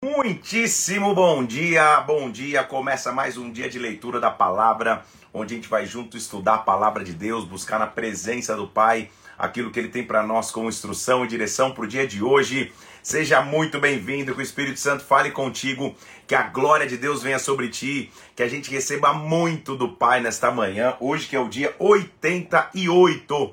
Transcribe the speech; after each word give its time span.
Muitíssimo 0.00 1.12
bom 1.12 1.44
dia, 1.44 2.00
bom 2.02 2.30
dia. 2.30 2.62
Começa 2.62 3.10
mais 3.10 3.36
um 3.36 3.50
dia 3.50 3.68
de 3.68 3.80
leitura 3.80 4.20
da 4.20 4.30
palavra, 4.30 5.04
onde 5.34 5.54
a 5.54 5.56
gente 5.56 5.68
vai 5.68 5.86
junto 5.86 6.16
estudar 6.16 6.54
a 6.54 6.58
palavra 6.58 7.02
de 7.02 7.12
Deus, 7.12 7.44
buscar 7.44 7.80
na 7.80 7.86
presença 7.88 8.54
do 8.54 8.68
Pai 8.68 9.10
aquilo 9.36 9.72
que 9.72 9.78
ele 9.80 9.88
tem 9.88 10.04
para 10.04 10.22
nós 10.22 10.52
como 10.52 10.68
instrução 10.68 11.24
e 11.24 11.28
direção 11.28 11.72
para 11.72 11.82
o 11.82 11.88
dia 11.88 12.06
de 12.06 12.22
hoje. 12.22 12.72
Seja 13.02 13.40
muito 13.42 13.80
bem-vindo, 13.80 14.32
que 14.34 14.40
o 14.40 14.42
Espírito 14.42 14.78
Santo 14.78 15.02
fale 15.02 15.32
contigo, 15.32 15.96
que 16.28 16.34
a 16.36 16.42
glória 16.44 16.86
de 16.86 16.96
Deus 16.96 17.20
venha 17.20 17.40
sobre 17.40 17.68
ti, 17.68 18.12
que 18.36 18.42
a 18.44 18.48
gente 18.48 18.70
receba 18.70 19.12
muito 19.12 19.74
do 19.74 19.88
Pai 19.88 20.20
nesta 20.20 20.48
manhã, 20.52 20.96
hoje 21.00 21.26
que 21.26 21.34
é 21.34 21.40
o 21.40 21.48
dia 21.48 21.74
88 21.76 23.52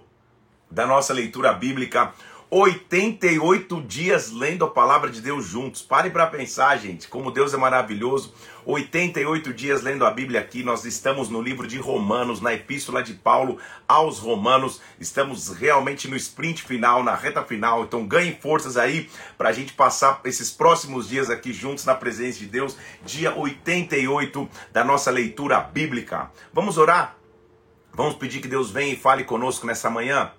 da 0.69 0.85
nossa 0.85 1.11
leitura 1.11 1.53
bíblica. 1.53 2.13
88 2.49 3.81
dias 3.81 4.31
lendo 4.31 4.63
a 4.65 4.69
palavra 4.69 5.09
de 5.09 5.19
Deus 5.19 5.45
juntos. 5.45 5.81
Pare 5.81 6.11
para 6.11 6.27
pensar, 6.27 6.77
gente, 6.77 7.07
como 7.07 7.31
Deus 7.31 7.53
é 7.53 7.57
maravilhoso. 7.57 8.33
88 8.65 9.51
dias 9.51 9.81
lendo 9.81 10.05
a 10.05 10.11
Bíblia 10.11 10.41
aqui. 10.41 10.63
Nós 10.63 10.85
estamos 10.85 11.27
no 11.27 11.41
livro 11.41 11.67
de 11.67 11.77
Romanos, 11.77 12.41
na 12.41 12.53
epístola 12.53 13.01
de 13.01 13.13
Paulo 13.13 13.57
aos 13.87 14.19
Romanos. 14.19 14.79
Estamos 14.99 15.49
realmente 15.49 16.07
no 16.07 16.15
sprint 16.15 16.63
final, 16.63 17.03
na 17.03 17.15
reta 17.15 17.43
final. 17.43 17.83
Então 17.83 18.05
ganhem 18.05 18.37
forças 18.39 18.77
aí 18.77 19.09
para 19.37 19.49
a 19.49 19.53
gente 19.53 19.73
passar 19.73 20.21
esses 20.23 20.51
próximos 20.51 21.09
dias 21.09 21.31
aqui 21.31 21.51
juntos 21.51 21.83
na 21.83 21.95
presença 21.95 22.39
de 22.39 22.45
Deus. 22.45 22.77
Dia 23.03 23.35
88 23.35 24.47
da 24.71 24.83
nossa 24.83 25.09
leitura 25.09 25.59
bíblica. 25.59 26.31
Vamos 26.53 26.77
orar? 26.77 27.17
Vamos 27.91 28.15
pedir 28.15 28.39
que 28.39 28.47
Deus 28.47 28.69
venha 28.69 28.93
e 28.93 28.97
fale 28.97 29.23
conosco 29.23 29.65
nessa 29.65 29.89
manhã? 29.89 30.31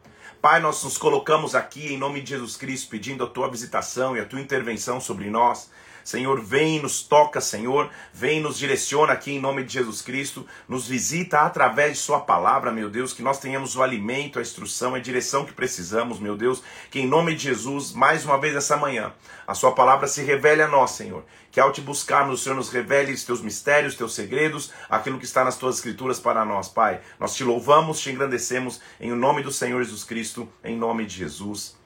Pai, 0.48 0.60
nós 0.60 0.84
nos 0.84 0.96
colocamos 0.96 1.56
aqui 1.56 1.92
em 1.92 1.98
nome 1.98 2.20
de 2.20 2.30
Jesus 2.30 2.56
Cristo, 2.56 2.88
pedindo 2.88 3.24
a 3.24 3.26
tua 3.26 3.50
visitação 3.50 4.16
e 4.16 4.20
a 4.20 4.24
tua 4.24 4.40
intervenção 4.40 5.00
sobre 5.00 5.28
nós. 5.28 5.68
Senhor, 6.06 6.40
vem 6.40 6.80
nos 6.80 7.02
toca, 7.02 7.40
Senhor, 7.40 7.90
vem 8.14 8.40
nos 8.40 8.56
direciona 8.56 9.12
aqui 9.12 9.32
em 9.32 9.40
nome 9.40 9.64
de 9.64 9.72
Jesus 9.72 10.00
Cristo, 10.00 10.46
nos 10.68 10.86
visita 10.86 11.40
através 11.40 11.94
de 11.94 11.98
Sua 11.98 12.20
palavra, 12.20 12.70
meu 12.70 12.88
Deus, 12.88 13.12
que 13.12 13.22
nós 13.22 13.40
tenhamos 13.40 13.74
o 13.74 13.82
alimento, 13.82 14.38
a 14.38 14.42
instrução, 14.42 14.94
a 14.94 15.00
direção 15.00 15.44
que 15.44 15.52
precisamos, 15.52 16.20
meu 16.20 16.36
Deus, 16.36 16.62
que 16.92 17.00
em 17.00 17.08
nome 17.08 17.34
de 17.34 17.42
Jesus, 17.42 17.92
mais 17.92 18.24
uma 18.24 18.38
vez 18.38 18.54
essa 18.54 18.76
manhã, 18.76 19.12
a 19.48 19.52
Sua 19.52 19.72
palavra 19.72 20.06
se 20.06 20.22
revele 20.22 20.62
a 20.62 20.68
nós, 20.68 20.92
Senhor, 20.92 21.24
que 21.50 21.58
ao 21.58 21.72
te 21.72 21.80
buscar, 21.80 22.30
o 22.30 22.36
Senhor 22.36 22.54
nos 22.54 22.70
revele 22.70 23.12
os 23.12 23.24
teus 23.24 23.40
mistérios, 23.40 23.94
os 23.94 23.98
teus 23.98 24.14
segredos, 24.14 24.72
aquilo 24.88 25.18
que 25.18 25.24
está 25.24 25.42
nas 25.42 25.56
tuas 25.56 25.74
escrituras 25.74 26.20
para 26.20 26.44
nós, 26.44 26.68
Pai. 26.68 27.00
Nós 27.18 27.34
te 27.34 27.42
louvamos, 27.42 27.98
te 27.98 28.12
engrandecemos 28.12 28.80
em 29.00 29.10
nome 29.10 29.42
do 29.42 29.50
Senhor 29.50 29.82
Jesus 29.82 30.04
Cristo, 30.04 30.48
em 30.62 30.76
nome 30.76 31.04
de 31.04 31.16
Jesus. 31.16 31.76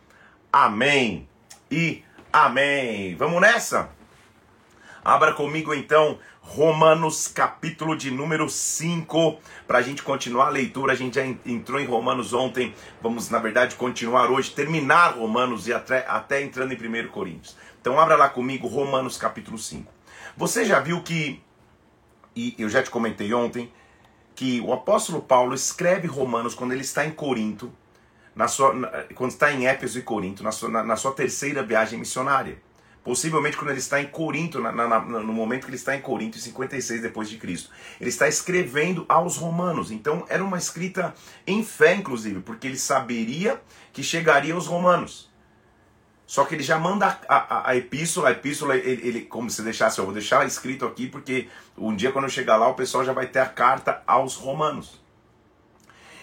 Amém 0.52 1.26
e 1.70 2.04
amém. 2.30 3.16
Vamos 3.16 3.40
nessa? 3.40 3.98
Abra 5.04 5.32
comigo 5.32 5.72
então 5.72 6.18
Romanos 6.42 7.26
capítulo 7.26 7.96
de 7.96 8.10
número 8.10 8.50
5, 8.50 9.38
para 9.66 9.78
a 9.78 9.82
gente 9.82 10.02
continuar 10.02 10.48
a 10.48 10.50
leitura. 10.50 10.92
A 10.92 10.96
gente 10.96 11.14
já 11.14 11.24
entrou 11.24 11.80
em 11.80 11.86
Romanos 11.86 12.34
ontem, 12.34 12.74
vamos 13.00 13.30
na 13.30 13.38
verdade 13.38 13.76
continuar 13.76 14.30
hoje, 14.30 14.50
terminar 14.50 15.14
Romanos 15.14 15.66
e 15.66 15.72
até, 15.72 16.04
até 16.06 16.42
entrando 16.42 16.72
em 16.72 17.04
1 17.04 17.08
Coríntios. 17.08 17.56
Então 17.80 17.98
abra 17.98 18.14
lá 18.14 18.28
comigo 18.28 18.68
Romanos 18.68 19.16
capítulo 19.16 19.56
5. 19.56 19.90
Você 20.36 20.66
já 20.66 20.80
viu 20.80 21.02
que, 21.02 21.42
e 22.36 22.54
eu 22.58 22.68
já 22.68 22.82
te 22.82 22.90
comentei 22.90 23.32
ontem, 23.32 23.72
que 24.34 24.60
o 24.60 24.70
apóstolo 24.70 25.22
Paulo 25.22 25.54
escreve 25.54 26.06
Romanos 26.06 26.54
quando 26.54 26.72
ele 26.72 26.82
está 26.82 27.06
em 27.06 27.10
Corinto, 27.10 27.72
na 28.34 28.48
sua, 28.48 28.74
quando 29.14 29.30
está 29.30 29.50
em 29.50 29.66
Éfeso 29.66 29.98
e 29.98 30.02
Corinto, 30.02 30.42
na 30.42 30.52
sua, 30.52 30.68
na, 30.68 30.82
na 30.82 30.96
sua 30.96 31.12
terceira 31.12 31.62
viagem 31.62 31.98
missionária. 31.98 32.60
Possivelmente 33.02 33.56
quando 33.56 33.70
ele 33.70 33.78
está 33.78 34.00
em 34.00 34.06
Corinto, 34.06 34.60
na, 34.60 34.72
na, 34.72 35.00
no 35.00 35.32
momento 35.32 35.64
que 35.64 35.70
ele 35.70 35.76
está 35.76 35.96
em 35.96 36.02
Corinto, 36.02 36.36
em 36.36 36.40
56 36.40 37.00
depois 37.00 37.30
de 37.30 37.38
Cristo. 37.38 37.70
Ele 37.98 38.10
está 38.10 38.28
escrevendo 38.28 39.06
aos 39.08 39.36
romanos. 39.36 39.90
Então 39.90 40.26
era 40.28 40.44
uma 40.44 40.58
escrita 40.58 41.14
em 41.46 41.64
fé, 41.64 41.94
inclusive, 41.94 42.40
porque 42.40 42.66
ele 42.66 42.76
saberia 42.76 43.60
que 43.92 44.02
chegaria 44.02 44.52
aos 44.52 44.66
romanos. 44.66 45.30
Só 46.26 46.44
que 46.44 46.54
ele 46.54 46.62
já 46.62 46.78
manda 46.78 47.18
a, 47.26 47.36
a, 47.36 47.70
a 47.70 47.76
epístola, 47.76 48.28
a 48.28 48.32
epístola, 48.32 48.76
ele, 48.76 49.08
ele, 49.08 49.20
como 49.22 49.50
se 49.50 49.62
deixasse, 49.62 49.98
eu 49.98 50.04
vou 50.04 50.14
deixar 50.14 50.46
escrito 50.46 50.84
aqui, 50.84 51.08
porque 51.08 51.48
um 51.76 51.96
dia 51.96 52.12
quando 52.12 52.26
eu 52.26 52.30
chegar 52.30 52.56
lá, 52.56 52.68
o 52.68 52.74
pessoal 52.74 53.04
já 53.04 53.12
vai 53.12 53.26
ter 53.26 53.40
a 53.40 53.46
carta 53.46 54.00
aos 54.06 54.36
romanos. 54.36 55.00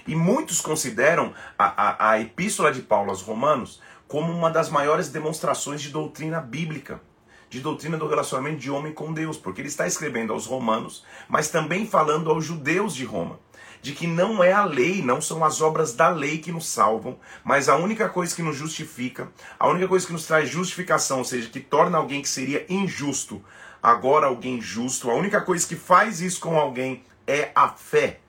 E 0.08 0.16
muitos 0.16 0.62
consideram 0.62 1.34
a, 1.60 1.66
a, 1.66 2.12
a 2.12 2.22
epístola 2.22 2.72
de 2.72 2.82
Paulo 2.82 3.10
aos 3.10 3.22
romanos 3.22 3.82
como 4.08 4.32
uma 4.32 4.50
das 4.50 4.70
maiores 4.70 5.10
demonstrações 5.10 5.82
de 5.82 5.90
doutrina 5.90 6.40
bíblica, 6.40 7.02
de 7.50 7.60
doutrina 7.60 7.98
do 7.98 8.08
relacionamento 8.08 8.58
de 8.58 8.72
homem 8.72 8.94
com 8.94 9.14
Deus, 9.14 9.38
porque 9.38 9.62
ele 9.62 9.68
está 9.68 9.88
escrevendo 9.88 10.34
aos 10.34 10.46
romanos, 10.46 11.04
mas 11.28 11.50
também 11.50 11.86
falando 11.86 12.30
aos 12.30 12.46
judeus 12.46 12.94
de 12.94 13.06
Roma, 13.06 13.40
de 13.82 13.94
que 13.94 14.08
não 14.08 14.44
é 14.44 14.52
a 14.52 14.66
lei, 14.66 15.02
não 15.02 15.22
são 15.22 15.44
as 15.44 15.62
obras 15.62 15.94
da 15.94 16.10
lei 16.10 16.40
que 16.40 16.52
nos 16.52 16.68
salvam, 16.68 17.18
mas 17.44 17.70
a 17.70 17.76
única 17.76 18.10
coisa 18.10 18.36
que 18.36 18.42
nos 18.42 18.56
justifica, 18.56 19.30
a 19.60 19.68
única 19.68 19.88
coisa 19.88 20.06
que 20.06 20.14
nos 20.14 20.26
traz 20.26 20.50
justificação, 20.50 21.20
ou 21.20 21.26
seja, 21.26 21.50
que 21.50 21.60
torna 21.60 21.98
alguém 21.98 22.22
que 22.22 22.30
seria 22.30 22.66
injusto, 22.70 23.44
agora 23.82 24.28
alguém 24.28 24.60
justo, 24.60 25.10
a 25.10 25.16
única 25.16 25.42
coisa 25.42 25.68
que 25.68 25.76
faz 25.76 26.22
isso 26.22 26.40
com 26.40 26.58
alguém 26.60 27.04
é 27.26 27.52
a 27.56 27.70
fé. 27.70 28.20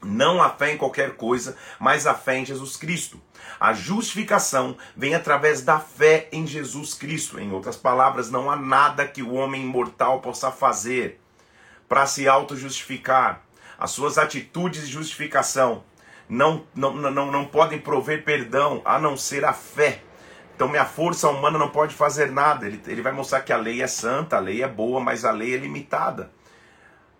Não 0.00 0.40
a 0.40 0.48
fé 0.48 0.72
em 0.72 0.78
qualquer 0.78 1.16
coisa, 1.16 1.56
mas 1.80 2.06
a 2.06 2.14
fé 2.14 2.38
em 2.38 2.46
Jesus 2.46 2.76
Cristo. 2.76 3.20
A 3.60 3.72
justificação 3.72 4.76
vem 4.96 5.14
através 5.14 5.62
da 5.62 5.80
fé 5.80 6.28
em 6.30 6.46
Jesus 6.46 6.94
Cristo. 6.94 7.40
Em 7.40 7.52
outras 7.52 7.76
palavras, 7.76 8.30
não 8.30 8.50
há 8.50 8.56
nada 8.56 9.06
que 9.06 9.22
o 9.22 9.34
homem 9.34 9.64
mortal 9.64 10.20
possa 10.20 10.50
fazer 10.50 11.20
para 11.88 12.06
se 12.06 12.28
auto-justificar. 12.28 13.42
As 13.78 13.90
suas 13.90 14.18
atitudes 14.18 14.86
de 14.86 14.92
justificação 14.92 15.82
não, 16.28 16.64
não, 16.74 16.94
não, 16.94 17.32
não 17.32 17.44
podem 17.44 17.80
prover 17.80 18.24
perdão 18.24 18.82
a 18.84 18.98
não 18.98 19.16
ser 19.16 19.44
a 19.44 19.52
fé. 19.52 20.02
Então, 20.54 20.68
minha 20.68 20.84
força 20.84 21.28
humana 21.28 21.58
não 21.58 21.70
pode 21.70 21.94
fazer 21.94 22.30
nada. 22.30 22.66
Ele, 22.66 22.80
ele 22.86 23.02
vai 23.02 23.12
mostrar 23.12 23.40
que 23.40 23.52
a 23.52 23.56
lei 23.56 23.82
é 23.82 23.86
santa, 23.86 24.36
a 24.36 24.40
lei 24.40 24.62
é 24.62 24.68
boa, 24.68 25.00
mas 25.00 25.24
a 25.24 25.30
lei 25.30 25.54
é 25.54 25.56
limitada. 25.56 26.30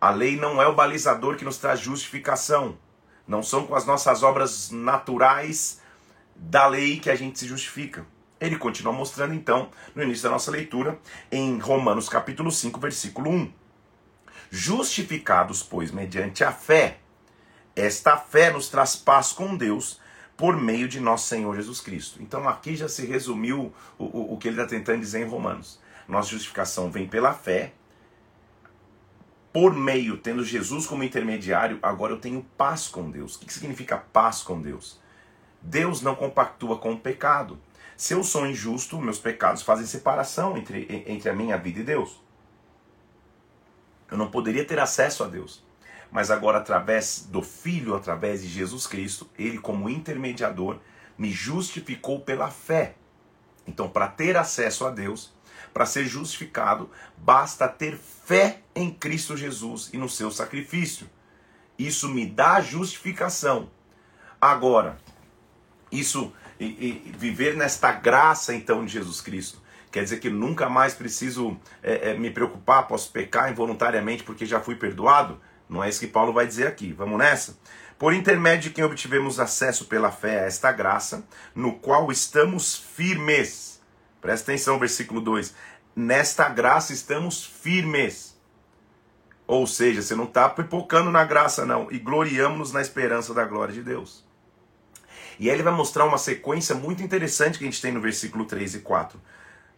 A 0.00 0.10
lei 0.10 0.36
não 0.36 0.60
é 0.62 0.66
o 0.66 0.74
balizador 0.74 1.36
que 1.36 1.44
nos 1.44 1.58
traz 1.58 1.80
justificação. 1.80 2.76
Não 3.26 3.42
são 3.42 3.66
com 3.66 3.74
as 3.74 3.86
nossas 3.86 4.22
obras 4.22 4.70
naturais 4.70 5.80
da 6.38 6.66
lei 6.66 6.98
que 7.00 7.10
a 7.10 7.16
gente 7.16 7.38
se 7.38 7.46
justifica. 7.46 8.06
Ele 8.40 8.56
continua 8.56 8.92
mostrando 8.92 9.34
então, 9.34 9.70
no 9.94 10.02
início 10.02 10.22
da 10.22 10.30
nossa 10.30 10.50
leitura, 10.50 10.98
em 11.30 11.58
Romanos 11.58 12.08
capítulo 12.08 12.52
5, 12.52 12.78
versículo 12.78 13.30
1. 13.30 13.52
Justificados, 14.50 15.62
pois, 15.62 15.90
mediante 15.90 16.44
a 16.44 16.52
fé, 16.52 16.98
esta 17.74 18.16
fé 18.16 18.50
nos 18.50 18.68
traz 18.68 18.96
paz 18.96 19.32
com 19.32 19.56
Deus 19.56 20.00
por 20.36 20.56
meio 20.56 20.88
de 20.88 21.00
nosso 21.00 21.26
Senhor 21.26 21.54
Jesus 21.56 21.80
Cristo. 21.80 22.22
Então 22.22 22.48
aqui 22.48 22.76
já 22.76 22.88
se 22.88 23.04
resumiu 23.04 23.74
o, 23.98 24.04
o, 24.04 24.34
o 24.34 24.38
que 24.38 24.48
ele 24.48 24.56
está 24.56 24.68
tentando 24.68 25.00
dizer 25.00 25.20
em 25.20 25.28
Romanos. 25.28 25.80
Nossa 26.06 26.30
justificação 26.30 26.90
vem 26.90 27.06
pela 27.06 27.34
fé, 27.34 27.72
por 29.52 29.74
meio, 29.74 30.16
tendo 30.16 30.44
Jesus 30.44 30.86
como 30.86 31.02
intermediário, 31.02 31.78
agora 31.82 32.12
eu 32.12 32.20
tenho 32.20 32.46
paz 32.56 32.86
com 32.86 33.10
Deus. 33.10 33.34
O 33.34 33.40
que 33.40 33.52
significa 33.52 33.96
paz 33.96 34.42
com 34.42 34.62
Deus? 34.62 35.00
Deus 35.68 36.00
não 36.00 36.14
compactua 36.14 36.78
com 36.78 36.92
o 36.92 36.98
pecado. 36.98 37.58
Se 37.94 38.14
eu 38.14 38.24
sou 38.24 38.46
injusto, 38.46 38.98
meus 38.98 39.18
pecados 39.18 39.62
fazem 39.62 39.86
separação 39.86 40.56
entre, 40.56 41.04
entre 41.06 41.28
a 41.28 41.34
minha 41.34 41.58
vida 41.58 41.80
e 41.80 41.84
Deus. 41.84 42.22
Eu 44.10 44.16
não 44.16 44.30
poderia 44.30 44.64
ter 44.64 44.78
acesso 44.78 45.22
a 45.22 45.28
Deus. 45.28 45.62
Mas 46.10 46.30
agora, 46.30 46.58
através 46.58 47.26
do 47.30 47.42
Filho, 47.42 47.94
através 47.94 48.40
de 48.40 48.48
Jesus 48.48 48.86
Cristo, 48.86 49.28
Ele, 49.38 49.58
como 49.58 49.90
intermediador, 49.90 50.78
me 51.18 51.30
justificou 51.30 52.20
pela 52.20 52.50
fé. 52.50 52.94
Então, 53.66 53.90
para 53.90 54.08
ter 54.08 54.38
acesso 54.38 54.86
a 54.86 54.90
Deus, 54.90 55.34
para 55.74 55.84
ser 55.84 56.06
justificado, 56.06 56.90
basta 57.14 57.68
ter 57.68 57.98
fé 57.98 58.62
em 58.74 58.90
Cristo 58.90 59.36
Jesus 59.36 59.90
e 59.92 59.98
no 59.98 60.08
seu 60.08 60.30
sacrifício. 60.30 61.06
Isso 61.78 62.08
me 62.08 62.24
dá 62.24 62.58
justificação. 62.62 63.68
Agora, 64.40 64.96
isso 65.90 66.32
e, 66.60 66.64
e, 66.64 67.14
viver 67.16 67.56
nesta 67.56 67.92
graça 67.92 68.54
então 68.54 68.84
de 68.84 68.92
Jesus 68.92 69.20
Cristo. 69.20 69.60
Quer 69.90 70.02
dizer 70.02 70.18
que 70.20 70.28
nunca 70.28 70.68
mais 70.68 70.94
preciso 70.94 71.56
é, 71.82 72.10
é, 72.10 72.14
me 72.14 72.30
preocupar, 72.30 72.86
posso 72.86 73.10
pecar 73.10 73.50
involuntariamente 73.50 74.22
porque 74.22 74.44
já 74.44 74.60
fui 74.60 74.74
perdoado? 74.74 75.40
Não 75.68 75.82
é 75.82 75.88
isso 75.88 76.00
que 76.00 76.06
Paulo 76.06 76.32
vai 76.32 76.46
dizer 76.46 76.66
aqui. 76.66 76.92
Vamos 76.92 77.18
nessa? 77.18 77.58
Por 77.98 78.14
intermédio 78.14 78.68
de 78.68 78.74
quem 78.74 78.84
obtivemos 78.84 79.40
acesso 79.40 79.86
pela 79.86 80.12
fé 80.12 80.40
a 80.40 80.46
esta 80.46 80.70
graça, 80.70 81.26
no 81.54 81.72
qual 81.74 82.12
estamos 82.12 82.76
firmes. 82.76 83.80
Presta 84.20 84.52
atenção, 84.52 84.78
versículo 84.78 85.20
2. 85.20 85.54
Nesta 85.96 86.48
graça 86.48 86.92
estamos 86.92 87.44
firmes. 87.44 88.38
Ou 89.46 89.66
seja, 89.66 90.02
você 90.02 90.14
não 90.14 90.24
está 90.24 90.48
pipocando 90.48 91.10
na 91.10 91.24
graça, 91.24 91.64
não. 91.64 91.90
E 91.90 91.98
gloriamos-nos 91.98 92.72
na 92.72 92.82
esperança 92.82 93.32
da 93.32 93.44
glória 93.44 93.74
de 93.74 93.82
Deus. 93.82 94.27
E 95.38 95.48
aí 95.48 95.54
ele 95.54 95.62
vai 95.62 95.72
mostrar 95.72 96.04
uma 96.04 96.18
sequência 96.18 96.74
muito 96.74 97.02
interessante 97.02 97.58
que 97.58 97.64
a 97.64 97.66
gente 97.66 97.80
tem 97.80 97.92
no 97.92 98.00
versículo 98.00 98.44
3 98.44 98.74
e 98.74 98.78
4. 98.80 99.20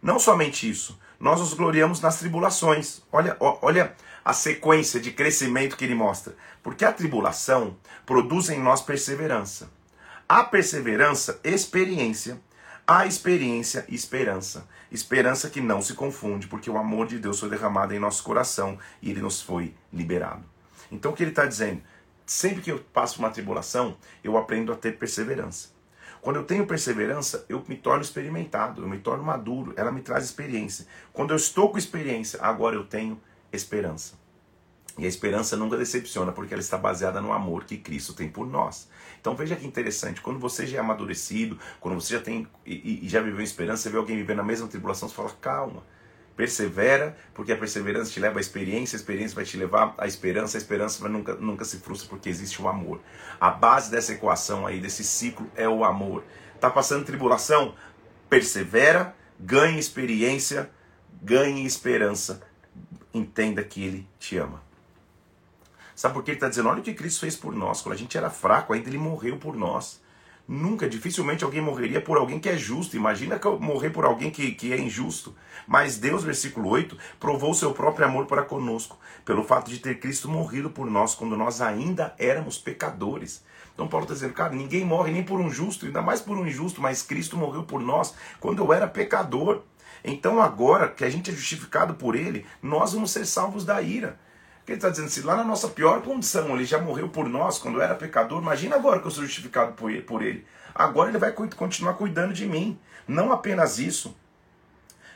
Não 0.01 0.17
somente 0.17 0.67
isso, 0.67 0.99
nós 1.19 1.39
nos 1.39 1.53
gloriamos 1.53 2.01
nas 2.01 2.17
tribulações. 2.17 3.01
Olha, 3.11 3.37
olha 3.39 3.95
a 4.25 4.33
sequência 4.33 4.99
de 4.99 5.11
crescimento 5.11 5.77
que 5.77 5.85
ele 5.85 5.93
mostra. 5.93 6.35
Porque 6.63 6.83
a 6.83 6.91
tribulação 6.91 7.77
produz 8.05 8.49
em 8.49 8.59
nós 8.59 8.81
perseverança. 8.81 9.69
A 10.27 10.43
perseverança, 10.43 11.39
experiência. 11.43 12.41
A 12.87 13.05
experiência, 13.05 13.85
esperança. 13.87 14.67
Esperança 14.91 15.49
que 15.49 15.61
não 15.61 15.81
se 15.81 15.93
confunde, 15.93 16.47
porque 16.47 16.69
o 16.69 16.77
amor 16.77 17.07
de 17.07 17.19
Deus 17.19 17.39
foi 17.39 17.49
derramado 17.49 17.93
em 17.93 17.99
nosso 17.99 18.23
coração 18.23 18.77
e 19.01 19.11
ele 19.11 19.21
nos 19.21 19.41
foi 19.41 19.73
liberado. 19.93 20.43
Então 20.91 21.11
o 21.11 21.15
que 21.15 21.23
ele 21.23 21.31
está 21.31 21.45
dizendo? 21.45 21.81
Sempre 22.25 22.61
que 22.61 22.71
eu 22.71 22.79
passo 22.79 23.19
uma 23.19 23.29
tribulação, 23.29 23.97
eu 24.23 24.37
aprendo 24.37 24.71
a 24.71 24.75
ter 24.75 24.97
perseverança. 24.97 25.69
Quando 26.21 26.35
eu 26.35 26.43
tenho 26.43 26.67
perseverança, 26.67 27.45
eu 27.49 27.63
me 27.67 27.75
torno 27.75 28.01
experimentado, 28.01 28.83
eu 28.83 28.87
me 28.87 28.99
torno 28.99 29.23
maduro, 29.23 29.73
ela 29.75 29.91
me 29.91 30.01
traz 30.01 30.23
experiência. 30.23 30.85
Quando 31.11 31.31
eu 31.31 31.37
estou 31.37 31.71
com 31.71 31.77
experiência, 31.77 32.39
agora 32.41 32.75
eu 32.75 32.85
tenho 32.85 33.19
esperança. 33.51 34.21
E 34.97 35.05
a 35.05 35.07
esperança 35.07 35.57
nunca 35.57 35.77
decepciona, 35.77 36.31
porque 36.31 36.53
ela 36.53 36.61
está 36.61 36.77
baseada 36.77 37.21
no 37.21 37.31
amor 37.31 37.63
que 37.63 37.77
Cristo 37.77 38.13
tem 38.13 38.29
por 38.29 38.45
nós. 38.45 38.87
Então 39.19 39.35
veja 39.35 39.55
que 39.55 39.65
interessante, 39.65 40.21
quando 40.21 40.39
você 40.39 40.67
já 40.67 40.77
é 40.77 40.79
amadurecido, 40.79 41.57
quando 41.79 41.99
você 41.99 42.13
já 42.13 42.21
tem 42.21 42.47
e, 42.65 43.05
e 43.05 43.09
já 43.09 43.21
viveu 43.21 43.41
esperança, 43.41 43.83
você 43.83 43.89
vê 43.89 43.97
alguém 43.97 44.17
vivendo 44.17 44.41
a 44.41 44.43
mesma 44.43 44.67
tribulação, 44.67 45.09
você 45.09 45.15
fala, 45.15 45.31
calma, 45.41 45.83
persevera, 46.35 47.15
porque 47.33 47.51
a 47.51 47.57
perseverança 47.57 48.11
te 48.11 48.19
leva 48.19 48.39
à 48.39 48.41
experiência, 48.41 48.95
a 48.95 48.99
experiência 48.99 49.35
vai 49.35 49.45
te 49.45 49.57
levar 49.57 49.93
à 49.97 50.07
esperança, 50.07 50.57
a 50.57 50.59
esperança 50.59 51.01
vai 51.01 51.11
nunca, 51.11 51.35
nunca 51.35 51.65
se 51.65 51.77
frustra, 51.77 52.09
porque 52.09 52.29
existe 52.29 52.61
o 52.61 52.67
amor. 52.67 52.99
A 53.39 53.49
base 53.49 53.91
dessa 53.91 54.13
equação 54.13 54.65
aí, 54.65 54.79
desse 54.79 55.03
ciclo, 55.03 55.49
é 55.55 55.67
o 55.67 55.83
amor. 55.83 56.23
Tá 56.59 56.69
passando 56.69 57.05
tribulação? 57.05 57.75
Persevera, 58.29 59.15
ganhe 59.39 59.79
experiência, 59.79 60.69
ganhe 61.21 61.65
esperança, 61.65 62.41
entenda 63.13 63.63
que 63.63 63.83
Ele 63.83 64.07
te 64.19 64.37
ama. 64.37 64.61
Sabe 66.01 66.15
por 66.15 66.23
que 66.23 66.31
ele 66.31 66.37
está 66.37 66.49
dizendo? 66.49 66.67
Olha 66.67 66.79
o 66.79 66.83
que 66.83 66.95
Cristo 66.95 67.19
fez 67.19 67.35
por 67.35 67.53
nós. 67.53 67.79
Quando 67.79 67.93
a 67.93 67.97
gente 67.97 68.17
era 68.17 68.31
fraco, 68.31 68.73
ainda 68.73 68.89
ele 68.89 68.97
morreu 68.97 69.37
por 69.37 69.55
nós. 69.55 70.01
Nunca, 70.47 70.89
dificilmente 70.89 71.43
alguém 71.43 71.61
morreria 71.61 72.01
por 72.01 72.17
alguém 72.17 72.39
que 72.39 72.49
é 72.49 72.57
justo. 72.57 72.95
Imagina 72.95 73.39
que 73.39 73.45
eu 73.47 73.59
morrer 73.59 73.89
por 73.89 74.05
alguém 74.05 74.29
que, 74.29 74.51
que 74.51 74.73
é 74.73 74.77
injusto. 74.77 75.35
Mas 75.67 75.97
Deus, 75.97 76.23
versículo 76.23 76.69
8, 76.69 76.97
provou 77.19 77.51
o 77.51 77.55
seu 77.55 77.73
próprio 77.73 78.05
amor 78.05 78.25
para 78.25 78.43
conosco, 78.43 78.99
pelo 79.23 79.43
fato 79.43 79.69
de 79.69 79.79
ter 79.79 79.99
Cristo 79.99 80.27
morrido 80.27 80.69
por 80.69 80.89
nós 80.89 81.15
quando 81.15 81.37
nós 81.37 81.61
ainda 81.61 82.13
éramos 82.17 82.57
pecadores. 82.57 83.43
Então 83.73 83.87
Paulo 83.87 84.03
está 84.03 84.13
dizendo, 84.13 84.33
cara, 84.33 84.53
ninguém 84.53 84.83
morre 84.83 85.11
nem 85.11 85.23
por 85.23 85.39
um 85.39 85.49
justo, 85.49 85.85
ainda 85.85 86.01
mais 86.01 86.21
por 86.21 86.37
um 86.37 86.45
injusto, 86.45 86.81
mas 86.81 87.01
Cristo 87.01 87.37
morreu 87.37 87.63
por 87.63 87.81
nós 87.81 88.13
quando 88.39 88.61
eu 88.61 88.73
era 88.73 88.87
pecador. 88.87 89.61
Então 90.03 90.41
agora 90.41 90.89
que 90.89 91.03
a 91.03 91.09
gente 91.09 91.31
é 91.31 91.33
justificado 91.33 91.93
por 91.93 92.15
ele, 92.15 92.45
nós 92.61 92.93
vamos 92.93 93.11
ser 93.11 93.25
salvos 93.25 93.63
da 93.63 93.81
ira. 93.81 94.19
Porque 94.61 94.73
ele 94.73 94.77
está 94.77 94.89
dizendo, 94.89 95.09
se 95.09 95.21
lá 95.21 95.35
na 95.35 95.43
nossa 95.43 95.67
pior 95.67 96.01
condição 96.01 96.55
ele 96.55 96.65
já 96.65 96.79
morreu 96.79 97.09
por 97.09 97.27
nós 97.27 97.57
quando 97.57 97.81
era 97.81 97.95
pecador, 97.95 98.41
imagina 98.41 98.75
agora 98.75 98.99
que 98.99 99.07
eu 99.07 99.11
sou 99.11 99.23
justificado 99.23 99.73
por 99.73 100.21
ele. 100.21 100.45
Agora 100.73 101.09
ele 101.09 101.17
vai 101.17 101.31
continuar 101.31 101.95
cuidando 101.95 102.33
de 102.33 102.45
mim. 102.45 102.79
Não 103.07 103.31
apenas 103.31 103.79
isso. 103.79 104.15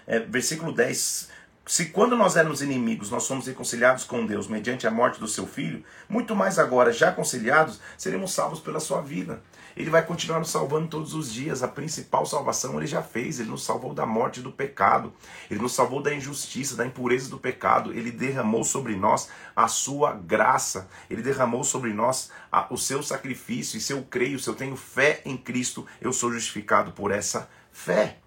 É, 0.08 0.20
versículo 0.20 0.72
10. 0.74 1.30
Se 1.68 1.86
quando 1.86 2.16
nós 2.16 2.36
éramos 2.36 2.62
inimigos, 2.62 3.10
nós 3.10 3.24
somos 3.24 3.48
reconciliados 3.48 4.04
com 4.04 4.26
Deus 4.26 4.48
mediante 4.48 4.86
a 4.86 4.92
morte 4.92 5.20
do 5.20 5.28
seu 5.28 5.48
filho, 5.48 5.84
muito 6.08 6.36
mais 6.36 6.60
agora, 6.60 6.92
já 6.92 7.12
conciliados, 7.12 7.80
seremos 7.98 8.34
salvos 8.34 8.60
pela 8.60 8.80
sua 8.80 9.02
vida. 9.02 9.42
Ele 9.76 9.90
vai 9.90 10.06
continuar 10.06 10.40
nos 10.40 10.50
salvando 10.50 10.88
todos 10.88 11.14
os 11.14 11.32
dias. 11.34 11.62
A 11.62 11.68
principal 11.68 12.26
salvação 12.26 12.78
ele 12.78 12.88
já 12.88 13.02
fez. 13.02 13.40
Ele 13.40 13.50
nos 13.50 13.64
salvou 13.64 13.94
da 13.94 14.06
morte 14.06 14.42
do 14.42 14.52
pecado. 14.52 15.14
Ele 15.52 15.62
nos 15.62 15.74
salvou 15.74 16.02
da 16.02 16.14
injustiça, 16.14 16.76
da 16.76 16.86
impureza 16.86 17.30
do 17.30 17.38
pecado. 17.38 17.92
Ele 17.92 18.10
derramou 18.10 18.64
sobre 18.64 18.96
nós 18.96 19.30
a 19.54 19.68
sua 19.68 20.14
graça. 20.14 20.88
Ele 21.10 21.22
derramou 21.22 21.64
sobre 21.64 21.94
nós 21.94 22.32
a, 22.50 22.74
o 22.74 22.78
seu 22.78 23.04
sacrifício. 23.04 23.78
E 23.78 23.82
se 23.82 23.92
eu 23.92 24.02
creio, 24.04 24.40
se 24.40 24.50
eu 24.50 24.56
tenho 24.56 24.78
fé 24.78 25.22
em 25.26 25.36
Cristo, 25.36 25.86
eu 26.00 26.14
sou 26.14 26.32
justificado 26.32 26.94
por 26.94 27.12
essa 27.12 27.50
fé. 27.72 28.20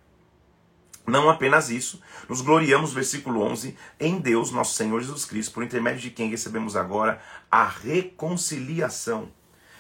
Não 1.07 1.31
apenas 1.31 1.71
isso, 1.71 2.03
nos 2.29 2.43
gloriamos, 2.43 2.93
versículo 2.93 3.41
11, 3.41 3.75
em 3.99 4.21
Deus, 4.21 4.51
nosso 4.51 4.75
Senhor 4.75 5.01
Jesus 5.01 5.25
Cristo, 5.25 5.55
por 5.55 5.63
intermédio 5.63 6.03
de 6.03 6.11
quem 6.11 6.29
recebemos 6.29 6.77
agora 6.77 7.19
a 7.51 7.65
reconciliação 7.65 9.31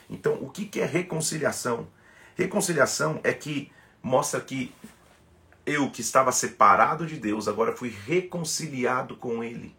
então, 0.08 0.34
o 0.43 0.49
que 0.49 0.81
é 0.81 0.84
reconciliação? 0.84 1.88
Reconciliação 2.34 3.20
é 3.22 3.32
que 3.32 3.70
mostra 4.02 4.40
que 4.40 4.72
eu 5.66 5.90
que 5.90 6.00
estava 6.00 6.32
separado 6.32 7.06
de 7.06 7.16
Deus, 7.16 7.46
agora 7.46 7.76
fui 7.76 7.90
reconciliado 7.90 9.16
com 9.16 9.44
Ele. 9.44 9.76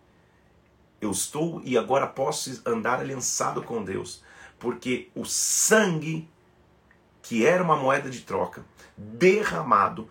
Eu 1.01 1.11
estou 1.11 1.61
e 1.63 1.77
agora 1.77 2.05
posso 2.05 2.61
andar 2.65 2.99
aliançado 2.99 3.63
com 3.63 3.83
Deus, 3.83 4.23
porque 4.59 5.09
o 5.15 5.25
sangue, 5.25 6.29
que 7.23 7.45
era 7.45 7.63
uma 7.63 7.75
moeda 7.75 8.09
de 8.09 8.21
troca, 8.21 8.63
derramado, 8.95 10.09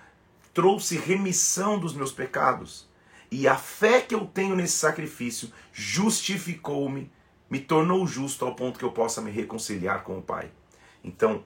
trouxe 0.52 0.96
remissão 0.96 1.78
dos 1.78 1.94
meus 1.94 2.10
pecados. 2.10 2.88
E 3.30 3.46
a 3.46 3.56
fé 3.56 4.00
que 4.00 4.14
eu 4.14 4.24
tenho 4.26 4.56
nesse 4.56 4.78
sacrifício 4.78 5.52
justificou-me 5.72 7.12
me 7.50 7.60
tornou 7.60 8.06
justo 8.06 8.44
ao 8.44 8.54
ponto 8.54 8.78
que 8.78 8.84
eu 8.84 8.92
possa 8.92 9.20
me 9.20 9.30
reconciliar 9.30 10.02
com 10.02 10.18
o 10.18 10.22
Pai. 10.22 10.50
Então, 11.02 11.44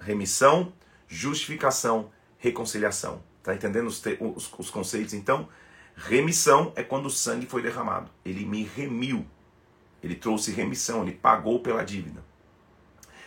remissão, 0.00 0.72
justificação, 1.08 2.10
reconciliação. 2.38 3.22
Está 3.38 3.54
entendendo 3.54 3.86
os, 3.86 4.02
os, 4.20 4.52
os, 4.56 4.70
conceitos? 4.70 5.14
Então, 5.14 5.48
remissão 5.96 6.72
é 6.76 6.82
quando 6.82 7.06
o 7.06 7.10
sangue 7.10 7.46
foi 7.46 7.60
derramado. 7.60 8.10
Ele 8.24 8.44
me 8.44 8.62
remiu. 8.62 9.26
Ele 10.02 10.14
trouxe 10.14 10.52
remissão, 10.52 11.02
ele 11.02 11.12
pagou 11.12 11.60
pela 11.60 11.84
dívida. 11.84 12.22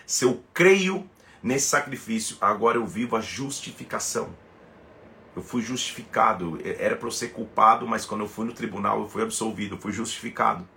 Se 0.05 0.23
eu 0.23 0.43
creio 0.53 1.09
nesse 1.41 1.67
sacrifício, 1.67 2.37
agora 2.39 2.77
eu 2.77 2.85
vivo 2.85 3.15
a 3.15 3.21
justificação. 3.21 4.29
Eu 5.35 5.41
fui 5.41 5.61
justificado. 5.61 6.59
Era 6.63 6.95
para 6.95 7.07
eu 7.07 7.11
ser 7.11 7.29
culpado, 7.29 7.85
mas 7.87 8.05
quando 8.05 8.21
eu 8.21 8.27
fui 8.29 8.45
no 8.45 8.53
tribunal, 8.53 9.01
eu 9.01 9.09
fui 9.09 9.21
absolvido, 9.21 9.75
eu 9.75 9.79
fui 9.79 9.91
justificado. 9.91 10.67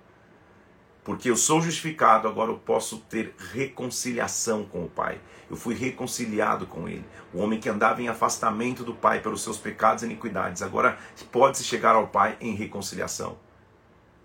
Porque 1.08 1.30
eu 1.30 1.36
sou 1.38 1.62
justificado, 1.62 2.28
agora 2.28 2.50
eu 2.50 2.58
posso 2.58 2.98
ter 2.98 3.34
reconciliação 3.54 4.66
com 4.66 4.84
o 4.84 4.90
Pai. 4.90 5.18
Eu 5.48 5.56
fui 5.56 5.74
reconciliado 5.74 6.66
com 6.66 6.86
Ele. 6.86 7.02
O 7.32 7.38
homem 7.38 7.58
que 7.58 7.70
andava 7.70 8.02
em 8.02 8.08
afastamento 8.10 8.84
do 8.84 8.92
Pai 8.92 9.22
pelos 9.22 9.42
seus 9.42 9.56
pecados 9.56 10.02
e 10.02 10.06
iniquidades, 10.06 10.60
agora 10.60 10.98
pode-se 11.32 11.64
chegar 11.64 11.94
ao 11.94 12.08
Pai 12.08 12.36
em 12.42 12.54
reconciliação. 12.54 13.38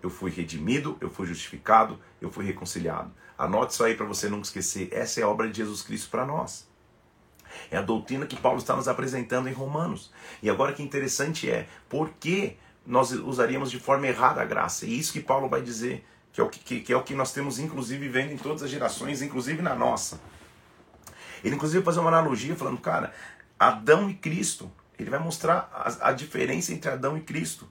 Eu 0.02 0.10
fui 0.10 0.30
redimido, 0.30 0.98
eu 1.00 1.08
fui 1.08 1.26
justificado, 1.26 1.98
eu 2.20 2.30
fui 2.30 2.44
reconciliado. 2.44 3.10
Anote 3.38 3.72
isso 3.72 3.82
aí 3.82 3.94
para 3.94 4.04
você 4.04 4.28
nunca 4.28 4.44
esquecer. 4.44 4.90
Essa 4.92 5.20
é 5.20 5.22
a 5.22 5.28
obra 5.30 5.48
de 5.48 5.56
Jesus 5.56 5.80
Cristo 5.80 6.10
para 6.10 6.26
nós. 6.26 6.68
É 7.70 7.78
a 7.78 7.82
doutrina 7.82 8.26
que 8.26 8.36
Paulo 8.36 8.58
está 8.58 8.76
nos 8.76 8.88
apresentando 8.88 9.48
em 9.48 9.54
Romanos. 9.54 10.12
E 10.42 10.50
agora 10.50 10.74
que 10.74 10.82
interessante 10.82 11.50
é, 11.50 11.66
por 11.88 12.10
que 12.10 12.58
nós 12.86 13.10
usaríamos 13.10 13.70
de 13.70 13.80
forma 13.80 14.06
errada 14.06 14.42
a 14.42 14.44
graça? 14.44 14.84
E 14.84 14.98
isso 14.98 15.14
que 15.14 15.20
Paulo 15.20 15.48
vai 15.48 15.62
dizer 15.62 16.04
que 16.34 16.40
é 16.40 16.44
o 16.44 16.48
que, 16.50 16.80
que, 16.80 16.92
é 16.92 16.96
o 16.96 17.02
que 17.02 17.14
nós 17.14 17.32
temos 17.32 17.60
inclusive 17.60 18.08
vendo 18.08 18.32
em 18.32 18.36
todas 18.36 18.64
as 18.64 18.68
gerações, 18.68 19.22
inclusive 19.22 19.62
na 19.62 19.72
nossa. 19.72 20.20
Ele 21.44 21.54
inclusive 21.54 21.84
fazer 21.84 22.00
uma 22.00 22.08
analogia 22.08 22.56
falando, 22.56 22.80
cara, 22.80 23.14
Adão 23.56 24.10
e 24.10 24.14
Cristo. 24.14 24.70
Ele 24.98 25.10
vai 25.10 25.20
mostrar 25.20 25.70
a, 25.72 26.08
a 26.08 26.12
diferença 26.12 26.72
entre 26.72 26.90
Adão 26.90 27.16
e 27.16 27.20
Cristo. 27.20 27.70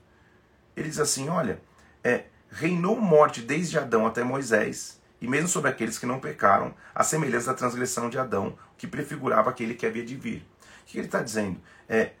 Ele 0.74 0.88
diz 0.88 0.98
assim, 0.98 1.28
olha, 1.28 1.60
é, 2.02 2.24
reinou 2.50 2.98
morte 2.98 3.42
desde 3.42 3.78
Adão 3.78 4.06
até 4.06 4.24
Moisés, 4.24 4.98
e 5.20 5.28
mesmo 5.28 5.48
sobre 5.48 5.70
aqueles 5.70 5.98
que 5.98 6.06
não 6.06 6.18
pecaram, 6.18 6.74
a 6.94 7.04
semelhança 7.04 7.48
da 7.48 7.54
transgressão 7.54 8.08
de 8.08 8.18
Adão, 8.18 8.58
que 8.78 8.86
prefigurava 8.86 9.50
aquele 9.50 9.74
que 9.74 9.84
havia 9.84 10.04
de 10.04 10.16
vir. 10.16 10.38
O 10.82 10.86
que 10.86 10.96
ele 10.96 11.06
está 11.06 11.20
dizendo? 11.20 11.60
É, 11.86 12.12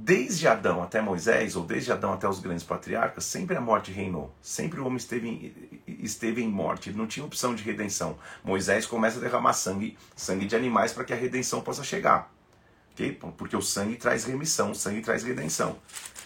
Desde 0.00 0.46
Adão 0.46 0.80
até 0.80 1.00
Moisés, 1.00 1.56
ou 1.56 1.64
desde 1.64 1.90
Adão 1.90 2.12
até 2.12 2.28
os 2.28 2.38
grandes 2.38 2.62
patriarcas, 2.62 3.24
sempre 3.24 3.56
a 3.56 3.60
morte 3.60 3.90
reinou. 3.90 4.32
Sempre 4.40 4.78
o 4.78 4.86
homem 4.86 4.96
esteve 4.96 5.28
em, 5.28 5.82
esteve 5.88 6.40
em 6.40 6.48
morte. 6.48 6.88
Ele 6.88 6.96
não 6.96 7.06
tinha 7.08 7.26
opção 7.26 7.52
de 7.52 7.64
redenção. 7.64 8.16
Moisés 8.44 8.86
começa 8.86 9.18
a 9.18 9.20
derramar 9.20 9.54
sangue, 9.54 9.98
sangue 10.14 10.46
de 10.46 10.54
animais 10.54 10.92
para 10.92 11.02
que 11.02 11.12
a 11.12 11.16
redenção 11.16 11.60
possa 11.62 11.82
chegar. 11.82 12.32
Okay? 12.92 13.12
Porque 13.12 13.56
o 13.56 13.60
sangue 13.60 13.96
traz 13.96 14.22
remissão, 14.22 14.70
o 14.70 14.74
sangue 14.74 15.00
traz 15.00 15.24
redenção. 15.24 15.76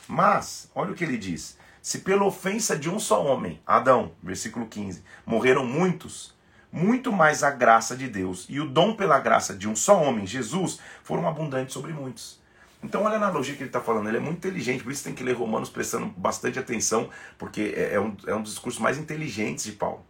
Mas, 0.06 0.70
olha 0.74 0.92
o 0.92 0.94
que 0.94 1.02
ele 1.02 1.16
diz. 1.16 1.56
Se 1.80 2.00
pela 2.00 2.24
ofensa 2.24 2.78
de 2.78 2.90
um 2.90 3.00
só 3.00 3.24
homem, 3.24 3.58
Adão, 3.66 4.12
versículo 4.22 4.66
15, 4.66 5.02
morreram 5.24 5.64
muitos, 5.64 6.34
muito 6.70 7.10
mais 7.10 7.42
a 7.42 7.50
graça 7.50 7.96
de 7.96 8.06
Deus 8.06 8.44
e 8.50 8.60
o 8.60 8.68
dom 8.68 8.94
pela 8.94 9.18
graça 9.18 9.54
de 9.54 9.66
um 9.66 9.74
só 9.74 9.98
homem, 9.98 10.26
Jesus, 10.26 10.78
foram 11.02 11.26
abundantes 11.26 11.72
sobre 11.72 11.94
muitos. 11.94 12.41
Então, 12.82 13.04
olha 13.04 13.14
a 13.14 13.16
analogia 13.16 13.54
que 13.54 13.62
ele 13.62 13.68
está 13.68 13.80
falando, 13.80 14.08
ele 14.08 14.16
é 14.16 14.20
muito 14.20 14.38
inteligente, 14.38 14.82
por 14.82 14.90
isso 14.90 15.04
tem 15.04 15.14
que 15.14 15.22
ler 15.22 15.34
Romanos 15.34 15.70
prestando 15.70 16.06
bastante 16.06 16.58
atenção, 16.58 17.08
porque 17.38 17.72
é, 17.76 17.94
é, 17.94 18.00
um, 18.00 18.16
é 18.26 18.34
um 18.34 18.42
dos 18.42 18.52
discursos 18.52 18.80
mais 18.80 18.98
inteligentes 18.98 19.64
de 19.64 19.72
Paulo 19.72 20.04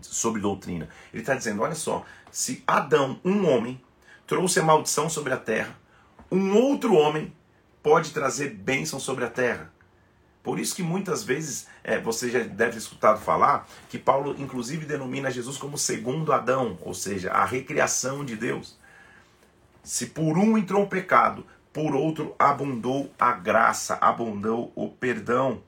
sobre 0.00 0.40
doutrina. 0.40 0.88
Ele 1.12 1.22
está 1.22 1.34
dizendo: 1.34 1.62
olha 1.62 1.74
só, 1.74 2.04
se 2.30 2.64
Adão, 2.66 3.20
um 3.24 3.46
homem, 3.46 3.80
trouxe 4.26 4.60
a 4.60 4.62
maldição 4.62 5.10
sobre 5.10 5.34
a 5.34 5.36
terra, 5.36 5.76
um 6.30 6.56
outro 6.56 6.94
homem 6.94 7.32
pode 7.82 8.12
trazer 8.12 8.50
bênção 8.50 8.98
sobre 8.98 9.24
a 9.24 9.28
terra. 9.28 9.70
Por 10.42 10.58
isso 10.58 10.74
que 10.74 10.82
muitas 10.82 11.22
vezes 11.22 11.68
é, 11.84 12.00
você 12.00 12.28
já 12.28 12.40
deve 12.40 12.72
ter 12.72 12.78
escutado 12.78 13.20
falar 13.20 13.68
que 13.88 13.98
Paulo 13.98 14.34
inclusive 14.38 14.86
denomina 14.86 15.30
Jesus 15.30 15.56
como 15.56 15.78
segundo 15.78 16.32
Adão, 16.32 16.78
ou 16.80 16.94
seja, 16.94 17.30
a 17.30 17.44
recriação 17.44 18.24
de 18.24 18.34
Deus. 18.34 18.76
Se 19.84 20.06
por 20.06 20.38
um 20.38 20.56
entrou 20.56 20.82
o 20.82 20.88
pecado, 20.88 21.44
por 21.72 21.94
outro 21.94 22.34
abundou 22.38 23.10
a 23.18 23.32
graça, 23.32 23.98
abundou 24.00 24.72
o 24.74 24.88
perdão. 24.88 25.62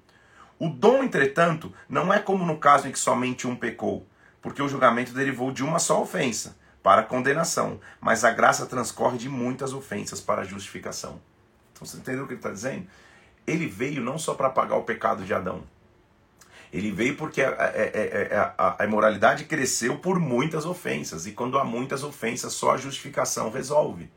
O 0.58 0.68
dom, 0.68 1.02
entretanto, 1.02 1.73
não 1.88 2.12
é 2.12 2.18
como 2.18 2.44
no 2.44 2.58
caso 2.58 2.87
em 2.87 2.92
que 2.92 2.99
somente 2.99 3.46
um 3.46 3.56
pecou, 3.56 4.06
porque 4.40 4.62
o 4.62 4.68
julgamento 4.68 5.12
derivou 5.12 5.50
de 5.50 5.64
uma 5.64 5.78
só 5.78 6.00
ofensa 6.00 6.56
para 6.82 7.02
condenação, 7.02 7.80
mas 8.00 8.25
a 8.25 8.30
graça 8.30 8.66
transcorre 8.66 9.16
de 9.16 9.28
muitas 9.28 9.73
ofensas 9.73 10.20
para 10.20 10.44
justificação. 10.44 11.20
Então 11.73 11.87
você 11.87 11.96
entendeu 11.96 12.25
o 12.25 12.26
que 12.26 12.34
ele 12.34 12.40
está 12.40 12.50
dizendo? 12.50 12.87
Ele 13.46 13.66
veio 13.66 14.02
não 14.02 14.18
só 14.18 14.34
para 14.34 14.50
pagar 14.50 14.76
o 14.76 14.84
pecado 14.84 15.25
de 15.25 15.32
Adão. 15.32 15.64
Ele 16.73 16.90
veio 16.90 17.16
porque 17.16 17.40
a, 17.40 17.50
a, 17.50 18.54
a, 18.58 18.82
a, 18.82 18.84
imoralidade 18.84 19.44
cresceu 19.44 19.96
por 19.99 20.18
muitas 20.18 20.66
ofensas. 20.66 21.25
E 21.26 21.32
quando 21.32 21.58
há 21.58 21.64
muitas 21.64 22.02
ofensas, 22.02 22.52
só 22.52 22.73
a 22.73 22.76
justificação 22.76 23.50
resolve. 23.50 24.11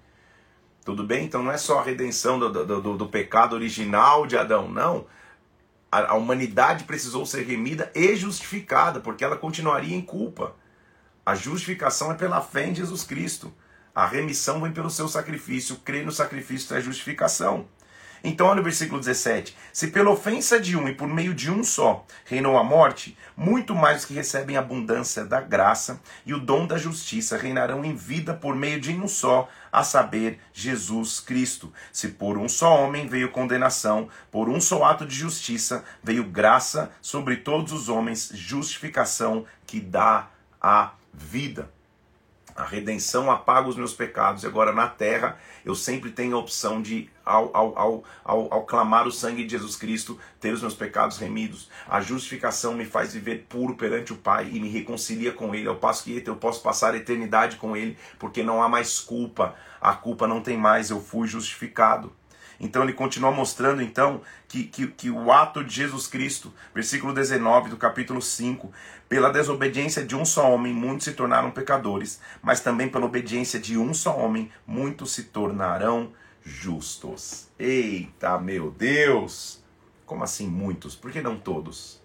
Tudo 0.88 1.04
bem? 1.04 1.26
Então 1.26 1.44
não 1.44 1.52
é 1.52 1.58
só 1.58 1.80
a 1.80 1.84
redenção 1.84 2.40
do, 2.40 2.50
do, 2.50 2.82
do, 2.82 2.98
do 2.98 3.08
pecado 3.10 3.54
original 3.54 4.26
de 4.26 4.38
Adão, 4.38 4.70
não. 4.70 5.06
A, 5.92 6.16
humanidade 6.16 6.86
precisou 6.86 7.26
ser 7.26 7.44
remida 7.44 7.92
e 7.94 8.16
justificada, 8.16 9.02
porque 9.02 9.22
ela 9.22 9.36
continuaria 9.36 9.94
em 9.94 10.02
culpa. 10.02 10.56
A 11.26 11.36
justificação 11.36 12.14
é 12.14 12.16
pela 12.16 12.40
fé 12.40 12.68
em 12.68 12.74
Jesus 12.74 13.04
Cristo. 13.04 13.54
A 13.94 14.06
remissão 14.06 14.62
vem 14.62 14.72
pelo 14.72 14.90
seu 14.90 15.10
sacrifício. 15.10 15.76
Crer 15.84 16.06
no 16.06 16.12
sacrifício 16.14 16.70
traz 16.70 16.86
justificação. 16.86 17.68
Então, 18.28 18.48
olha 18.48 18.60
o 18.60 18.64
versículo 18.64 19.00
17: 19.00 19.56
Se 19.72 19.88
pela 19.88 20.10
ofensa 20.10 20.60
de 20.60 20.76
um 20.76 20.86
e 20.90 20.94
por 20.94 21.08
meio 21.08 21.34
de 21.34 21.50
um 21.50 21.64
só 21.64 22.06
reinou 22.26 22.58
a 22.58 22.64
morte, 22.64 23.18
muito 23.38 23.74
mais 23.74 24.00
os 24.00 24.06
que 24.06 24.14
recebem 24.14 24.58
a 24.58 24.60
abundância 24.60 25.24
da 25.24 25.40
graça 25.40 26.02
e 26.26 26.34
o 26.34 26.40
dom 26.40 26.68
da 26.68 26.78
justiça 26.78 27.38
reinarão 27.38 27.86
em 27.86 27.96
vida 27.96 28.34
por 28.34 28.54
meio 28.54 28.82
de 28.82 28.92
um 28.92 29.08
só, 29.08 29.48
a 29.72 29.82
saber, 29.82 30.42
Jesus 30.52 31.22
Cristo. 31.22 31.72
Se 31.94 32.10
por 32.10 32.38
um 32.38 32.50
só 32.50 32.84
homem 32.84 33.08
veio 33.08 33.32
condenação, 33.32 34.10
por 34.30 34.50
um 34.50 34.60
só 34.60 34.84
ato 34.84 35.06
de 35.06 35.16
justiça 35.16 35.86
veio 36.04 36.26
graça 36.26 36.92
sobre 37.02 37.38
todos 37.38 37.72
os 37.72 37.88
homens, 37.88 38.30
justificação 38.34 39.46
que 39.66 39.80
dá 39.80 40.28
a 40.62 40.92
vida. 41.14 41.77
A 42.58 42.64
redenção 42.64 43.30
apaga 43.30 43.70
os 43.70 43.76
meus 43.76 43.94
pecados. 43.94 44.44
E 44.44 44.48
agora 44.48 44.74
na 44.74 44.88
terra 44.88 45.38
eu 45.64 45.76
sempre 45.76 46.10
tenho 46.10 46.36
a 46.36 46.40
opção 46.40 46.82
de, 46.82 47.08
ao, 47.24 47.56
ao, 47.56 47.78
ao, 47.78 48.04
ao, 48.26 48.54
ao 48.54 48.66
clamar 48.66 49.08
o 49.08 49.12
sangue 49.12 49.46
de 49.46 49.52
Jesus 49.52 49.76
Cristo, 49.76 50.20
ter 50.40 50.52
os 50.52 50.62
meus 50.62 50.74
pecados 50.74 51.20
remidos. 51.20 51.70
A 51.88 52.02
justificação 52.02 52.74
me 52.74 52.84
faz 52.84 53.14
viver 53.14 53.46
puro 53.48 53.76
perante 53.76 54.12
o 54.12 54.18
Pai 54.18 54.50
e 54.52 54.60
me 54.60 54.70
reconcilia 54.70 55.32
com 55.32 55.54
Ele. 55.54 55.68
Ao 55.68 55.76
passo 55.76 56.04
que 56.04 56.24
eu 56.26 56.36
posso 56.36 56.64
passar 56.64 56.96
a 56.96 56.98
eternidade 56.98 57.58
com 57.58 57.78
Ele, 57.78 57.96
porque 58.18 58.42
não 58.42 58.64
há 58.64 58.68
mais 58.68 59.00
culpa. 59.00 59.54
A 59.80 59.94
culpa 59.94 60.28
não 60.28 60.42
tem 60.42 60.58
mais, 60.58 60.90
eu 60.90 61.00
fui 61.00 61.28
justificado. 61.28 62.12
Então 62.60 62.84
ele 62.84 62.94
continua 62.94 63.32
mostrando 63.32 63.82
então 63.82 64.22
que, 64.48 64.64
que, 64.64 64.88
que 64.88 65.10
o 65.10 65.32
ato 65.32 65.64
de 65.64 65.74
Jesus 65.74 66.08
Cristo, 66.08 66.54
versículo 66.74 67.14
19 67.14 67.70
do 67.70 67.78
capítulo 67.78 68.22
5, 68.22 68.72
pela 69.08 69.32
desobediência 69.32 70.04
de 70.04 70.16
um 70.16 70.26
só 70.26 70.52
homem, 70.52 70.74
muitos 70.74 71.06
se 71.06 71.14
tornaram 71.14 71.52
pecadores, 71.52 72.20
mas 72.42 72.60
também 72.60 72.90
pela 72.90 73.06
obediência 73.06 73.60
de 73.60 73.78
um 73.78 73.94
só 73.94 74.18
homem, 74.18 74.52
muitos 74.66 75.12
se 75.12 75.24
tornarão 75.26 76.12
justos. 76.44 77.48
Eita, 77.60 78.38
meu 78.40 78.72
Deus! 78.72 79.64
Como 80.06 80.24
assim 80.24 80.48
muitos? 80.48 80.96
Por 80.96 81.12
que 81.12 81.22
não 81.22 81.38
todos? 81.38 82.02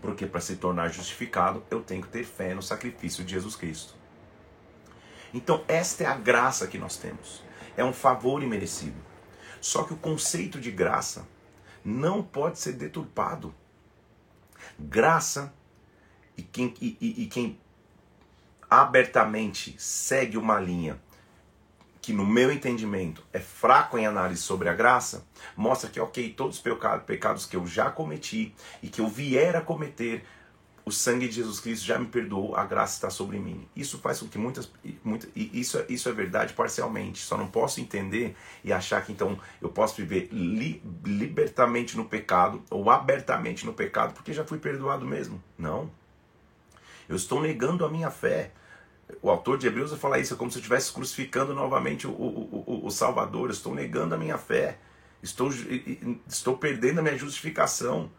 Porque 0.00 0.26
para 0.26 0.40
se 0.40 0.56
tornar 0.56 0.88
justificado, 0.88 1.62
eu 1.70 1.82
tenho 1.82 2.02
que 2.02 2.08
ter 2.08 2.24
fé 2.24 2.54
no 2.54 2.62
sacrifício 2.62 3.24
de 3.24 3.32
Jesus 3.32 3.56
Cristo. 3.56 3.99
Então, 5.32 5.64
esta 5.68 6.04
é 6.04 6.06
a 6.06 6.14
graça 6.14 6.66
que 6.66 6.78
nós 6.78 6.96
temos. 6.96 7.42
É 7.76 7.84
um 7.84 7.92
favor 7.92 8.42
imerecido. 8.42 9.00
Só 9.60 9.84
que 9.84 9.92
o 9.92 9.96
conceito 9.96 10.60
de 10.60 10.70
graça 10.70 11.26
não 11.84 12.22
pode 12.22 12.58
ser 12.58 12.72
deturpado. 12.72 13.54
Graça 14.78 15.52
e 16.36 16.42
quem, 16.42 16.74
e, 16.80 16.96
e, 17.00 17.22
e 17.24 17.26
quem 17.26 17.58
abertamente 18.68 19.74
segue 19.78 20.36
uma 20.36 20.58
linha 20.60 21.00
que 22.00 22.12
no 22.12 22.24
meu 22.26 22.50
entendimento 22.50 23.22
é 23.32 23.38
fraco 23.38 23.98
em 23.98 24.06
análise 24.06 24.40
sobre 24.40 24.68
a 24.68 24.74
graça, 24.74 25.26
mostra 25.54 25.90
que, 25.90 26.00
ok, 26.00 26.32
todos 26.32 26.56
os 26.56 26.62
pecados 27.04 27.44
que 27.44 27.56
eu 27.56 27.66
já 27.66 27.90
cometi 27.90 28.54
e 28.82 28.88
que 28.88 29.00
eu 29.00 29.08
vier 29.08 29.54
a 29.54 29.60
cometer, 29.60 30.24
o 30.84 30.90
sangue 30.90 31.28
de 31.28 31.36
Jesus 31.36 31.60
Cristo 31.60 31.84
já 31.84 31.98
me 31.98 32.06
perdoou, 32.06 32.56
a 32.56 32.64
graça 32.64 32.94
está 32.94 33.10
sobre 33.10 33.38
mim. 33.38 33.68
Isso 33.76 33.98
faz 33.98 34.20
com 34.20 34.28
que 34.28 34.38
muitas, 34.38 34.70
muitas 35.04 35.28
e 35.36 35.60
isso, 35.60 35.82
isso 35.88 36.08
é 36.08 36.12
verdade 36.12 36.54
parcialmente. 36.54 37.20
Só 37.20 37.36
não 37.36 37.46
posso 37.46 37.80
entender 37.80 38.34
e 38.64 38.72
achar 38.72 39.04
que 39.04 39.12
então 39.12 39.38
eu 39.60 39.68
posso 39.68 39.96
viver 39.96 40.28
li, 40.32 40.82
libertamente 41.04 41.96
no 41.96 42.04
pecado 42.04 42.62
ou 42.70 42.90
abertamente 42.90 43.66
no 43.66 43.72
pecado 43.72 44.14
porque 44.14 44.32
já 44.32 44.44
fui 44.44 44.58
perdoado 44.58 45.06
mesmo. 45.06 45.42
Não. 45.58 45.90
Eu 47.08 47.16
estou 47.16 47.42
negando 47.42 47.84
a 47.84 47.90
minha 47.90 48.10
fé. 48.10 48.52
O 49.20 49.28
autor 49.28 49.58
de 49.58 49.66
Hebreus 49.66 49.90
vai 49.90 49.98
falar 49.98 50.18
isso, 50.20 50.34
é 50.34 50.36
como 50.36 50.50
se 50.50 50.58
eu 50.58 50.60
estivesse 50.60 50.92
crucificando 50.92 51.52
novamente 51.52 52.06
o, 52.06 52.10
o, 52.10 52.64
o, 52.66 52.86
o 52.86 52.90
Salvador. 52.90 53.48
Eu 53.48 53.52
estou 53.52 53.74
negando 53.74 54.14
a 54.14 54.18
minha 54.18 54.38
fé. 54.38 54.78
Estou, 55.22 55.50
estou 56.26 56.56
perdendo 56.56 57.00
a 57.00 57.02
minha 57.02 57.18
justificação. 57.18 58.10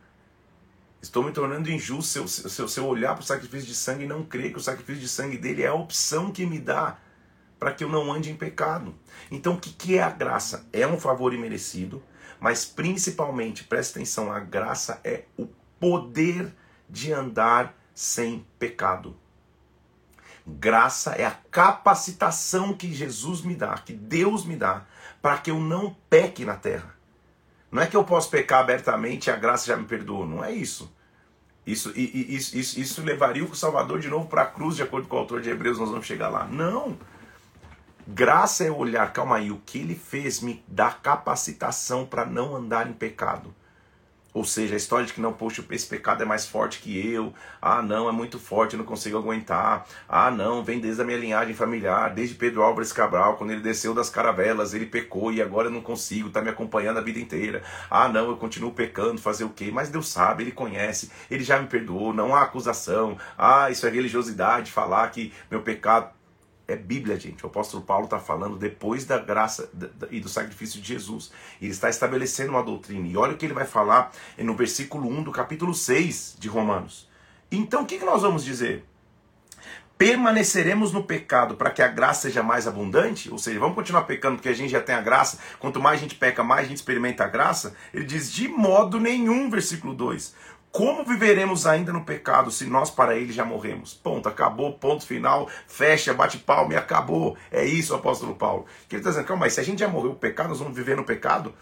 Estou 1.01 1.23
me 1.23 1.31
tornando 1.31 1.71
injusto 1.71 2.03
se 2.03 2.19
eu, 2.19 2.27
se 2.27 2.61
eu, 2.61 2.67
se 2.67 2.79
eu 2.79 2.85
olhar 2.85 3.15
para 3.15 3.23
o 3.23 3.25
sacrifício 3.25 3.67
de 3.67 3.73
sangue 3.73 4.03
e 4.03 4.07
não 4.07 4.23
crer 4.23 4.51
que 4.51 4.57
o 4.57 4.61
sacrifício 4.61 5.01
de 5.01 5.07
sangue 5.07 5.37
dele 5.37 5.63
é 5.63 5.67
a 5.67 5.73
opção 5.73 6.31
que 6.31 6.45
me 6.45 6.59
dá 6.59 6.97
para 7.57 7.73
que 7.73 7.83
eu 7.83 7.89
não 7.89 8.11
ande 8.11 8.31
em 8.31 8.35
pecado. 8.35 8.95
Então, 9.29 9.53
o 9.53 9.59
que, 9.59 9.71
que 9.71 9.97
é 9.97 10.03
a 10.03 10.09
graça? 10.09 10.67
É 10.71 10.85
um 10.85 10.99
favor 10.99 11.33
imerecido, 11.33 12.03
mas 12.39 12.65
principalmente, 12.65 13.63
presta 13.63 13.97
atenção, 13.97 14.31
a 14.31 14.39
graça 14.39 14.99
é 15.03 15.25
o 15.37 15.47
poder 15.79 16.53
de 16.89 17.11
andar 17.11 17.75
sem 17.93 18.45
pecado. 18.59 19.17
Graça 20.45 21.11
é 21.11 21.25
a 21.25 21.37
capacitação 21.51 22.73
que 22.73 22.93
Jesus 22.93 23.41
me 23.41 23.55
dá, 23.55 23.75
que 23.77 23.93
Deus 23.93 24.43
me 24.43 24.55
dá, 24.55 24.85
para 25.21 25.37
que 25.37 25.51
eu 25.51 25.59
não 25.59 25.95
peque 26.09 26.43
na 26.45 26.55
terra. 26.55 26.95
Não 27.71 27.81
é 27.81 27.87
que 27.87 27.95
eu 27.95 28.03
posso 28.03 28.29
pecar 28.29 28.59
abertamente 28.59 29.27
e 29.27 29.31
a 29.31 29.35
graça 29.35 29.67
já 29.67 29.77
me 29.77 29.85
perdoou. 29.85 30.27
Não 30.27 30.43
é 30.43 30.51
isso. 30.51 30.93
Isso, 31.65 31.91
isso, 31.95 32.57
isso, 32.57 32.79
isso 32.79 33.01
levaria 33.03 33.45
o 33.45 33.55
Salvador 33.55 33.99
de 33.99 34.09
novo 34.09 34.27
para 34.27 34.41
a 34.41 34.45
cruz, 34.45 34.75
de 34.75 34.83
acordo 34.83 35.07
com 35.07 35.15
o 35.15 35.19
autor 35.19 35.41
de 35.41 35.49
Hebreus, 35.49 35.77
nós 35.77 35.89
vamos 35.89 36.05
chegar 36.05 36.27
lá. 36.27 36.45
Não. 36.45 36.97
Graça 38.07 38.63
é 38.63 38.71
olhar, 38.71 39.13
calma 39.13 39.37
aí, 39.37 39.51
o 39.51 39.61
que 39.63 39.77
ele 39.77 39.95
fez 39.95 40.41
me 40.41 40.63
dá 40.67 40.91
capacitação 40.91 42.05
para 42.05 42.25
não 42.25 42.55
andar 42.55 42.89
em 42.89 42.93
pecado. 42.93 43.53
Ou 44.33 44.45
seja, 44.45 44.75
a 44.75 44.77
história 44.77 45.05
de 45.05 45.13
que 45.13 45.19
não, 45.19 45.33
poxa, 45.33 45.63
esse 45.71 45.85
pecado 45.85 46.23
é 46.23 46.25
mais 46.25 46.45
forte 46.45 46.79
que 46.79 47.13
eu. 47.13 47.33
Ah, 47.61 47.81
não, 47.81 48.07
é 48.07 48.11
muito 48.11 48.39
forte, 48.39 48.73
eu 48.73 48.77
não 48.77 48.85
consigo 48.85 49.17
aguentar. 49.17 49.85
Ah, 50.07 50.31
não, 50.31 50.63
vem 50.63 50.79
desde 50.79 51.01
a 51.01 51.05
minha 51.05 51.17
linhagem 51.17 51.53
familiar, 51.53 52.13
desde 52.13 52.35
Pedro 52.35 52.61
Álvares 52.61 52.93
Cabral, 52.93 53.35
quando 53.35 53.51
ele 53.51 53.61
desceu 53.61 53.93
das 53.93 54.09
caravelas, 54.09 54.73
ele 54.73 54.85
pecou 54.85 55.33
e 55.33 55.41
agora 55.41 55.67
eu 55.67 55.71
não 55.71 55.81
consigo, 55.81 56.29
tá 56.29 56.41
me 56.41 56.49
acompanhando 56.49 56.97
a 56.97 57.01
vida 57.01 57.19
inteira. 57.19 57.61
Ah, 57.89 58.07
não, 58.07 58.29
eu 58.29 58.37
continuo 58.37 58.71
pecando, 58.71 59.21
fazer 59.21 59.43
o 59.43 59.49
quê? 59.49 59.69
Mas 59.73 59.89
Deus 59.89 60.07
sabe, 60.07 60.43
ele 60.43 60.51
conhece, 60.51 61.11
ele 61.29 61.43
já 61.43 61.59
me 61.59 61.67
perdoou, 61.67 62.13
não 62.13 62.33
há 62.33 62.43
acusação. 62.43 63.17
Ah, 63.37 63.69
isso 63.69 63.85
é 63.85 63.89
religiosidade, 63.89 64.71
falar 64.71 65.09
que 65.09 65.33
meu 65.49 65.61
pecado 65.61 66.09
é 66.71 66.75
Bíblia, 66.75 67.19
gente. 67.19 67.43
O 67.43 67.47
apóstolo 67.47 67.83
Paulo 67.83 68.05
está 68.05 68.19
falando 68.19 68.57
depois 68.57 69.05
da 69.05 69.17
graça 69.17 69.69
e 70.09 70.19
do 70.19 70.29
sacrifício 70.29 70.81
de 70.81 70.87
Jesus. 70.87 71.31
Ele 71.61 71.71
está 71.71 71.89
estabelecendo 71.89 72.51
uma 72.51 72.63
doutrina. 72.63 73.07
E 73.07 73.17
olha 73.17 73.33
o 73.33 73.37
que 73.37 73.45
ele 73.45 73.53
vai 73.53 73.65
falar 73.65 74.11
no 74.37 74.55
versículo 74.55 75.09
1 75.09 75.23
do 75.23 75.31
capítulo 75.31 75.73
6 75.73 76.37
de 76.39 76.47
Romanos. 76.47 77.09
Então 77.51 77.83
o 77.83 77.85
que, 77.85 77.97
nós 77.99 78.21
vamos 78.21 78.43
dizer? 78.43 78.85
Permaneceremos 79.97 80.91
no 80.91 81.03
pecado 81.03 81.55
para 81.55 81.69
que 81.69 81.81
a 81.81 81.87
graça 81.87 82.21
seja 82.21 82.41
mais 82.41 82.65
abundante? 82.67 83.29
Ou 83.29 83.37
seja, 83.37 83.59
vamos 83.59 83.75
continuar 83.75 84.03
pecando 84.03 84.37
porque 84.37 84.49
a 84.49 84.53
gente 84.53 84.71
já 84.71 84.81
tem 84.81 84.95
a 84.95 85.01
graça. 85.01 85.37
Quanto 85.59 85.79
mais 85.79 85.99
a 85.99 86.01
gente 86.01 86.15
peca, 86.15 86.43
mais 86.43 86.65
a 86.65 86.69
gente 86.69 86.77
experimenta 86.77 87.23
a 87.25 87.27
graça. 87.27 87.75
Ele 87.93 88.05
diz: 88.05 88.31
de 88.31 88.47
modo 88.47 88.99
nenhum, 88.99 89.49
versículo 89.49 89.93
2. 89.93 90.33
Como 90.71 91.03
viveremos 91.03 91.67
ainda 91.67 91.91
no 91.91 92.05
pecado 92.05 92.49
se 92.49 92.65
nós 92.65 92.89
para 92.89 93.17
ele 93.17 93.33
já 93.33 93.43
morremos? 93.43 93.93
Ponto, 93.93 94.29
acabou, 94.29 94.71
ponto 94.71 95.05
final, 95.05 95.49
fecha, 95.67 96.13
bate 96.13 96.37
palma 96.37 96.73
e 96.73 96.77
acabou. 96.77 97.35
É 97.51 97.65
isso, 97.65 97.93
apóstolo 97.93 98.35
Paulo. 98.35 98.65
Que 98.87 98.95
ele 98.95 99.01
está 99.01 99.09
dizendo, 99.09 99.27
calma 99.27 99.45
aí, 99.45 99.51
se 99.51 99.59
a 99.59 99.63
gente 99.63 99.79
já 99.79 99.89
morreu 99.89 100.11
no 100.11 100.15
pecado, 100.15 100.47
nós 100.47 100.59
vamos 100.59 100.73
viver 100.73 100.95
no 100.95 101.03
pecado? 101.03 101.53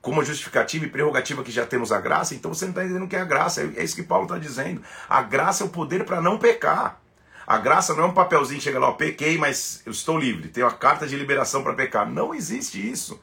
Como 0.00 0.24
justificativa 0.24 0.84
e 0.84 0.88
prerrogativa 0.88 1.42
que 1.42 1.50
já 1.50 1.66
temos 1.66 1.90
a 1.90 2.00
graça, 2.00 2.36
então 2.36 2.54
você 2.54 2.66
não 2.66 2.70
está 2.70 2.84
entendendo 2.84 3.06
o 3.06 3.08
que 3.08 3.16
é 3.16 3.20
a 3.20 3.24
graça. 3.24 3.68
É 3.76 3.82
isso 3.82 3.96
que 3.96 4.04
Paulo 4.04 4.26
está 4.26 4.38
dizendo. 4.38 4.80
A 5.08 5.22
graça 5.22 5.64
é 5.64 5.66
o 5.66 5.70
poder 5.70 6.04
para 6.04 6.20
não 6.20 6.38
pecar. 6.38 7.00
A 7.44 7.58
graça 7.58 7.94
não 7.94 8.04
é 8.04 8.06
um 8.06 8.14
papelzinho, 8.14 8.60
chega 8.60 8.78
lá, 8.78 8.90
ó, 8.90 8.92
pequei, 8.92 9.38
mas 9.38 9.82
eu 9.84 9.90
estou 9.90 10.16
livre, 10.16 10.48
tenho 10.48 10.68
a 10.68 10.72
carta 10.72 11.06
de 11.06 11.16
liberação 11.16 11.64
para 11.64 11.74
pecar. 11.74 12.08
Não 12.08 12.32
existe 12.32 12.90
isso. 12.90 13.20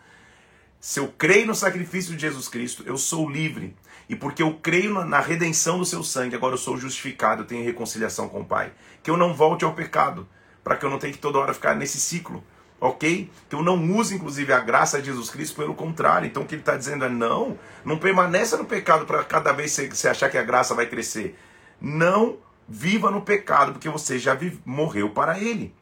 Se 0.86 1.00
eu 1.00 1.08
creio 1.08 1.48
no 1.48 1.56
sacrifício 1.56 2.14
de 2.14 2.20
Jesus 2.20 2.50
Cristo, 2.50 2.84
eu 2.86 2.98
sou 2.98 3.30
livre. 3.30 3.74
E 4.10 4.18
porque 4.18 4.44
eu 4.44 4.56
creio 4.56 4.94
na 5.06 5.22
redenção 5.22 5.80
do 5.80 5.86
seu 5.86 6.04
sangue, 6.04 6.36
agora 6.36 6.56
eu 6.56 6.58
sou 6.58 6.78
justificado, 6.78 7.44
eu 7.44 7.48
tenho 7.48 7.64
reconciliação 7.64 8.28
com 8.28 8.42
o 8.42 8.46
Pai. 8.46 8.74
Que 9.02 9.10
eu 9.10 9.16
não 9.16 9.34
volte 9.34 9.64
ao 9.64 9.74
pecado, 9.74 10.28
para 10.62 10.76
que 10.76 10.86
eu 10.86 10.90
não 10.90 11.00
tenha 11.00 11.14
que 11.14 11.20
toda 11.20 11.40
hora 11.40 11.54
ficar 11.54 11.74
nesse 11.74 12.02
ciclo 12.02 12.44
ok? 12.82 13.32
Que 13.48 13.56
eu 13.56 13.64
não 13.64 13.82
use, 13.94 14.14
inclusive, 14.14 14.52
a 14.52 14.60
graça 14.60 15.00
de 15.00 15.06
Jesus 15.06 15.30
Cristo, 15.30 15.56
pelo 15.56 15.74
contrário. 15.74 16.28
Então, 16.28 16.44
o 16.44 16.46
que 16.46 16.56
ele 16.56 16.62
está 16.62 16.76
dizendo 16.76 17.06
é: 17.06 17.10
não, 17.10 17.58
não 17.86 17.98
permaneça 17.98 18.58
no 18.58 18.66
pecado 18.66 19.06
para 19.06 19.24
cada 19.24 19.54
vez 19.54 19.72
você 19.90 20.10
achar 20.10 20.30
que 20.30 20.38
a 20.38 20.44
graça 20.44 20.76
vai 20.76 20.86
crescer. 20.86 21.40
Não 21.80 22.40
viva 22.68 23.10
no 23.10 23.22
pecado, 23.22 23.72
porque 23.72 23.88
você 23.88 24.20
já 24.20 24.34
vive, 24.34 24.60
morreu 24.66 25.12
para 25.12 25.40
ele. 25.40 25.74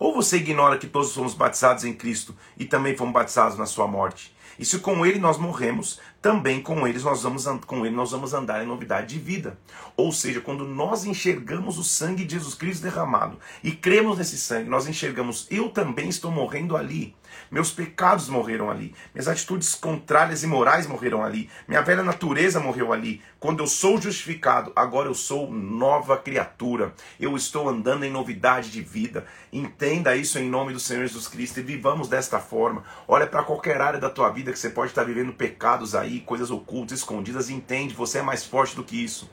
Ou 0.00 0.14
você 0.14 0.38
ignora 0.38 0.78
que 0.78 0.86
todos 0.86 1.10
somos 1.10 1.34
batizados 1.34 1.84
em 1.84 1.92
Cristo 1.92 2.34
e 2.56 2.64
também 2.64 2.96
fomos 2.96 3.12
batizados 3.12 3.58
na 3.58 3.66
sua 3.66 3.86
morte? 3.86 4.34
E 4.58 4.64
se 4.64 4.78
com 4.78 5.04
ele 5.04 5.18
nós 5.18 5.36
morremos, 5.36 6.00
também 6.22 6.62
com 6.62 6.88
eles 6.88 7.04
nós 7.04 7.22
vamos 7.22 7.44
com 7.66 7.84
ele 7.84 7.94
nós 7.94 8.10
vamos 8.10 8.32
andar 8.32 8.64
em 8.64 8.66
novidade 8.66 9.08
de 9.08 9.18
vida. 9.18 9.58
Ou 9.98 10.10
seja, 10.10 10.40
quando 10.40 10.64
nós 10.64 11.04
enxergamos 11.04 11.76
o 11.76 11.84
sangue 11.84 12.24
de 12.24 12.34
Jesus 12.34 12.54
Cristo 12.54 12.82
derramado 12.82 13.38
e 13.62 13.72
cremos 13.72 14.16
nesse 14.16 14.38
sangue, 14.38 14.70
nós 14.70 14.88
enxergamos 14.88 15.46
eu 15.50 15.68
também 15.68 16.08
estou 16.08 16.30
morrendo 16.30 16.78
ali. 16.78 17.14
Meus 17.50 17.72
pecados 17.72 18.28
morreram 18.28 18.70
ali. 18.70 18.94
Minhas 19.12 19.26
atitudes 19.26 19.74
contrárias 19.74 20.44
e 20.44 20.46
morais 20.46 20.86
morreram 20.86 21.24
ali. 21.24 21.50
Minha 21.66 21.82
velha 21.82 22.02
natureza 22.02 22.60
morreu 22.60 22.92
ali. 22.92 23.20
Quando 23.40 23.58
eu 23.58 23.66
sou 23.66 24.00
justificado, 24.00 24.72
agora 24.76 25.08
eu 25.08 25.14
sou 25.14 25.50
nova 25.50 26.16
criatura. 26.16 26.94
Eu 27.18 27.36
estou 27.36 27.68
andando 27.68 28.04
em 28.04 28.10
novidade 28.10 28.70
de 28.70 28.80
vida. 28.80 29.26
Entenda 29.52 30.14
isso 30.14 30.38
em 30.38 30.48
nome 30.48 30.72
do 30.72 30.78
Senhor 30.78 31.04
Jesus 31.04 31.26
Cristo 31.26 31.58
e 31.58 31.64
vivamos 31.64 32.08
desta 32.08 32.38
forma. 32.38 32.84
Olha 33.08 33.26
para 33.26 33.42
qualquer 33.42 33.80
área 33.80 33.98
da 33.98 34.08
tua 34.08 34.30
vida 34.30 34.52
que 34.52 34.58
você 34.58 34.70
pode 34.70 34.92
estar 34.92 35.02
vivendo 35.02 35.32
pecados 35.32 35.96
aí, 35.96 36.20
coisas 36.20 36.52
ocultas, 36.52 36.98
escondidas. 36.98 37.50
Entende, 37.50 37.94
você 37.94 38.18
é 38.18 38.22
mais 38.22 38.44
forte 38.44 38.76
do 38.76 38.84
que 38.84 39.02
isso. 39.02 39.28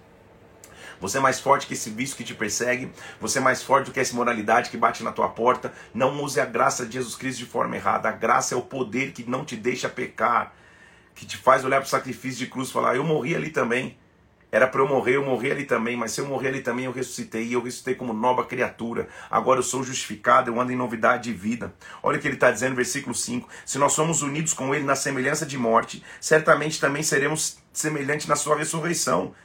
Você 0.99 1.17
é 1.17 1.21
mais 1.21 1.39
forte 1.39 1.67
que 1.67 1.73
esse 1.73 1.89
vício 1.89 2.15
que 2.15 2.23
te 2.23 2.33
persegue. 2.33 2.91
Você 3.19 3.39
é 3.39 3.41
mais 3.41 3.61
forte 3.61 3.85
do 3.85 3.91
que 3.91 3.99
essa 3.99 4.13
imoralidade 4.13 4.69
que 4.69 4.77
bate 4.77 5.03
na 5.03 5.11
tua 5.11 5.29
porta. 5.29 5.73
Não 5.93 6.21
use 6.23 6.39
a 6.39 6.45
graça 6.45 6.85
de 6.85 6.93
Jesus 6.93 7.15
Cristo 7.15 7.39
de 7.39 7.45
forma 7.45 7.75
errada. 7.75 8.09
A 8.09 8.11
graça 8.11 8.55
é 8.55 8.57
o 8.57 8.61
poder 8.61 9.11
que 9.11 9.29
não 9.29 9.45
te 9.45 9.55
deixa 9.55 9.87
pecar, 9.87 10.53
que 11.13 11.25
te 11.25 11.37
faz 11.37 11.63
olhar 11.63 11.77
para 11.77 11.87
o 11.87 11.89
sacrifício 11.89 12.39
de 12.39 12.47
cruz 12.47 12.69
e 12.69 12.73
falar: 12.73 12.95
Eu 12.95 13.03
morri 13.03 13.35
ali 13.35 13.49
também. 13.49 13.97
Era 14.49 14.65
para 14.65 14.81
eu 14.81 14.87
morrer, 14.87 15.17
eu 15.17 15.25
morri 15.25 15.51
ali 15.51 15.65
também, 15.65 15.97
mas 15.97 16.13
se 16.13 16.21
eu 16.21 16.25
morrer 16.25 16.47
ali 16.47 16.61
também, 16.61 16.85
eu 16.85 16.91
ressuscitei, 16.93 17.43
e 17.43 17.53
eu 17.53 17.61
ressuscitei 17.61 17.95
como 17.95 18.13
nova 18.13 18.45
criatura. 18.45 19.09
Agora 19.29 19.59
eu 19.59 19.63
sou 19.63 19.83
justificado, 19.83 20.49
eu 20.49 20.59
ando 20.59 20.71
em 20.71 20.75
novidade 20.75 21.23
de 21.23 21.33
vida. 21.33 21.73
Olha 22.01 22.17
o 22.17 22.21
que 22.21 22.27
ele 22.29 22.35
está 22.35 22.49
dizendo 22.49 22.73
versículo 22.73 23.13
5: 23.13 23.47
Se 23.65 23.77
nós 23.77 23.91
somos 23.91 24.21
unidos 24.21 24.53
com 24.53 24.73
ele 24.73 24.85
na 24.85 24.95
semelhança 24.95 25.45
de 25.45 25.57
morte, 25.57 26.01
certamente 26.21 26.79
também 26.79 27.03
seremos 27.03 27.57
semelhantes 27.73 28.25
na 28.25 28.37
sua 28.37 28.55
ressurreição 28.55 29.35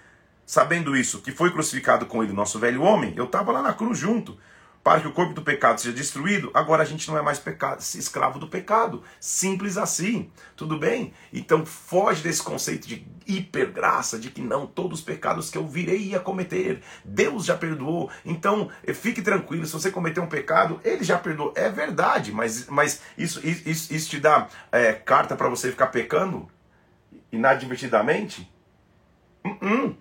sabendo 0.53 0.95
isso, 0.95 1.23
que 1.23 1.33
foi 1.33 1.51
crucificado 1.51 2.05
com 2.05 2.23
ele 2.23 2.31
nosso 2.31 2.59
velho 2.59 2.83
homem, 2.83 3.15
eu 3.17 3.25
estava 3.25 3.51
lá 3.51 3.63
na 3.63 3.73
cruz 3.73 3.99
junto, 3.99 4.39
para 4.85 5.01
que 5.01 5.09
o 5.09 5.13
corpo 5.13 5.33
do 5.33 5.41
pecado 5.41 5.81
seja 5.81 5.95
destruído, 5.95 6.51
agora 6.53 6.83
a 6.83 6.85
gente 6.85 7.09
não 7.09 7.17
é 7.17 7.23
mais 7.23 7.39
pecado, 7.39 7.81
escravo 7.81 8.39
do 8.39 8.47
pecado. 8.47 9.03
Simples 9.19 9.79
assim. 9.79 10.31
Tudo 10.55 10.77
bem? 10.77 11.15
Então 11.33 11.65
foge 11.65 12.23
desse 12.23 12.43
conceito 12.43 12.87
de 12.87 13.07
hipergraça, 13.27 14.19
de 14.19 14.29
que 14.29 14.43
não, 14.43 14.67
todos 14.67 14.99
os 14.99 15.05
pecados 15.05 15.49
que 15.49 15.57
eu 15.57 15.67
virei 15.67 16.15
a 16.15 16.21
cometer, 16.21 16.83
Deus 17.03 17.47
já 17.47 17.57
perdoou. 17.57 18.11
Então 18.23 18.69
fique 18.93 19.23
tranquilo, 19.23 19.65
se 19.65 19.73
você 19.73 19.91
cometer 19.91 20.21
um 20.21 20.27
pecado, 20.27 20.79
ele 20.85 21.03
já 21.03 21.17
perdoou. 21.17 21.55
É 21.57 21.71
verdade, 21.71 22.31
mas, 22.31 22.67
mas 22.67 23.01
isso, 23.17 23.41
isso, 23.43 23.95
isso 23.95 24.11
te 24.11 24.21
dá 24.21 24.49
é, 24.71 24.93
carta 24.93 25.35
para 25.35 25.49
você 25.49 25.71
ficar 25.71 25.87
pecando 25.87 26.47
inadvertidamente? 27.33 28.53
Uh 29.43 29.55
-uh. 29.55 29.97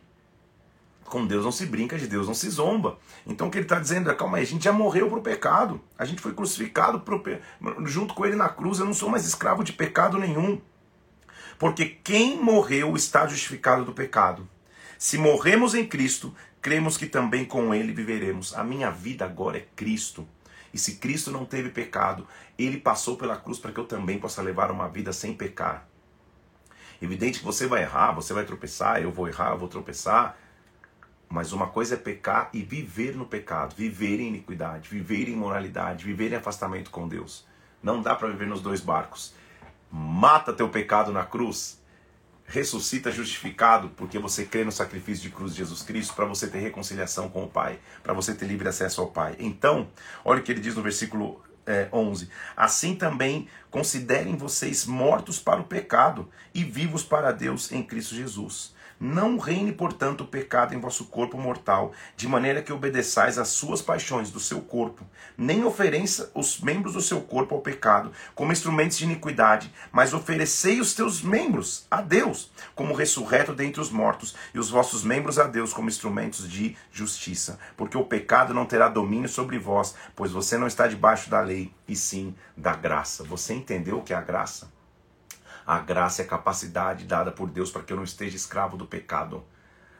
Com 1.11 1.27
Deus 1.27 1.43
não 1.43 1.51
se 1.51 1.65
brinca, 1.65 1.97
de 1.97 2.07
Deus 2.07 2.25
não 2.25 2.33
se 2.33 2.49
zomba. 2.49 2.97
Então 3.27 3.47
o 3.47 3.51
que 3.51 3.57
ele 3.57 3.65
está 3.65 3.77
dizendo 3.77 4.09
é: 4.09 4.15
calma 4.15 4.37
aí, 4.37 4.43
a 4.43 4.47
gente 4.47 4.63
já 4.63 4.71
morreu 4.71 5.09
para 5.09 5.19
o 5.19 5.21
pecado. 5.21 5.81
A 5.99 6.05
gente 6.05 6.21
foi 6.21 6.33
crucificado 6.33 7.01
pro, 7.01 7.21
junto 7.83 8.13
com 8.13 8.25
ele 8.25 8.37
na 8.37 8.47
cruz. 8.47 8.79
Eu 8.79 8.85
não 8.85 8.93
sou 8.93 9.09
mais 9.09 9.25
escravo 9.25 9.61
de 9.61 9.73
pecado 9.73 10.17
nenhum. 10.17 10.61
Porque 11.59 11.85
quem 12.01 12.41
morreu 12.41 12.95
está 12.95 13.27
justificado 13.27 13.83
do 13.83 13.91
pecado. 13.91 14.47
Se 14.97 15.17
morremos 15.17 15.75
em 15.75 15.85
Cristo, 15.85 16.33
cremos 16.61 16.95
que 16.95 17.07
também 17.07 17.43
com 17.43 17.75
ele 17.75 17.91
viveremos. 17.91 18.55
A 18.55 18.63
minha 18.63 18.89
vida 18.89 19.25
agora 19.25 19.57
é 19.57 19.67
Cristo. 19.75 20.25
E 20.73 20.77
se 20.77 20.95
Cristo 20.95 21.29
não 21.29 21.43
teve 21.43 21.71
pecado, 21.71 22.25
ele 22.57 22.77
passou 22.77 23.17
pela 23.17 23.35
cruz 23.35 23.59
para 23.59 23.73
que 23.73 23.79
eu 23.81 23.85
também 23.85 24.17
possa 24.17 24.41
levar 24.41 24.71
uma 24.71 24.87
vida 24.87 25.11
sem 25.11 25.33
pecar. 25.33 25.85
Evidente 27.01 27.39
que 27.39 27.45
você 27.45 27.67
vai 27.67 27.81
errar, 27.81 28.13
você 28.13 28.33
vai 28.33 28.45
tropeçar, 28.45 29.01
eu 29.01 29.11
vou 29.11 29.27
errar, 29.27 29.51
eu 29.51 29.57
vou 29.57 29.67
tropeçar. 29.67 30.37
Mas 31.31 31.53
uma 31.53 31.67
coisa 31.67 31.95
é 31.95 31.97
pecar 31.97 32.49
e 32.51 32.61
viver 32.61 33.15
no 33.15 33.25
pecado, 33.25 33.73
viver 33.73 34.19
em 34.19 34.27
iniquidade, 34.27 34.89
viver 34.89 35.29
em 35.29 35.31
imoralidade, 35.31 36.03
viver 36.03 36.33
em 36.33 36.35
afastamento 36.35 36.91
com 36.91 37.07
Deus. 37.07 37.47
Não 37.81 38.01
dá 38.01 38.13
para 38.13 38.27
viver 38.27 38.47
nos 38.47 38.61
dois 38.61 38.81
barcos. 38.81 39.33
Mata 39.89 40.51
teu 40.51 40.67
pecado 40.67 41.13
na 41.13 41.23
cruz, 41.23 41.81
ressuscita 42.45 43.09
justificado, 43.09 43.87
porque 43.95 44.19
você 44.19 44.43
crê 44.43 44.65
no 44.65 44.73
sacrifício 44.73 45.23
de 45.23 45.29
cruz 45.29 45.53
de 45.53 45.59
Jesus 45.59 45.81
Cristo, 45.81 46.13
para 46.13 46.25
você 46.25 46.47
ter 46.47 46.59
reconciliação 46.59 47.29
com 47.29 47.45
o 47.45 47.49
Pai, 47.49 47.79
para 48.03 48.13
você 48.13 48.35
ter 48.35 48.45
livre 48.45 48.67
acesso 48.67 48.99
ao 48.99 49.07
Pai. 49.07 49.37
Então, 49.39 49.87
olha 50.25 50.41
o 50.41 50.43
que 50.43 50.51
ele 50.51 50.59
diz 50.59 50.75
no 50.75 50.83
versículo 50.83 51.41
é, 51.65 51.87
11: 51.93 52.29
Assim 52.57 52.93
também 52.93 53.47
considerem 53.69 54.35
vocês 54.35 54.85
mortos 54.85 55.39
para 55.39 55.61
o 55.61 55.65
pecado 55.65 56.29
e 56.53 56.61
vivos 56.61 57.03
para 57.03 57.31
Deus 57.31 57.71
em 57.71 57.81
Cristo 57.81 58.15
Jesus. 58.15 58.73
Não 59.03 59.39
reine, 59.39 59.71
portanto, 59.71 60.21
o 60.21 60.27
pecado 60.27 60.75
em 60.75 60.79
vosso 60.79 61.05
corpo 61.05 61.35
mortal, 61.35 61.91
de 62.15 62.27
maneira 62.27 62.61
que 62.61 62.71
obedeçais 62.71 63.39
às 63.39 63.47
suas 63.47 63.81
paixões 63.81 64.29
do 64.29 64.39
seu 64.39 64.61
corpo. 64.61 65.03
Nem 65.35 65.65
ofereça 65.65 66.29
os 66.35 66.61
membros 66.61 66.93
do 66.93 67.01
seu 67.01 67.19
corpo 67.19 67.55
ao 67.55 67.61
pecado 67.61 68.11
como 68.35 68.51
instrumentos 68.51 68.99
de 68.99 69.05
iniquidade, 69.05 69.73
mas 69.91 70.13
oferecei 70.13 70.79
os 70.79 70.93
teus 70.93 71.19
membros 71.19 71.87
a 71.89 71.99
Deus 71.99 72.51
como 72.75 72.93
ressurreto 72.93 73.55
dentre 73.55 73.81
os 73.81 73.89
mortos, 73.89 74.35
e 74.53 74.59
os 74.59 74.69
vossos 74.69 75.03
membros 75.03 75.39
a 75.39 75.47
Deus 75.47 75.73
como 75.73 75.89
instrumentos 75.89 76.47
de 76.47 76.77
justiça. 76.91 77.57
Porque 77.75 77.97
o 77.97 78.05
pecado 78.05 78.53
não 78.53 78.67
terá 78.67 78.87
domínio 78.87 79.27
sobre 79.27 79.57
vós, 79.57 79.95
pois 80.15 80.31
você 80.31 80.59
não 80.59 80.67
está 80.67 80.85
debaixo 80.85 81.27
da 81.27 81.41
lei, 81.41 81.73
e 81.87 81.95
sim 81.95 82.35
da 82.55 82.75
graça. 82.75 83.23
Você 83.23 83.55
entendeu 83.55 83.97
o 83.97 84.03
que 84.03 84.13
é 84.13 84.15
a 84.15 84.21
graça? 84.21 84.71
A 85.71 85.79
graça 85.79 86.21
é 86.21 86.25
a 86.25 86.27
capacidade 86.27 87.05
dada 87.05 87.31
por 87.31 87.49
Deus 87.49 87.71
para 87.71 87.81
que 87.81 87.93
eu 87.93 87.95
não 87.95 88.03
esteja 88.03 88.35
escravo 88.35 88.75
do 88.75 88.85
pecado. 88.85 89.41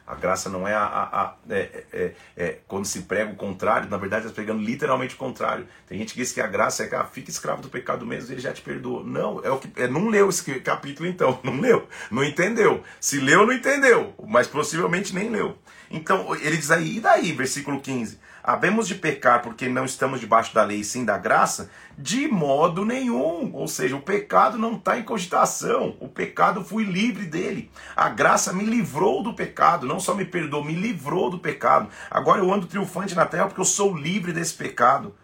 A 0.06 0.14
graça 0.16 0.50
não 0.50 0.68
é, 0.68 0.74
a, 0.74 0.84
a, 0.84 1.22
a 1.22 1.36
é, 1.50 1.86
é, 1.94 2.14
é, 2.36 2.60
quando 2.68 2.84
se 2.84 3.04
prega 3.04 3.32
o 3.32 3.38
contrário, 3.38 3.90
na 3.90 3.96
verdade 3.96 4.26
está 4.26 4.36
pregando 4.36 4.62
literalmente 4.62 5.16
o 5.16 5.18
contrário. 5.18 5.66
Tem 5.88 5.98
gente 5.98 6.14
que 6.14 6.20
diz 6.20 6.34
que 6.34 6.42
a 6.42 6.48
graça 6.48 6.84
é 6.84 6.88
que 6.88 6.96
ah, 6.96 7.06
fica 7.06 7.32
escravo 7.32 7.62
do 7.62 7.70
pecado 7.70 8.06
mesmo, 8.06 8.34
ele 8.34 8.42
já 8.42 8.52
te 8.52 8.62
perdoou. 8.62 9.02
Não, 9.06 9.42
é 9.46 9.50
o 9.50 9.60
que 9.60 9.72
é, 9.82 9.88
não 9.88 10.10
leu 10.10 10.28
esse 10.28 10.60
capítulo 10.60 11.08
então, 11.08 11.40
não 11.42 11.58
leu, 11.62 11.88
não 12.12 12.22
entendeu. 12.22 12.84
Se 13.00 13.22
leu, 13.22 13.46
não 13.46 13.54
entendeu, 13.54 14.14
mas 14.28 14.48
possivelmente 14.48 15.16
nem 15.16 15.30
leu. 15.30 15.58
Então 15.90 16.36
ele 16.36 16.58
diz 16.58 16.70
aí, 16.70 16.98
e 16.98 17.00
daí, 17.00 17.32
versículo 17.32 17.80
15? 17.80 18.20
Havemos 18.44 18.88
de 18.88 18.96
pecar 18.96 19.42
porque 19.42 19.70
não 19.70 19.86
estamos 19.86 20.20
debaixo 20.20 20.54
da 20.54 20.64
lei 20.64 20.84
sim 20.84 21.06
da 21.06 21.18
graça? 21.18 21.70
De 21.98 22.28
modo 22.28 22.84
nenhum. 22.84 23.52
Ou 23.54 23.68
seja, 23.68 23.96
o 23.96 24.02
pecado 24.02 24.58
não 24.58 24.76
está 24.76 24.98
em 24.98 25.04
cogitação. 25.04 25.96
O 26.00 26.08
pecado 26.08 26.64
fui 26.64 26.84
livre 26.84 27.26
dele. 27.26 27.72
A 27.96 28.10
graça 28.10 28.52
me 28.52 28.66
livrou 28.66 29.22
do 29.22 29.34
pecado. 29.34 29.86
Não 29.86 30.00
só 30.00 30.16
me 30.16 30.26
perdoou, 30.26 30.64
me 30.64 30.74
livrou 30.74 31.30
do 31.30 31.40
pecado. 31.40 31.90
Agora 32.10 32.42
eu 32.42 32.52
ando 32.52 32.66
triunfante 32.66 33.16
na 33.16 33.26
terra 33.26 33.46
porque 33.46 33.62
eu 33.62 33.66
sou 33.66 33.96
livre 33.96 34.34
desse 34.34 34.56
pecado. 34.56 35.16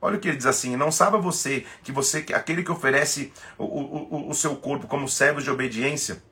Olha 0.00 0.16
o 0.16 0.20
que 0.20 0.28
ele 0.28 0.36
diz 0.36 0.46
assim: 0.46 0.76
não 0.76 0.90
saiba 0.90 1.18
você 1.18 1.66
que 1.82 1.92
você, 1.92 2.24
aquele 2.34 2.62
que 2.62 2.72
oferece 2.72 3.32
o, 3.58 3.64
o, 3.64 4.30
o 4.30 4.34
seu 4.34 4.56
corpo 4.56 4.86
como 4.86 5.08
servo 5.08 5.42
de 5.42 5.50
obediência, 5.50 6.22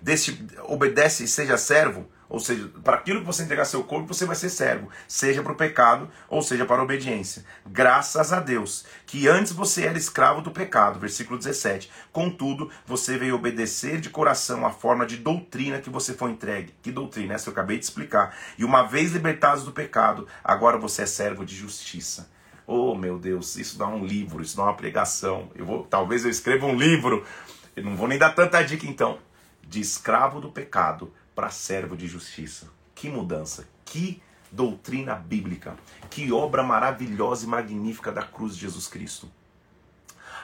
desse, 0.00 0.46
obedece 0.64 1.24
e 1.24 1.28
seja 1.28 1.56
servo, 1.56 2.08
ou 2.28 2.40
seja, 2.40 2.68
para 2.82 2.96
aquilo 2.96 3.20
que 3.20 3.26
você 3.26 3.42
entregar 3.44 3.64
seu 3.64 3.84
corpo, 3.84 4.12
você 4.12 4.24
vai 4.24 4.34
ser 4.34 4.50
servo, 4.50 4.88
seja 5.06 5.42
para 5.42 5.52
o 5.52 5.56
pecado 5.56 6.08
ou 6.28 6.42
seja 6.42 6.64
para 6.64 6.80
a 6.80 6.84
obediência. 6.84 7.44
Graças 7.64 8.32
a 8.32 8.40
Deus, 8.40 8.84
que 9.06 9.28
antes 9.28 9.52
você 9.52 9.84
era 9.84 9.96
escravo 9.96 10.40
do 10.40 10.50
pecado, 10.50 10.98
versículo 10.98 11.38
17. 11.38 11.90
Contudo, 12.12 12.70
você 12.84 13.16
veio 13.16 13.36
obedecer 13.36 14.00
de 14.00 14.10
coração 14.10 14.66
a 14.66 14.70
forma 14.70 15.06
de 15.06 15.16
doutrina 15.16 15.80
que 15.80 15.90
você 15.90 16.14
foi 16.14 16.32
entregue. 16.32 16.74
Que 16.82 16.90
doutrina? 16.90 17.34
Essa 17.34 17.48
eu 17.48 17.52
acabei 17.52 17.78
de 17.78 17.84
explicar. 17.84 18.36
E 18.58 18.64
uma 18.64 18.82
vez 18.82 19.12
libertados 19.12 19.64
do 19.64 19.72
pecado, 19.72 20.26
agora 20.42 20.78
você 20.78 21.02
é 21.02 21.06
servo 21.06 21.44
de 21.44 21.54
justiça. 21.54 22.28
Oh, 22.66 22.96
meu 22.96 23.16
Deus, 23.16 23.56
isso 23.56 23.78
dá 23.78 23.86
um 23.86 24.04
livro, 24.04 24.42
isso 24.42 24.56
dá 24.56 24.64
uma 24.64 24.74
pregação. 24.74 25.50
Eu 25.54 25.64
vou, 25.64 25.84
talvez 25.84 26.24
eu 26.24 26.30
escreva 26.30 26.66
um 26.66 26.74
livro. 26.74 27.24
Eu 27.76 27.84
não 27.84 27.94
vou 27.94 28.08
nem 28.08 28.18
dar 28.18 28.34
tanta 28.34 28.60
dica 28.62 28.84
então. 28.86 29.18
De 29.62 29.80
escravo 29.80 30.40
do 30.40 30.50
pecado 30.50 31.12
para 31.36 31.50
servo 31.50 31.96
de 31.96 32.08
justiça. 32.08 32.68
Que 32.94 33.10
mudança, 33.10 33.68
que 33.84 34.22
doutrina 34.50 35.14
bíblica. 35.14 35.76
Que 36.10 36.32
obra 36.32 36.62
maravilhosa 36.62 37.44
e 37.44 37.48
magnífica 37.48 38.10
da 38.10 38.22
cruz 38.22 38.54
de 38.54 38.62
Jesus 38.62 38.88
Cristo. 38.88 39.30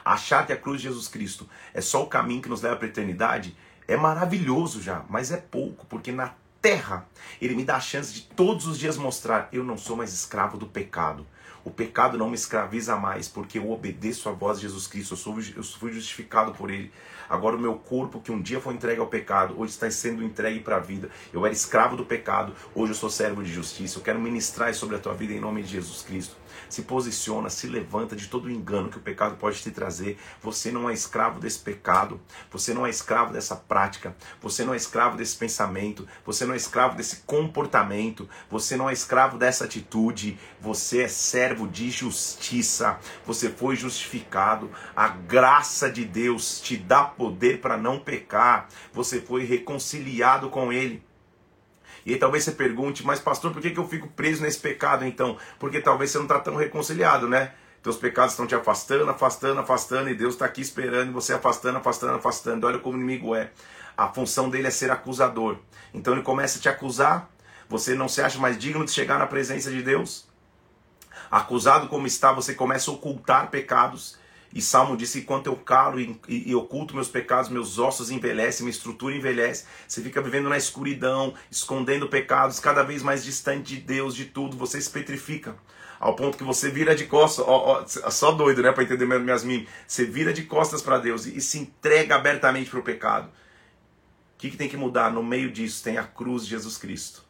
Achar 0.05 0.45
que 0.45 0.53
a 0.53 0.57
cruz 0.57 0.79
de 0.81 0.87
Jesus 0.87 1.07
Cristo 1.07 1.49
é 1.73 1.81
só 1.81 2.03
o 2.03 2.07
caminho 2.07 2.41
que 2.41 2.49
nos 2.49 2.61
leva 2.61 2.75
para 2.75 2.85
a 2.85 2.89
eternidade 2.89 3.57
é 3.87 3.97
maravilhoso 3.97 4.81
já, 4.81 5.03
mas 5.09 5.31
é 5.31 5.37
pouco, 5.37 5.85
porque 5.87 6.11
na 6.11 6.33
terra 6.61 7.05
ele 7.41 7.55
me 7.55 7.65
dá 7.65 7.75
a 7.75 7.81
chance 7.81 8.13
de 8.13 8.21
todos 8.21 8.67
os 8.67 8.77
dias 8.77 8.97
mostrar: 8.97 9.49
eu 9.51 9.63
não 9.63 9.77
sou 9.77 9.97
mais 9.97 10.13
escravo 10.13 10.57
do 10.57 10.67
pecado. 10.67 11.25
O 11.65 11.71
pecado 11.71 12.17
não 12.17 12.29
me 12.29 12.35
escraviza 12.35 12.97
mais, 12.97 13.29
porque 13.29 13.57
eu 13.57 13.71
obedeço 13.71 14.27
a 14.27 14.33
voz 14.33 14.59
de 14.59 14.67
Jesus 14.67 14.85
Cristo, 14.85 15.13
eu, 15.13 15.17
sou, 15.17 15.39
eu 15.55 15.63
fui 15.63 15.93
justificado 15.93 16.53
por 16.53 16.69
Ele. 16.69 16.91
Agora 17.33 17.55
o 17.55 17.59
meu 17.59 17.73
corpo, 17.73 18.19
que 18.19 18.31
um 18.31 18.39
dia 18.39 18.61
foi 18.61 18.75
entregue 18.75 19.01
ao 19.01 19.07
pecado, 19.07 19.55
hoje 19.57 19.71
está 19.71 19.89
sendo 19.89 20.23
entregue 20.23 20.59
para 20.59 20.75
a 20.75 20.79
vida. 20.79 21.09
Eu 21.33 21.43
era 21.43 21.51
escravo 21.51 21.97
do 21.97 22.05
pecado, 22.05 22.53
hoje 22.75 22.91
eu 22.91 22.95
sou 22.95 23.09
servo 23.09 23.41
de 23.41 23.51
justiça. 23.51 23.97
Eu 23.97 24.03
quero 24.03 24.19
ministrar 24.19 24.71
sobre 24.75 24.97
a 24.97 24.99
tua 24.99 25.15
vida 25.15 25.33
em 25.33 25.39
nome 25.39 25.63
de 25.63 25.69
Jesus 25.69 26.03
Cristo 26.03 26.35
se 26.73 26.81
posiciona, 26.81 27.49
se 27.49 27.67
levanta 27.67 28.15
de 28.15 28.27
todo 28.27 28.45
o 28.45 28.51
engano 28.51 28.89
que 28.89 28.97
o 28.97 29.01
pecado 29.01 29.35
pode 29.35 29.61
te 29.61 29.69
trazer. 29.69 30.17
Você 30.41 30.71
não 30.71 30.89
é 30.89 30.93
escravo 30.93 31.39
desse 31.39 31.59
pecado, 31.59 32.19
você 32.51 32.73
não 32.73 32.85
é 32.85 32.89
escravo 32.89 33.31
dessa 33.31 33.55
prática, 33.55 34.15
você 34.41 34.65
não 34.65 34.73
é 34.73 34.77
escravo 34.77 35.15
desse 35.15 35.35
pensamento, 35.35 36.07
você 36.25 36.45
não 36.45 36.53
é 36.53 36.57
escravo 36.57 36.95
desse 36.95 37.17
comportamento, 37.27 38.27
você 38.49 38.75
não 38.75 38.89
é 38.89 38.93
escravo 38.93 39.37
dessa 39.37 39.65
atitude, 39.65 40.37
você 40.59 41.03
é 41.03 41.07
servo 41.07 41.67
de 41.67 41.91
justiça, 41.91 42.99
você 43.25 43.49
foi 43.49 43.75
justificado, 43.75 44.71
a 44.95 45.07
graça 45.07 45.91
de 45.91 46.03
Deus 46.03 46.59
te 46.59 46.75
dá 46.75 47.03
poder 47.03 47.61
para 47.61 47.77
não 47.77 47.99
pecar, 47.99 48.67
você 48.91 49.21
foi 49.21 49.43
reconciliado 49.43 50.49
com 50.49 50.73
Ele. 50.73 51.03
E 52.05 52.13
aí 52.13 52.19
talvez 52.19 52.43
você 52.43 52.51
pergunte, 52.51 53.05
mas 53.05 53.19
pastor, 53.19 53.51
por 53.51 53.61
que, 53.61 53.71
que 53.71 53.79
eu 53.79 53.87
fico 53.87 54.07
preso 54.09 54.41
nesse 54.41 54.59
pecado 54.59 55.05
então? 55.05 55.37
Porque 55.59 55.79
talvez 55.79 56.11
você 56.11 56.17
não 56.17 56.25
está 56.25 56.39
tão 56.39 56.55
reconciliado, 56.55 57.27
né? 57.27 57.53
Teus 57.81 57.97
pecados 57.97 58.31
estão 58.31 58.47
te 58.47 58.55
afastando, 58.55 59.09
afastando, 59.09 59.59
afastando, 59.59 60.09
e 60.09 60.15
Deus 60.15 60.35
está 60.35 60.45
aqui 60.45 60.61
esperando, 60.61 61.09
e 61.09 61.13
você 61.13 61.33
afastando, 61.33 61.77
afastando, 61.77 62.13
afastando. 62.15 62.65
Olha 62.65 62.79
como 62.79 62.97
o 62.97 62.99
inimigo 62.99 63.35
é. 63.35 63.51
A 63.97 64.07
função 64.07 64.49
dele 64.49 64.67
é 64.67 64.71
ser 64.71 64.89
acusador. 64.89 65.57
Então 65.93 66.13
ele 66.13 66.23
começa 66.23 66.57
a 66.57 66.61
te 66.61 66.69
acusar, 66.69 67.29
você 67.67 67.93
não 67.93 68.07
se 68.07 68.21
acha 68.21 68.39
mais 68.39 68.57
digno 68.57 68.85
de 68.85 68.91
chegar 68.91 69.19
na 69.19 69.27
presença 69.27 69.69
de 69.69 69.81
Deus. 69.81 70.25
Acusado 71.29 71.87
como 71.87 72.07
está, 72.07 72.31
você 72.31 72.53
começa 72.53 72.89
a 72.89 72.93
ocultar 72.93 73.49
pecados. 73.49 74.17
E 74.53 74.61
Salmo 74.61 74.95
disse: 74.95 75.19
enquanto 75.19 75.47
eu 75.47 75.55
calo 75.55 75.99
e, 75.99 76.19
e, 76.27 76.51
e, 76.51 76.55
oculto 76.55 76.93
meus 76.93 77.07
pecados, 77.07 77.49
meus 77.49 77.79
ossos 77.79 78.11
envelhecem, 78.11 78.63
minha 78.63 78.71
estrutura 78.71 79.15
envelhece. 79.15 79.65
Você 79.87 80.01
fica 80.01 80.21
vivendo 80.21 80.47
na 80.47 80.57
escuridão, 80.57 81.33
escondendo 81.49 82.07
pecados, 82.07 82.59
cada 82.59 82.83
vez 82.83 83.01
mais 83.01 83.23
distante 83.23 83.75
de 83.75 83.81
Deus, 83.81 84.15
de 84.15 84.25
tudo. 84.25 84.55
Você 84.57 84.79
se 84.79 84.89
petrifica. 84.89 85.55
Ao 85.99 86.15
ponto 86.15 86.37
que 86.37 86.43
você 86.43 86.69
vira 86.69 86.93
de 86.93 87.05
costas, 87.05 87.45
ó, 87.47 87.81
ó, 87.81 88.11
só 88.11 88.31
doido, 88.31 88.61
né, 88.61 88.71
para 88.71 88.83
entender 88.83 89.05
minhas 89.05 89.43
mimes. 89.43 89.67
Você 89.87 90.05
vira 90.05 90.33
de 90.33 90.43
costas 90.43 90.81
para 90.81 90.99
Deus 90.99 91.25
e, 91.25 91.37
e, 91.37 91.41
se 91.41 91.57
entrega 91.57 92.15
abertamente 92.15 92.69
para 92.69 92.79
o 92.79 92.83
pecado. 92.83 93.27
O 93.27 94.37
que, 94.37 94.51
que 94.51 94.57
tem 94.57 94.69
que 94.69 94.77
mudar? 94.77 95.11
No 95.11 95.23
meio 95.23 95.49
disso 95.49 95.83
tem 95.83 95.97
a 95.97 96.03
cruz 96.03 96.43
de 96.43 96.51
Jesus 96.51 96.77
Cristo. 96.77 97.23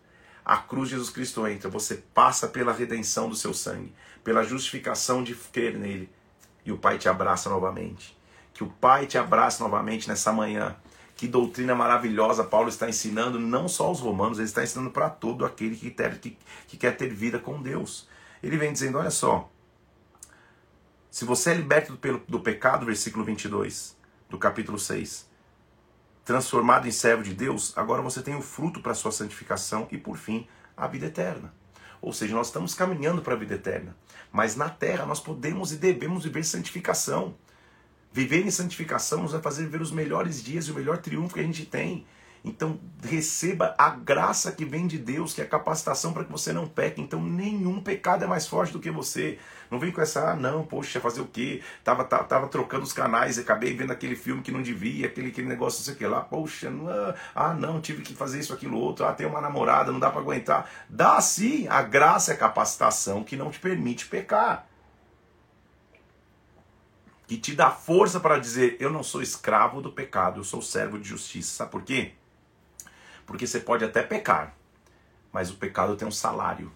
A 0.44 0.58
cruz 0.58 0.90
de 0.90 0.96
Jesus 0.96 1.10
Cristo 1.10 1.48
entra, 1.48 1.70
você 1.70 2.04
passa 2.14 2.48
pela 2.48 2.74
redenção 2.74 3.30
do 3.30 3.36
seu 3.36 3.54
sangue, 3.54 3.94
pela 4.24 4.44
justificação 4.44 5.24
de 5.24 5.36
crer 5.36 5.78
nele 5.78 6.10
e 6.66 6.72
o 6.72 6.78
Pai 6.78 6.98
te 6.98 7.10
abraça 7.10 7.50
novamente. 7.50 8.18
Que 8.54 8.64
o 8.64 8.68
Pai 8.68 9.06
te 9.08 9.18
abrace 9.18 9.62
novamente 9.62 10.08
nessa 10.08 10.32
manhã. 10.32 10.76
Que 11.16 11.28
doutrina 11.28 11.76
maravilhosa 11.76 12.44
Paulo 12.44 12.70
está 12.70 12.90
ensinando, 12.90 13.40
não 13.40 13.68
só 13.68 13.86
aos 13.86 14.00
romanos, 14.00 14.40
ele 14.40 14.48
está 14.48 14.64
ensinando 14.64 14.92
para 14.92 15.10
todo 15.10 15.46
aquele 15.46 15.76
que, 15.76 15.90
ter, 15.90 16.18
que, 16.20 16.38
que 16.68 16.78
quer 16.78 16.98
ter 16.98 17.14
vida 17.14 17.40
com 17.40 17.62
Deus. 17.62 18.08
Ele 18.42 18.58
vem 18.58 18.74
dizendo: 18.74 18.98
olha 18.98 19.12
só, 19.12 19.50
se 21.10 21.26
você 21.26 21.52
é 21.52 21.54
liberto 21.54 21.94
do, 21.94 22.18
do 22.28 22.40
pecado, 22.40 22.86
versículo 22.86 23.24
22 23.24 23.96
do 24.30 24.38
capítulo 24.40 24.80
6, 24.80 25.30
transformado 26.26 26.88
em 26.88 26.92
servo 26.92 27.22
de 27.22 27.34
Deus, 27.34 27.72
agora 27.78 28.02
você 28.02 28.22
tem 28.22 28.36
o 28.36 28.42
fruto 28.42 28.82
para 28.82 28.96
sua 28.96 29.12
santificação 29.12 29.88
e, 29.92 29.98
por 29.98 30.18
fim, 30.18 30.48
a 30.76 30.88
vida 30.88 31.06
eterna. 31.06 31.54
Ou 32.02 32.12
seja, 32.12 32.36
nós 32.36 32.48
estamos 32.48 32.74
caminhando 32.74 33.22
para 33.22 33.36
a 33.36 33.38
vida 33.38 33.54
eterna. 33.54 33.96
Mas 34.34 34.56
na 34.56 34.68
terra 34.68 35.06
nós 35.06 35.20
podemos 35.20 35.72
e 35.72 35.78
devemos 35.78 36.24
viver 36.24 36.44
santificação. 36.44 37.36
Viver 38.12 38.44
em 38.44 38.50
santificação 38.50 39.22
nos 39.22 39.32
vai 39.32 39.42
fazer 39.42 39.66
viver 39.66 39.82
os 39.82 39.92
melhores 39.92 40.44
dias 40.44 40.66
e 40.66 40.72
o 40.72 40.76
melhor 40.76 40.98
triunfo 40.98 41.36
que 41.36 41.40
a 41.40 41.44
gente 41.44 41.68
tem. 41.68 42.06
Então, 42.46 42.78
receba 43.02 43.74
a 43.78 43.90
graça 43.90 44.52
que 44.52 44.66
vem 44.66 44.86
de 44.86 44.98
Deus, 44.98 45.34
que 45.34 45.40
é 45.40 45.46
a 45.46 45.48
capacitação 45.48 46.12
para 46.12 46.26
que 46.26 46.32
você 46.32 46.52
não 46.52 46.68
peque. 46.68 47.00
Então, 47.00 47.24
nenhum 47.24 47.82
pecado 47.82 48.26
é 48.26 48.28
mais 48.28 48.46
forte 48.46 48.74
do 48.74 48.82
que 48.82 48.92
você. 48.92 49.40
Não 49.72 49.80
vem 49.80 49.94
com 49.94 50.02
essa, 50.02 50.32
ah, 50.32 50.36
não, 50.36 50.66
poxa, 50.66 51.00
fazer 51.00 51.22
o 51.22 51.26
quê? 51.26 51.62
Tava, 51.86 52.04
tava, 52.04 52.26
tava 52.26 52.48
trocando 52.50 52.84
os 52.84 52.92
canais, 52.92 53.40
acabei 53.40 53.74
vendo 53.74 53.92
aquele 53.92 54.16
filme 54.18 54.42
que 54.42 54.52
não 54.52 54.62
devia, 54.62 55.08
aquele, 55.08 55.30
aquele 55.30 55.48
negócio, 55.48 55.80
não 55.80 55.86
sei 55.86 55.94
o 55.94 55.98
que 55.98 56.06
lá. 56.06 56.20
Poxa, 56.20 56.70
não, 56.70 57.16
ah, 57.34 57.54
não, 57.54 57.80
tive 57.80 58.02
que 58.02 58.14
fazer 58.14 58.40
isso, 58.40 58.54
aquilo, 58.54 58.78
outro. 58.78 59.06
Ah, 59.06 59.14
tem 59.14 59.26
uma 59.26 59.40
namorada, 59.40 59.90
não 59.92 60.00
dá 60.00 60.10
para 60.10 60.20
aguentar. 60.20 60.70
Dá 60.90 61.22
sim, 61.22 61.66
a 61.70 61.82
graça 61.82 62.32
é 62.32 62.36
a 62.36 62.38
capacitação 62.38 63.24
que 63.24 63.38
não 63.38 63.52
te 63.52 63.60
permite 63.60 64.08
pecar 64.08 64.68
que 67.26 67.38
te 67.38 67.56
dá 67.56 67.72
força 67.72 68.20
para 68.20 68.38
dizer: 68.38 68.76
Eu 68.82 68.92
não 68.92 69.02
sou 69.02 69.22
escravo 69.22 69.82
do 69.82 69.92
pecado, 69.92 70.42
eu 70.42 70.44
sou 70.44 70.62
servo 70.62 71.00
de 71.00 71.08
justiça. 71.08 71.56
Sabe 71.56 71.72
por 71.72 71.82
quê? 71.82 72.14
Porque 73.26 73.48
você 73.48 73.60
pode 73.60 73.84
até 73.84 74.04
pecar, 74.04 74.56
mas 75.32 75.50
o 75.50 75.56
pecado 75.56 75.96
tem 75.96 76.08
um 76.08 76.12
salário. 76.12 76.72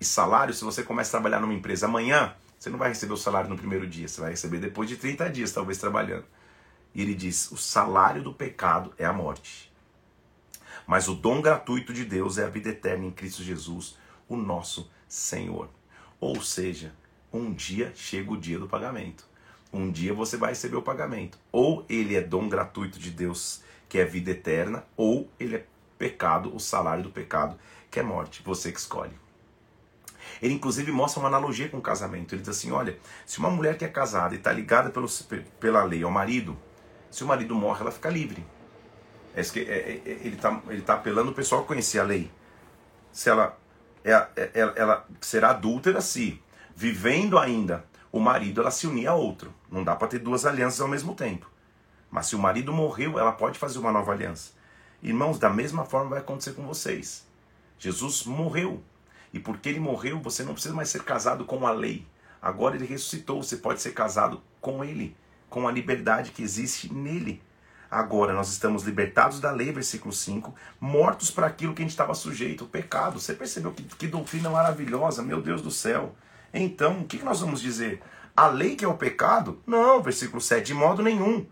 E 0.00 0.04
salário, 0.04 0.52
se 0.52 0.64
você 0.64 0.82
começa 0.82 1.10
a 1.10 1.20
trabalhar 1.20 1.40
numa 1.40 1.54
empresa 1.54 1.86
amanhã, 1.86 2.34
você 2.58 2.70
não 2.70 2.78
vai 2.78 2.88
receber 2.88 3.12
o 3.12 3.16
salário 3.16 3.50
no 3.50 3.56
primeiro 3.56 3.86
dia, 3.86 4.06
você 4.06 4.20
vai 4.20 4.30
receber 4.30 4.58
depois 4.58 4.88
de 4.88 4.96
30 4.96 5.28
dias, 5.30 5.52
talvez 5.52 5.78
trabalhando. 5.78 6.24
E 6.94 7.02
ele 7.02 7.14
diz: 7.14 7.50
o 7.50 7.56
salário 7.56 8.22
do 8.22 8.32
pecado 8.32 8.92
é 8.98 9.04
a 9.04 9.12
morte. 9.12 9.72
Mas 10.86 11.08
o 11.08 11.14
dom 11.14 11.40
gratuito 11.40 11.92
de 11.92 12.04
Deus 12.04 12.38
é 12.38 12.44
a 12.44 12.48
vida 12.48 12.68
eterna 12.68 13.06
em 13.06 13.10
Cristo 13.10 13.42
Jesus, 13.42 13.96
o 14.28 14.36
nosso 14.36 14.90
Senhor. 15.08 15.68
Ou 16.20 16.40
seja, 16.40 16.94
um 17.32 17.52
dia 17.52 17.92
chega 17.94 18.32
o 18.32 18.36
dia 18.36 18.58
do 18.58 18.68
pagamento. 18.68 19.24
Um 19.72 19.90
dia 19.90 20.12
você 20.12 20.36
vai 20.36 20.50
receber 20.50 20.76
o 20.76 20.82
pagamento. 20.82 21.38
Ou 21.50 21.86
ele 21.88 22.14
é 22.14 22.20
dom 22.20 22.48
gratuito 22.48 22.98
de 22.98 23.10
Deus 23.10 23.62
que 23.92 23.98
é 23.98 24.06
vida 24.06 24.30
eterna, 24.30 24.86
ou 24.96 25.28
ele 25.38 25.56
é 25.56 25.66
pecado, 25.98 26.56
o 26.56 26.58
salário 26.58 27.02
do 27.02 27.10
pecado, 27.10 27.58
que 27.90 28.00
é 28.00 28.02
morte. 28.02 28.42
Você 28.42 28.72
que 28.72 28.78
escolhe. 28.78 29.12
Ele 30.40 30.54
inclusive 30.54 30.90
mostra 30.90 31.20
uma 31.20 31.28
analogia 31.28 31.68
com 31.68 31.76
o 31.76 31.82
casamento. 31.82 32.34
Ele 32.34 32.40
diz 32.40 32.48
assim: 32.48 32.72
olha, 32.72 32.98
se 33.26 33.38
uma 33.38 33.50
mulher 33.50 33.76
que 33.76 33.84
é 33.84 33.88
casada 33.88 34.34
e 34.34 34.38
está 34.38 34.50
ligada 34.50 34.88
pelo, 34.88 35.06
pela 35.60 35.84
lei 35.84 36.02
ao 36.02 36.10
marido, 36.10 36.56
se 37.10 37.22
o 37.22 37.26
marido 37.26 37.54
morre, 37.54 37.82
ela 37.82 37.90
fica 37.90 38.08
livre. 38.08 38.42
É, 39.36 39.42
é, 39.42 39.62
é, 39.62 40.02
ele 40.06 40.36
está 40.36 40.62
ele 40.70 40.80
tá 40.80 40.94
apelando 40.94 41.30
o 41.30 41.34
pessoal 41.34 41.60
a 41.60 41.66
conhecer 41.66 41.98
a 41.98 42.02
lei. 42.02 42.30
Se 43.12 43.28
ela, 43.28 43.58
ela, 44.02 44.32
ela 44.74 45.06
será 45.20 45.50
adúltera 45.50 46.00
se, 46.00 46.42
vivendo 46.74 47.38
ainda 47.38 47.84
o 48.10 48.18
marido, 48.18 48.62
ela 48.62 48.70
se 48.70 48.86
unir 48.86 49.06
a 49.06 49.14
outro. 49.14 49.52
Não 49.70 49.84
dá 49.84 49.94
para 49.94 50.08
ter 50.08 50.18
duas 50.18 50.46
alianças 50.46 50.80
ao 50.80 50.88
mesmo 50.88 51.14
tempo. 51.14 51.51
Mas 52.12 52.26
se 52.26 52.36
o 52.36 52.38
marido 52.38 52.74
morreu, 52.74 53.18
ela 53.18 53.32
pode 53.32 53.58
fazer 53.58 53.78
uma 53.78 53.90
nova 53.90 54.12
aliança. 54.12 54.52
Irmãos, 55.02 55.38
da 55.38 55.48
mesma 55.48 55.86
forma 55.86 56.10
vai 56.10 56.18
acontecer 56.18 56.52
com 56.52 56.66
vocês. 56.66 57.26
Jesus 57.78 58.24
morreu. 58.24 58.82
E 59.32 59.40
porque 59.40 59.70
ele 59.70 59.80
morreu, 59.80 60.20
você 60.20 60.42
não 60.42 60.52
precisa 60.52 60.74
mais 60.74 60.90
ser 60.90 61.02
casado 61.04 61.46
com 61.46 61.66
a 61.66 61.72
lei. 61.72 62.06
Agora 62.40 62.76
ele 62.76 62.84
ressuscitou, 62.84 63.42
você 63.42 63.56
pode 63.56 63.80
ser 63.80 63.94
casado 63.94 64.42
com 64.60 64.84
ele, 64.84 65.16
com 65.48 65.66
a 65.66 65.72
liberdade 65.72 66.32
que 66.32 66.42
existe 66.42 66.92
nele. 66.92 67.42
Agora 67.90 68.34
nós 68.34 68.50
estamos 68.50 68.82
libertados 68.82 69.40
da 69.40 69.50
lei, 69.50 69.72
versículo 69.72 70.12
5, 70.12 70.54
mortos 70.78 71.30
para 71.30 71.46
aquilo 71.46 71.72
que 71.72 71.80
a 71.80 71.84
gente 71.84 71.92
estava 71.92 72.14
sujeito, 72.14 72.64
o 72.64 72.68
pecado. 72.68 73.18
Você 73.18 73.32
percebeu 73.32 73.72
que, 73.72 73.82
que 73.84 74.06
doutrina 74.06 74.50
maravilhosa, 74.50 75.22
meu 75.22 75.40
Deus 75.40 75.62
do 75.62 75.70
céu. 75.70 76.14
Então, 76.52 77.00
o 77.00 77.04
que, 77.06 77.18
que 77.18 77.24
nós 77.24 77.40
vamos 77.40 77.62
dizer? 77.62 78.02
A 78.36 78.48
lei 78.48 78.76
que 78.76 78.84
é 78.84 78.88
o 78.88 78.98
pecado? 78.98 79.62
Não, 79.66 80.02
versículo 80.02 80.42
7, 80.42 80.66
de 80.66 80.74
modo 80.74 81.02
nenhum. 81.02 81.46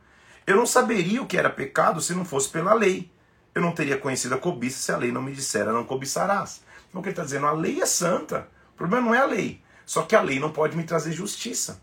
Eu 0.46 0.56
não 0.56 0.66
saberia 0.66 1.22
o 1.22 1.26
que 1.26 1.36
era 1.36 1.50
pecado 1.50 2.00
se 2.00 2.14
não 2.14 2.24
fosse 2.24 2.48
pela 2.48 2.74
lei. 2.74 3.10
Eu 3.54 3.62
não 3.62 3.72
teria 3.72 3.96
conhecido 3.96 4.34
a 4.34 4.38
cobiça 4.38 4.78
se 4.78 4.92
a 4.92 4.96
lei 4.96 5.12
não 5.12 5.22
me 5.22 5.32
dissera 5.32 5.72
não 5.72 5.84
cobiçarás. 5.84 6.62
Então 6.88 7.00
o 7.00 7.02
que 7.02 7.08
ele 7.08 7.12
está 7.12 7.24
dizendo? 7.24 7.46
A 7.46 7.52
lei 7.52 7.80
é 7.80 7.86
santa. 7.86 8.48
O 8.74 8.76
problema 8.76 9.06
não 9.06 9.14
é 9.14 9.18
a 9.18 9.26
lei. 9.26 9.62
Só 9.84 10.02
que 10.02 10.14
a 10.14 10.22
lei 10.22 10.38
não 10.38 10.52
pode 10.52 10.76
me 10.76 10.84
trazer 10.84 11.12
justiça. 11.12 11.80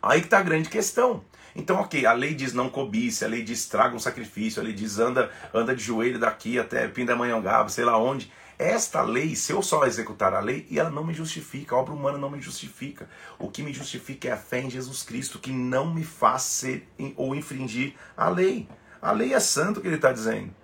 Aí 0.00 0.20
que 0.20 0.26
está 0.26 0.38
a 0.38 0.42
grande 0.42 0.68
questão. 0.68 1.24
Então, 1.54 1.76
ok, 1.76 2.06
a 2.06 2.12
lei 2.12 2.34
diz 2.34 2.52
não 2.52 2.70
cobice, 2.70 3.24
a 3.24 3.28
lei 3.28 3.42
diz 3.42 3.66
traga 3.66 3.94
um 3.94 3.98
sacrifício, 3.98 4.60
a 4.60 4.64
lei 4.64 4.72
diz 4.72 4.98
anda, 4.98 5.30
anda 5.52 5.76
de 5.76 5.82
joelho 5.82 6.18
daqui 6.18 6.58
até 6.58 6.88
Pindamonhangaba, 6.88 7.68
sei 7.68 7.84
lá 7.84 7.98
onde. 7.98 8.32
Esta 8.62 9.02
lei, 9.02 9.34
se 9.34 9.52
eu 9.52 9.60
só 9.60 9.84
executar 9.86 10.32
a 10.32 10.38
lei, 10.38 10.68
e 10.70 10.78
ela 10.78 10.88
não 10.88 11.02
me 11.02 11.12
justifica, 11.12 11.74
a 11.74 11.78
obra 11.80 11.92
humana 11.92 12.16
não 12.16 12.30
me 12.30 12.40
justifica. 12.40 13.08
O 13.36 13.50
que 13.50 13.60
me 13.60 13.72
justifica 13.72 14.28
é 14.28 14.32
a 14.32 14.36
fé 14.36 14.60
em 14.60 14.70
Jesus 14.70 15.02
Cristo, 15.02 15.40
que 15.40 15.50
não 15.50 15.92
me 15.92 16.04
faz 16.04 16.42
ser 16.42 16.88
ou 17.16 17.34
infringir 17.34 17.96
a 18.16 18.28
lei. 18.28 18.68
A 19.00 19.10
lei 19.10 19.34
é 19.34 19.40
santo 19.40 19.80
que 19.80 19.88
ele 19.88 19.96
está 19.96 20.12
dizendo. 20.12 20.54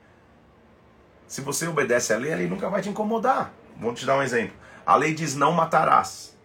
Se 1.26 1.40
você 1.40 1.66
obedece 1.66 2.12
à 2.12 2.16
lei, 2.18 2.32
a 2.32 2.36
lei 2.36 2.46
nunca 2.46 2.70
vai 2.70 2.80
te 2.80 2.88
incomodar. 2.88 3.52
Vou 3.76 3.92
te 3.92 4.06
dar 4.06 4.16
um 4.16 4.22
exemplo. 4.22 4.56
A 4.86 4.94
lei 4.94 5.12
diz 5.12 5.34
não 5.34 5.50
matarás. 5.50 6.38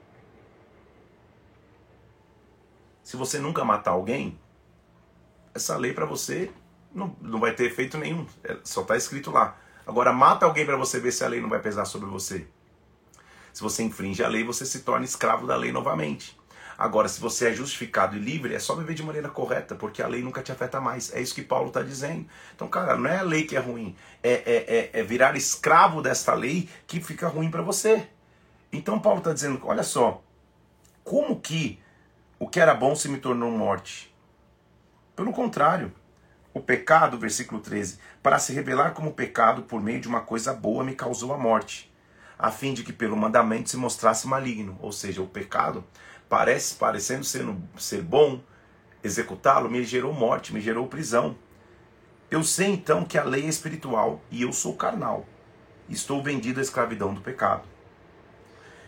Se 3.04 3.16
você 3.16 3.38
nunca 3.38 3.64
matar 3.64 3.92
alguém, 3.92 4.40
essa 5.54 5.78
lei 5.78 5.94
para 5.94 6.08
você 6.08 6.52
não, 6.92 7.16
não 7.22 7.40
vai 7.40 7.54
ter 7.54 7.66
efeito 7.66 7.96
nenhum. 8.00 8.26
É, 8.44 8.58
só 8.64 8.82
está 8.82 8.98
escrito 8.98 9.30
lá. 9.30 9.56
Agora, 9.86 10.14
mata 10.14 10.46
alguém 10.46 10.66
para 10.66 10.78
você 10.78 11.00
ver 11.00 11.12
se 11.12 11.24
a 11.24 11.28
lei 11.28 11.42
não 11.42 11.50
vai 11.50 11.60
pesar 11.60 11.86
sobre 11.86 12.10
você. 12.10 12.48
Se 13.54 13.62
você 13.62 13.84
infringe 13.84 14.24
a 14.24 14.28
lei, 14.28 14.44
você 14.44 14.66
se 14.66 14.80
torna 14.80 15.06
escravo 15.06 15.46
da 15.46 15.56
lei 15.56 15.72
novamente. 15.72 16.38
Agora, 16.78 17.08
se 17.08 17.22
você 17.22 17.50
é 17.50 17.54
justificado 17.54 18.16
e 18.16 18.20
livre, 18.20 18.56
é 18.56 18.60
só 18.60 18.76
viver 18.76 18.96
de 18.96 19.04
maneira 19.04 19.30
correta, 19.30 19.76
porque 19.76 20.02
a 20.02 20.08
lei 20.08 20.24
nunca 20.24 20.42
te 20.42 20.52
afeta 20.52 20.82
mais. 20.82 21.14
É 21.14 21.22
isso 21.22 21.36
que 21.36 21.44
Paulo 21.44 21.68
está 21.68 21.84
dizendo. 21.84 22.26
Então, 22.56 22.68
cara, 22.68 22.98
não 22.98 23.10
é 23.10 23.20
a 23.20 23.24
lei 23.24 23.44
que 23.44 23.56
é 23.56 23.60
ruim, 23.60 23.96
é, 24.24 24.32
é, 24.32 24.66
é, 24.78 25.00
é 25.00 25.04
virar 25.04 25.36
escravo 25.36 26.02
desta 26.02 26.34
lei 26.34 26.68
que 26.88 27.00
fica 27.00 27.28
ruim 27.28 27.52
para 27.52 27.62
você. 27.62 28.08
Então, 28.72 29.00
Paulo 29.00 29.20
está 29.20 29.34
dizendo: 29.34 29.62
olha 29.64 29.84
só, 29.84 30.24
como 31.04 31.40
que 31.40 31.80
o 32.40 32.48
que 32.48 32.60
era 32.60 32.74
bom 32.74 32.96
se 32.96 33.08
me 33.08 33.20
tornou 33.20 33.52
morte? 33.52 34.14
Pelo 35.16 35.32
contrário, 35.32 35.94
o 36.54 36.60
pecado, 36.60 37.18
versículo 37.18 37.60
13, 37.60 37.98
para 38.22 38.38
se 38.38 38.54
revelar 38.54 38.94
como 38.94 39.14
pecado 39.14 39.64
por 39.64 39.82
meio 39.82 40.00
de 40.00 40.08
uma 40.08 40.22
coisa 40.22 40.54
boa 40.54 40.84
me 40.84 40.94
causou 40.94 41.34
a 41.34 41.38
morte, 41.38 41.92
a 42.38 42.52
fim 42.52 42.74
de 42.74 42.84
que 42.84 42.94
pelo 42.94 43.18
mandamento 43.18 43.70
se 43.70 43.78
mostrasse 43.78 44.28
maligno. 44.28 44.78
Ou 44.80 44.92
seja, 44.92 45.22
o 45.22 45.28
pecado 45.28 45.84
parece 46.30 46.76
parecendo 46.76 47.24
ser, 47.24 47.46
ser 47.78 48.02
bom, 48.02 48.42
executá-lo 49.04 49.70
me 49.70 49.84
gerou 49.84 50.14
morte, 50.14 50.54
me 50.54 50.62
gerou 50.62 50.88
prisão. 50.88 51.36
Eu 52.30 52.44
sei 52.44 52.68
então 52.68 53.04
que 53.04 53.18
a 53.18 53.24
lei 53.24 53.46
é 53.46 53.50
espiritual 53.50 54.22
e 54.30 54.44
eu 54.44 54.54
sou 54.54 54.76
carnal. 54.76 55.26
Estou 55.90 56.22
vendido 56.24 56.60
à 56.60 56.64
escravidão 56.64 57.14
do 57.14 57.22
pecado. 57.22 57.64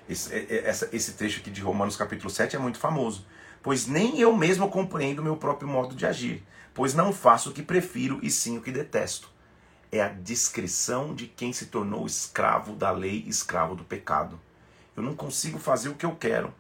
Esse, 0.08 0.34
é, 0.34 0.70
é, 0.70 0.70
esse 0.94 1.14
trecho 1.14 1.40
aqui 1.40 1.50
de 1.50 1.62
Romanos 1.62 1.98
capítulo 1.98 2.30
7 2.30 2.56
é 2.56 2.60
muito 2.60 2.78
famoso 2.78 3.26
pois 3.66 3.88
nem 3.88 4.20
eu 4.20 4.38
mesmo 4.38 4.70
compreendo 4.70 5.24
o 5.24 5.24
meu 5.24 5.36
próprio 5.36 5.68
modo 5.68 5.96
de 5.96 6.06
agir, 6.06 6.44
pois 6.76 6.94
não 6.94 7.14
faço 7.14 7.50
o 7.50 7.54
que 7.54 7.64
prefiro 7.64 8.20
e 8.22 8.30
sim 8.30 8.58
o 8.58 8.62
que 8.62 8.70
detesto. 8.72 9.30
É 9.92 10.02
a 10.02 10.10
descrição 10.10 11.16
de 11.16 11.26
quem 11.26 11.54
se 11.54 11.68
tornou 11.68 12.06
escravo 12.06 12.76
da 12.76 12.92
lei, 12.92 13.24
escravo 13.26 13.76
do 13.76 13.86
pecado. 13.86 14.40
Eu 14.96 15.02
não 15.02 15.16
consigo 15.16 15.58
fazer 15.58 15.88
o 15.88 15.96
que 15.96 16.06
eu 16.06 16.14
quero. 16.16 16.54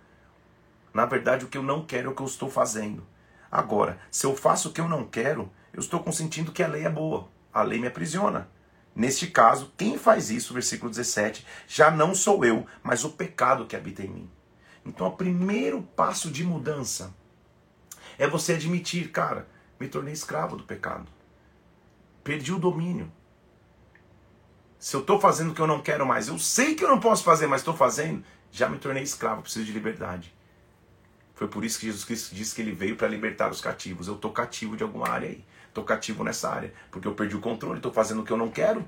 Na 0.93 1.05
verdade, 1.05 1.43
o 1.43 1.49
que 1.49 1.57
eu 1.57 1.63
não 1.63 1.85
quero 1.85 2.07
é 2.07 2.11
o 2.11 2.15
que 2.15 2.21
eu 2.21 2.27
estou 2.27 2.49
fazendo. 2.49 3.05
Agora, 3.51 3.99
se 4.09 4.25
eu 4.25 4.33
faço 4.35 4.69
o 4.69 4.71
que 4.71 4.79
eu 4.79 4.87
não 4.87 5.03
quero, 5.03 5.51
eu 5.73 5.81
estou 5.81 6.01
consentindo 6.01 6.53
que 6.53 6.63
a 6.63 6.67
lei 6.67 6.85
é 6.85 6.89
boa. 6.89 7.27
A 7.53 7.61
lei 7.61 7.77
me 7.77 7.87
aprisiona. 7.87 8.49
Neste 8.95 9.27
caso, 9.27 9.73
quem 9.75 9.97
faz 9.97 10.29
isso, 10.29 10.53
versículo 10.53 10.89
17, 10.89 11.45
já 11.67 11.91
não 11.91 12.15
sou 12.15 12.45
eu, 12.45 12.65
mas 12.81 13.03
o 13.03 13.09
pecado 13.09 13.65
que 13.65 13.75
habita 13.75 14.01
em 14.01 14.07
mim. 14.07 14.31
Então, 14.85 15.07
o 15.07 15.17
primeiro 15.17 15.81
passo 15.81 16.31
de 16.31 16.45
mudança 16.45 17.13
é 18.17 18.25
você 18.25 18.53
admitir, 18.53 19.11
cara, 19.11 19.53
me 19.79 19.87
tornei 19.87 20.13
escravo 20.13 20.55
do 20.55 20.63
pecado. 20.63 21.07
Perdi 22.23 22.51
o 22.53 22.59
domínio. 22.59 23.11
Se 24.79 24.95
eu 24.95 25.01
estou 25.01 25.19
fazendo 25.19 25.51
o 25.51 25.53
que 25.53 25.61
eu 25.61 25.67
não 25.67 25.81
quero 25.81 26.05
mais, 26.05 26.27
eu 26.27 26.37
sei 26.37 26.75
que 26.75 26.83
eu 26.83 26.89
não 26.89 26.99
posso 26.99 27.23
fazer, 27.23 27.47
mas 27.47 27.61
estou 27.61 27.75
fazendo, 27.75 28.23
já 28.51 28.69
me 28.69 28.77
tornei 28.77 29.03
escravo, 29.03 29.41
preciso 29.41 29.65
de 29.65 29.71
liberdade. 29.71 30.33
Foi 31.35 31.47
por 31.47 31.65
isso 31.65 31.79
que 31.79 31.85
Jesus 31.85 32.05
Cristo 32.05 32.33
disse 32.33 32.55
que 32.55 32.61
ele 32.61 32.71
veio 32.71 32.95
para 32.95 33.07
libertar 33.07 33.51
os 33.51 33.59
cativos. 33.59 34.07
Eu 34.07 34.15
estou 34.15 34.31
cativo 34.31 34.77
de 34.77 34.83
alguma 34.83 35.09
área 35.09 35.27
aí. 35.27 35.43
Estou 35.67 35.83
cativo 35.83 36.23
nessa 36.23 36.49
área. 36.49 36.73
Porque 36.89 37.05
eu 37.05 37.13
perdi 37.13 37.35
o 37.35 37.41
controle, 37.41 37.77
estou 37.77 37.91
fazendo 37.91 38.21
o 38.21 38.25
que 38.25 38.31
eu 38.31 38.37
não 38.37 38.49
quero. 38.49 38.87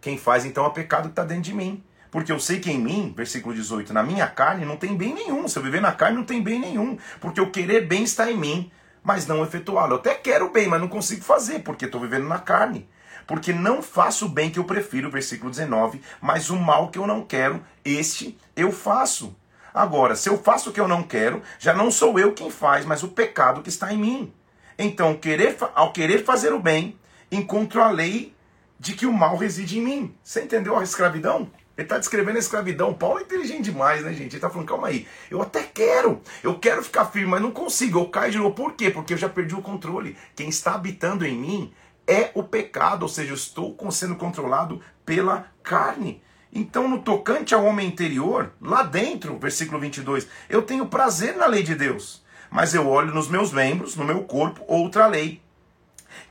Quem 0.00 0.16
faz 0.16 0.46
então 0.46 0.64
é 0.64 0.68
o 0.68 0.72
pecado 0.72 1.04
que 1.04 1.08
está 1.10 1.22
dentro 1.22 1.42
de 1.42 1.54
mim. 1.54 1.84
Porque 2.10 2.32
eu 2.32 2.40
sei 2.40 2.60
que 2.60 2.70
em 2.70 2.80
mim, 2.80 3.12
versículo 3.14 3.54
18, 3.54 3.92
na 3.92 4.02
minha 4.02 4.26
carne 4.26 4.64
não 4.64 4.78
tem 4.78 4.96
bem 4.96 5.12
nenhum. 5.12 5.46
Se 5.48 5.58
eu 5.58 5.62
viver 5.62 5.82
na 5.82 5.92
carne 5.92 6.16
não 6.16 6.24
tem 6.24 6.42
bem 6.42 6.58
nenhum. 6.58 6.96
Porque 7.20 7.42
o 7.42 7.50
querer 7.50 7.86
bem 7.86 8.04
está 8.04 8.30
em 8.30 8.38
mim, 8.38 8.72
mas 9.06 9.24
não 9.24 9.44
efetuá-lo. 9.44 9.92
Eu 9.92 9.98
até 9.98 10.16
quero 10.16 10.50
bem, 10.50 10.66
mas 10.66 10.80
não 10.80 10.88
consigo 10.88 11.22
fazer, 11.22 11.60
porque 11.60 11.84
estou 11.84 12.00
vivendo 12.00 12.26
na 12.26 12.40
carne. 12.40 12.88
Porque 13.24 13.52
não 13.52 13.80
faço 13.80 14.26
o 14.26 14.28
bem 14.28 14.50
que 14.50 14.58
eu 14.58 14.64
prefiro, 14.64 15.08
versículo 15.08 15.48
19, 15.48 16.02
mas 16.20 16.50
o 16.50 16.56
mal 16.56 16.88
que 16.88 16.98
eu 16.98 17.06
não 17.06 17.22
quero, 17.22 17.64
este 17.84 18.36
eu 18.56 18.72
faço. 18.72 19.36
Agora, 19.72 20.16
se 20.16 20.28
eu 20.28 20.36
faço 20.36 20.70
o 20.70 20.72
que 20.72 20.80
eu 20.80 20.88
não 20.88 21.04
quero, 21.04 21.40
já 21.56 21.72
não 21.72 21.88
sou 21.88 22.18
eu 22.18 22.32
quem 22.32 22.50
faz, 22.50 22.84
mas 22.84 23.04
o 23.04 23.08
pecado 23.08 23.62
que 23.62 23.68
está 23.68 23.92
em 23.92 23.96
mim. 23.96 24.34
Então, 24.76 25.14
querer, 25.14 25.56
ao 25.76 25.92
querer 25.92 26.24
fazer 26.24 26.52
o 26.52 26.58
bem, 26.58 26.98
encontro 27.30 27.80
a 27.80 27.88
lei 27.88 28.34
de 28.76 28.92
que 28.92 29.06
o 29.06 29.12
mal 29.12 29.36
reside 29.36 29.78
em 29.78 29.82
mim. 29.82 30.14
Você 30.20 30.42
entendeu 30.42 30.76
a 30.76 30.82
escravidão? 30.82 31.48
Ele 31.76 31.84
está 31.84 31.98
descrevendo 31.98 32.36
a 32.36 32.40
escravidão. 32.40 32.94
Paulo 32.94 33.18
é 33.18 33.22
inteligente 33.22 33.64
demais, 33.64 34.02
né, 34.02 34.10
gente? 34.12 34.28
Ele 34.28 34.36
está 34.36 34.48
falando, 34.48 34.66
calma 34.66 34.88
aí, 34.88 35.06
eu 35.30 35.42
até 35.42 35.62
quero, 35.62 36.22
eu 36.42 36.58
quero 36.58 36.82
ficar 36.82 37.04
firme, 37.06 37.28
mas 37.28 37.42
não 37.42 37.50
consigo, 37.50 37.98
eu 37.98 38.08
caio 38.08 38.32
de 38.32 38.38
novo. 38.38 38.54
Por 38.54 38.72
quê? 38.72 38.90
Porque 38.90 39.12
eu 39.12 39.18
já 39.18 39.28
perdi 39.28 39.54
o 39.54 39.60
controle. 39.60 40.16
Quem 40.34 40.48
está 40.48 40.74
habitando 40.74 41.26
em 41.26 41.36
mim 41.36 41.72
é 42.06 42.30
o 42.34 42.42
pecado, 42.42 43.02
ou 43.02 43.08
seja, 43.08 43.32
eu 43.32 43.34
estou 43.34 43.76
sendo 43.90 44.16
controlado 44.16 44.80
pela 45.04 45.48
carne. 45.62 46.22
Então, 46.52 46.88
no 46.88 47.02
tocante 47.02 47.54
ao 47.54 47.64
homem 47.64 47.86
interior, 47.86 48.52
lá 48.60 48.82
dentro, 48.82 49.38
versículo 49.38 49.78
22, 49.78 50.26
eu 50.48 50.62
tenho 50.62 50.86
prazer 50.86 51.36
na 51.36 51.46
lei 51.46 51.62
de 51.62 51.74
Deus, 51.74 52.24
mas 52.50 52.74
eu 52.74 52.88
olho 52.88 53.12
nos 53.12 53.28
meus 53.28 53.52
membros, 53.52 53.96
no 53.96 54.04
meu 54.04 54.22
corpo, 54.24 54.64
outra 54.66 55.06
lei 55.06 55.42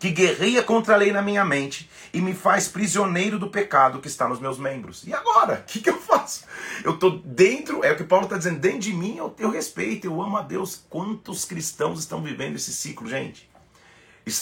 que 0.06 0.12
guerreia 0.12 0.62
contra 0.62 0.94
a 0.94 0.98
lei 0.98 1.12
na 1.12 1.22
minha 1.22 1.44
mente 1.44 1.90
e 2.14 2.22
me 2.22 2.36
faz 2.36 2.68
prisioneiro 2.68 3.40
do 3.40 3.50
pecado 3.50 4.00
que 4.00 4.08
está 4.08 4.30
nos 4.30 4.40
meus 4.40 4.60
membros. 4.60 5.04
E 5.08 5.14
agora? 5.14 5.66
O 5.66 5.68
que, 5.68 5.82
que 5.82 5.90
eu 5.90 6.00
faço? 6.00 6.46
Eu 6.84 6.94
estou 6.94 7.20
dentro, 7.20 7.84
é 7.84 7.92
o 7.92 7.96
que 7.96 8.04
Paulo 8.04 8.26
está 8.26 8.38
dizendo, 8.38 8.60
dentro 8.60 8.80
de 8.80 8.94
mim 8.94 9.18
eu, 9.18 9.34
eu 9.40 9.50
respeito, 9.50 10.06
eu 10.06 10.22
amo 10.22 10.38
a 10.38 10.42
Deus. 10.42 10.86
Quantos 10.90 11.44
cristãos 11.44 12.00
estão 12.00 12.22
vivendo 12.22 12.56
esse 12.56 12.72
ciclo, 12.72 13.10
gente? 13.10 13.50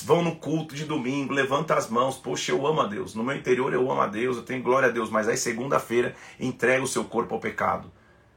Vão 0.04 0.22
no 0.22 0.36
culto 0.36 0.76
de 0.76 0.86
domingo, 0.86 1.34
levanta 1.34 1.76
as 1.76 1.90
mãos, 1.90 2.18
poxa, 2.18 2.52
eu 2.52 2.66
amo 2.68 2.82
a 2.82 2.88
Deus. 2.88 3.16
No 3.16 3.24
meu 3.24 3.36
interior 3.36 3.74
eu 3.74 3.90
amo 3.90 4.02
a 4.02 4.08
Deus, 4.08 4.38
eu 4.38 4.44
tenho 4.44 4.62
glória 4.62 4.90
a 4.90 4.92
Deus, 4.92 5.10
mas 5.10 5.28
aí 5.28 5.38
segunda-feira 5.38 6.16
entrega 6.40 6.84
o 6.84 6.88
seu 6.88 7.06
corpo 7.06 7.36
ao 7.36 7.40
pecado, 7.40 7.92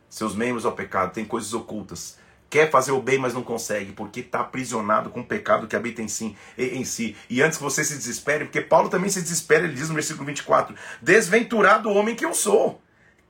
seus 0.09 0.35
membros 0.35 0.65
ao 0.65 0.73
pecado, 0.73 1.13
tem 1.13 1.25
coisas 1.25 1.53
ocultas 1.53 2.19
quer 2.49 2.71
fazer 2.71 2.93
o 2.93 3.03
bem, 3.03 3.19
mas 3.19 3.35
não 3.35 3.43
consegue, 3.43 3.93
porque 3.93 4.21
está 4.21 4.41
aprisionado 4.41 5.11
com 5.11 5.21
o 5.21 5.27
pecado 5.27 5.67
que 5.67 5.77
habita 5.77 6.03
em 6.03 6.09
si, 6.09 6.37
em 6.57 6.85
si. 6.85 7.17
E 7.29 7.43
antes 7.43 7.59
que 7.59 7.65
você 7.65 7.85
se 7.85 7.97
desespere, 7.97 8.45
porque 8.45 8.61
Paulo 8.61 8.89
também 8.89 9.11
se 9.11 9.21
desespera, 9.21 9.65
ele 9.65 9.75
diz 9.75 9.89
no 9.89 9.95
versículo 9.95 10.25
24: 10.27 10.75
Desventurado 11.03 11.91
homem 11.91 12.15
que 12.15 12.25
eu 12.25 12.35
sou, 12.35 12.81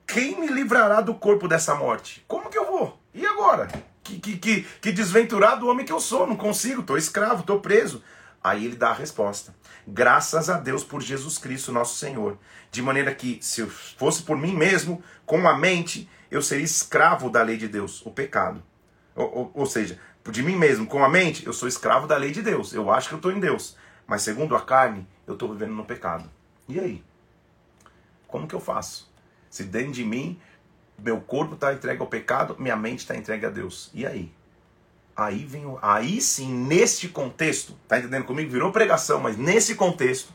quem 0.07 0.41
me 0.41 0.47
livrará 0.47 1.01
do 1.01 1.15
corpo 1.15 1.49
dessa 1.49 1.75
morte? 1.75 2.25
Como 2.29 2.49
que 2.49 2.59
eu 2.59 2.67
vou? 2.67 3.01
E 3.13 3.27
agora? 3.27 3.69
Que, 4.03 4.21
que, 4.21 4.37
que, 4.37 4.67
que 4.81 4.93
desventurado 4.93 5.67
homem 5.67 5.85
que 5.85 5.93
eu 5.93 5.99
sou, 5.99 6.27
não 6.27 6.37
consigo, 6.37 6.81
estou 6.81 6.97
escravo, 6.97 7.41
estou 7.41 7.61
preso. 7.61 8.03
Aí 8.43 8.65
ele 8.65 8.77
dá 8.77 8.91
a 8.91 8.95
resposta. 8.95 9.53
Graças 9.89 10.49
a 10.49 10.59
Deus 10.59 10.85
por 10.85 11.03
Jesus 11.03 11.37
Cristo, 11.39 11.73
nosso 11.73 11.97
Senhor. 11.97 12.39
De 12.71 12.81
maneira 12.81 13.13
que, 13.13 13.41
se 13.43 13.67
fosse 13.67 14.23
por 14.23 14.37
mim 14.37 14.55
mesmo, 14.55 15.03
com 15.25 15.49
a 15.49 15.59
mente, 15.59 16.09
eu 16.31 16.41
seria 16.41 16.65
escravo 16.65 17.29
da 17.29 17.43
lei 17.43 17.57
de 17.57 17.67
Deus, 17.67 18.07
o 18.07 18.11
pecado. 18.13 18.63
Ou, 19.17 19.51
ou, 19.55 19.67
seja, 19.67 19.99
de 20.31 20.43
mim 20.43 20.55
mesmo, 20.55 20.87
com 20.87 21.03
a 21.03 21.09
mente, 21.09 21.47
eu 21.47 21.53
sou 21.53 21.67
escravo 21.67 22.07
da 22.07 22.17
lei 22.17 22.31
de 22.31 22.43
Deus. 22.43 22.73
Eu 22.75 22.91
acho 22.91 23.09
que 23.09 23.15
eu 23.15 23.19
estou 23.19 23.33
em 23.33 23.41
Deus. 23.41 23.77
Mas 24.07 24.23
segundo 24.23 24.55
a 24.55 24.61
carne, 24.61 25.07
eu 25.27 25.33
estou 25.35 25.51
vivendo 25.51 25.73
no 25.73 25.85
pecado. 25.85 26.31
E 26.69 26.79
aí? 26.79 27.03
Como 28.29 28.47
que 28.47 28.55
eu 28.55 28.61
faço? 28.61 29.11
Se 29.49 29.65
dentro 29.65 29.93
de 29.93 30.05
mim, 30.05 30.39
meu 30.99 31.21
corpo 31.21 31.55
está 31.55 31.73
entregue 31.73 32.01
ao 32.01 32.07
pecado, 32.07 32.57
minha 32.59 32.77
mente 32.77 33.01
está 33.01 33.17
entregue 33.17 33.47
a 33.47 33.51
Deus. 33.51 33.91
E 33.95 34.07
aí? 34.07 34.33
Aí 35.17 35.45
vem 35.47 35.65
aí 35.81 36.21
sim, 36.21 36.53
neste 36.53 37.09
contexto, 37.09 37.75
tá 37.89 37.99
entendendo 37.99 38.25
comigo? 38.25 38.51
Virou 38.51 38.71
pregação, 38.71 39.19
mas 39.19 39.37
nesse 39.39 39.75
contexto 39.75 40.31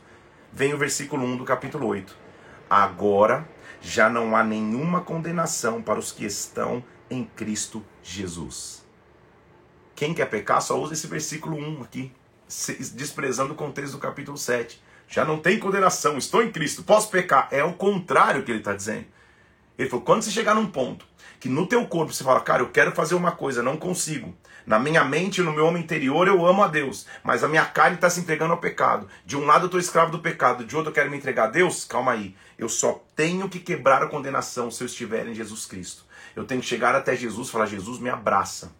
vem 0.52 0.74
o 0.74 0.78
versículo 0.78 1.24
1 1.24 1.36
do 1.36 1.44
capítulo 1.44 1.86
8. 1.86 2.16
Agora 2.68 3.48
já 3.80 4.08
não 4.08 4.34
há 4.34 4.42
nenhuma 4.42 5.00
condenação 5.00 5.80
para 5.80 6.00
os 6.00 6.10
que 6.10 6.24
estão 6.24 6.82
em 7.12 7.24
Cristo 7.24 7.84
Jesus. 8.02 8.82
Quem 9.94 10.14
quer 10.14 10.26
pecar 10.26 10.62
só 10.62 10.80
usa 10.80 10.94
esse 10.94 11.06
versículo 11.06 11.56
1 11.56 11.82
aqui, 11.82 12.10
desprezando 12.94 13.52
o 13.52 13.56
contexto 13.56 13.92
do 13.92 13.98
capítulo 13.98 14.38
7. 14.38 14.82
Já 15.08 15.24
não 15.24 15.38
tem 15.38 15.58
condenação, 15.58 16.16
estou 16.16 16.42
em 16.42 16.50
Cristo, 16.50 16.82
posso 16.82 17.10
pecar. 17.10 17.48
É 17.50 17.62
o 17.62 17.74
contrário 17.74 18.42
que 18.42 18.50
ele 18.50 18.60
está 18.60 18.72
dizendo. 18.72 19.04
Ele 19.78 19.88
falou: 19.88 20.04
quando 20.04 20.22
você 20.22 20.30
chegar 20.30 20.54
num 20.54 20.66
ponto 20.66 21.06
que 21.38 21.48
no 21.48 21.66
teu 21.66 21.84
corpo 21.86 22.12
você 22.12 22.22
fala, 22.22 22.40
cara, 22.40 22.62
eu 22.62 22.70
quero 22.70 22.92
fazer 22.92 23.16
uma 23.16 23.32
coisa, 23.32 23.62
não 23.62 23.76
consigo. 23.76 24.34
Na 24.64 24.78
minha 24.78 25.04
mente, 25.04 25.42
no 25.42 25.52
meu 25.52 25.66
homem 25.66 25.82
interior, 25.82 26.28
eu 26.28 26.46
amo 26.46 26.62
a 26.62 26.68
Deus, 26.68 27.04
mas 27.24 27.42
a 27.42 27.48
minha 27.48 27.64
carne 27.64 27.96
está 27.96 28.08
se 28.08 28.20
entregando 28.20 28.52
ao 28.52 28.60
pecado. 28.60 29.08
De 29.26 29.36
um 29.36 29.44
lado 29.44 29.64
eu 29.64 29.66
estou 29.66 29.80
escravo 29.80 30.12
do 30.12 30.20
pecado, 30.20 30.64
de 30.64 30.76
outro 30.76 30.90
eu 30.90 30.94
quero 30.94 31.10
me 31.10 31.16
entregar 31.16 31.44
a 31.44 31.50
Deus. 31.50 31.84
Calma 31.84 32.12
aí, 32.12 32.36
eu 32.56 32.68
só 32.68 33.04
tenho 33.16 33.48
que 33.48 33.58
quebrar 33.58 34.02
a 34.02 34.06
condenação 34.06 34.70
se 34.70 34.84
eu 34.84 34.86
estiver 34.86 35.26
em 35.26 35.34
Jesus 35.34 35.66
Cristo. 35.66 36.04
Eu 36.34 36.44
tenho 36.44 36.60
que 36.60 36.66
chegar 36.66 36.94
até 36.94 37.14
Jesus 37.14 37.48
e 37.48 37.50
falar: 37.50 37.66
Jesus, 37.66 37.98
me 37.98 38.10
abraça. 38.10 38.72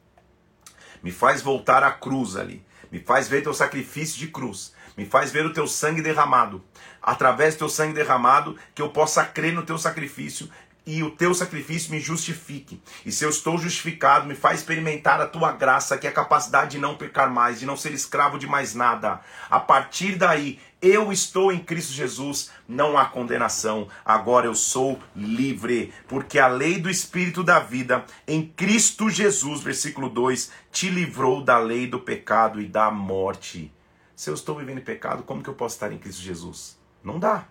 Me 1.02 1.10
faz 1.10 1.42
voltar 1.42 1.82
à 1.82 1.90
cruz 1.90 2.36
ali. 2.36 2.64
Me 2.90 3.00
faz 3.00 3.28
ver 3.28 3.42
teu 3.42 3.54
sacrifício 3.54 4.18
de 4.18 4.28
cruz. 4.28 4.74
Me 4.96 5.06
faz 5.06 5.32
ver 5.32 5.46
o 5.46 5.52
teu 5.52 5.66
sangue 5.66 6.02
derramado. 6.02 6.62
Através 7.00 7.54
do 7.54 7.60
teu 7.60 7.68
sangue 7.68 7.94
derramado, 7.94 8.58
que 8.74 8.82
eu 8.82 8.90
possa 8.90 9.24
crer 9.24 9.52
no 9.52 9.64
teu 9.64 9.78
sacrifício 9.78 10.48
e 10.84 11.02
o 11.02 11.10
teu 11.10 11.32
sacrifício 11.32 11.92
me 11.92 12.00
justifique. 12.00 12.82
E 13.06 13.12
se 13.12 13.24
eu 13.24 13.30
estou 13.30 13.56
justificado, 13.56 14.26
me 14.26 14.34
faz 14.34 14.60
experimentar 14.60 15.20
a 15.20 15.26
tua 15.26 15.52
graça, 15.52 15.96
que 15.96 16.06
é 16.06 16.10
a 16.10 16.14
capacidade 16.14 16.72
de 16.72 16.78
não 16.78 16.96
pecar 16.96 17.30
mais, 17.30 17.60
de 17.60 17.66
não 17.66 17.76
ser 17.76 17.92
escravo 17.92 18.38
de 18.38 18.46
mais 18.46 18.74
nada. 18.74 19.20
A 19.48 19.60
partir 19.60 20.16
daí, 20.16 20.58
eu 20.82 21.12
estou 21.12 21.52
em 21.52 21.60
Cristo 21.60 21.92
Jesus, 21.92 22.50
não 22.66 22.98
há 22.98 23.04
condenação. 23.04 23.86
Agora 24.04 24.46
eu 24.46 24.54
sou 24.54 24.98
livre, 25.14 25.94
porque 26.08 26.40
a 26.40 26.48
lei 26.48 26.80
do 26.80 26.90
Espírito 26.90 27.44
da 27.44 27.60
vida 27.60 28.04
em 28.26 28.44
Cristo 28.44 29.08
Jesus, 29.08 29.60
versículo 29.60 30.08
2, 30.08 30.50
te 30.72 30.90
livrou 30.90 31.40
da 31.40 31.56
lei 31.56 31.86
do 31.86 32.00
pecado 32.00 32.60
e 32.60 32.66
da 32.66 32.90
morte. 32.90 33.72
Se 34.16 34.28
eu 34.28 34.34
estou 34.34 34.58
vivendo 34.58 34.78
em 34.78 34.84
pecado, 34.84 35.22
como 35.22 35.40
que 35.40 35.48
eu 35.48 35.54
posso 35.54 35.76
estar 35.76 35.92
em 35.92 35.98
Cristo 35.98 36.20
Jesus? 36.20 36.76
Não 37.04 37.20
dá. 37.20 37.46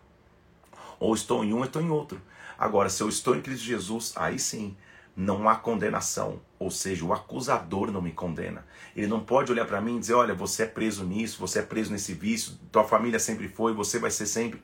Ou 0.99 1.13
estou 1.13 1.41
em 1.45 1.53
um, 1.53 1.59
ou 1.59 1.63
estou 1.63 1.81
em 1.81 1.89
outro. 1.89 2.21
Agora, 2.59 2.89
se 2.89 3.01
eu 3.01 3.07
estou 3.07 3.33
em 3.33 3.41
Cristo 3.41 3.63
Jesus, 3.63 4.11
aí 4.17 4.37
sim, 4.37 4.75
não 5.15 5.47
há 5.47 5.55
condenação. 5.55 6.41
Ou 6.61 6.69
seja, 6.69 7.03
o 7.03 7.11
acusador 7.11 7.91
não 7.91 8.03
me 8.03 8.11
condena. 8.11 8.63
Ele 8.95 9.07
não 9.07 9.19
pode 9.19 9.51
olhar 9.51 9.65
para 9.65 9.81
mim 9.81 9.97
e 9.97 9.99
dizer: 9.99 10.13
olha, 10.13 10.35
você 10.35 10.61
é 10.61 10.65
preso 10.67 11.03
nisso, 11.03 11.39
você 11.39 11.57
é 11.57 11.63
preso 11.63 11.91
nesse 11.91 12.13
vício, 12.13 12.53
tua 12.71 12.83
família 12.83 13.17
sempre 13.17 13.47
foi, 13.47 13.73
você 13.73 13.97
vai 13.97 14.11
ser 14.11 14.27
sempre. 14.27 14.61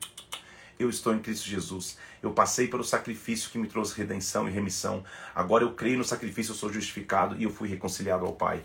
Eu 0.78 0.92
estou 0.92 1.12
em 1.16 1.18
Cristo 1.18 1.50
Jesus. 1.50 1.98
Eu 2.22 2.34
passei 2.34 2.68
pelo 2.68 2.84
sacrifício 2.84 3.50
que 3.50 3.58
me 3.58 3.68
trouxe 3.68 3.98
redenção 3.98 4.48
e 4.48 4.52
remissão. 4.52 5.04
Agora 5.34 5.64
eu 5.64 5.74
creio 5.74 5.98
no 5.98 6.04
sacrifício, 6.04 6.52
eu 6.52 6.56
sou 6.56 6.72
justificado 6.72 7.36
e 7.36 7.46
eu 7.46 7.50
fui 7.50 7.68
reconciliado 7.68 8.28
ao 8.28 8.34
Pai. 8.34 8.62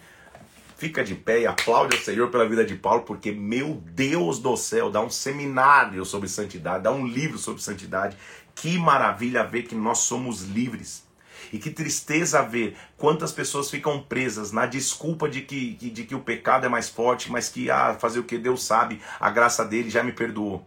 Fica 0.77 1.03
de 1.03 1.14
pé 1.14 1.40
e 1.40 1.47
aplaude 1.47 1.97
ao 1.97 2.03
Senhor 2.03 2.29
pela 2.29 2.47
vida 2.47 2.66
de 2.66 2.75
Paulo, 2.75 3.01
porque, 3.01 3.33
meu 3.33 3.83
Deus 3.95 4.40
do 4.40 4.55
céu, 4.59 4.90
dá 4.90 5.01
um 5.01 5.09
seminário 5.09 6.05
sobre 6.05 6.29
santidade, 6.29 6.85
dá 6.85 6.92
um 6.92 7.07
livro 7.07 7.38
sobre 7.38 7.62
santidade. 7.62 8.14
Que 8.55 8.77
maravilha 8.77 9.42
ver 9.42 9.62
que 9.62 9.75
nós 9.75 10.01
somos 10.01 10.42
livres. 10.42 11.11
E 11.53 11.59
que 11.59 11.71
tristeza 11.71 12.43
ver 12.43 12.77
quantas 12.97 13.31
pessoas 13.31 13.71
ficam 13.71 14.03
presas 14.03 14.53
na 14.53 14.65
desculpa 14.65 15.29
de 15.29 15.43
que, 15.43 15.75
de 15.75 16.05
que 16.05 16.15
o 16.15 16.21
pecado 16.21 16.65
é 16.65 16.69
mais 16.69 16.88
forte, 16.88 17.31
mas 17.31 17.49
que, 17.49 17.71
ah, 17.71 17.95
fazer 17.99 18.21
o 18.21 18.25
que 18.25 18.38
Deus 18.38 18.65
sabe, 18.65 19.01
a 19.21 19.31
graça 19.31 19.65
dele 19.65 19.91
já 19.91 20.03
me 20.03 20.12
perdoou. 20.12 20.67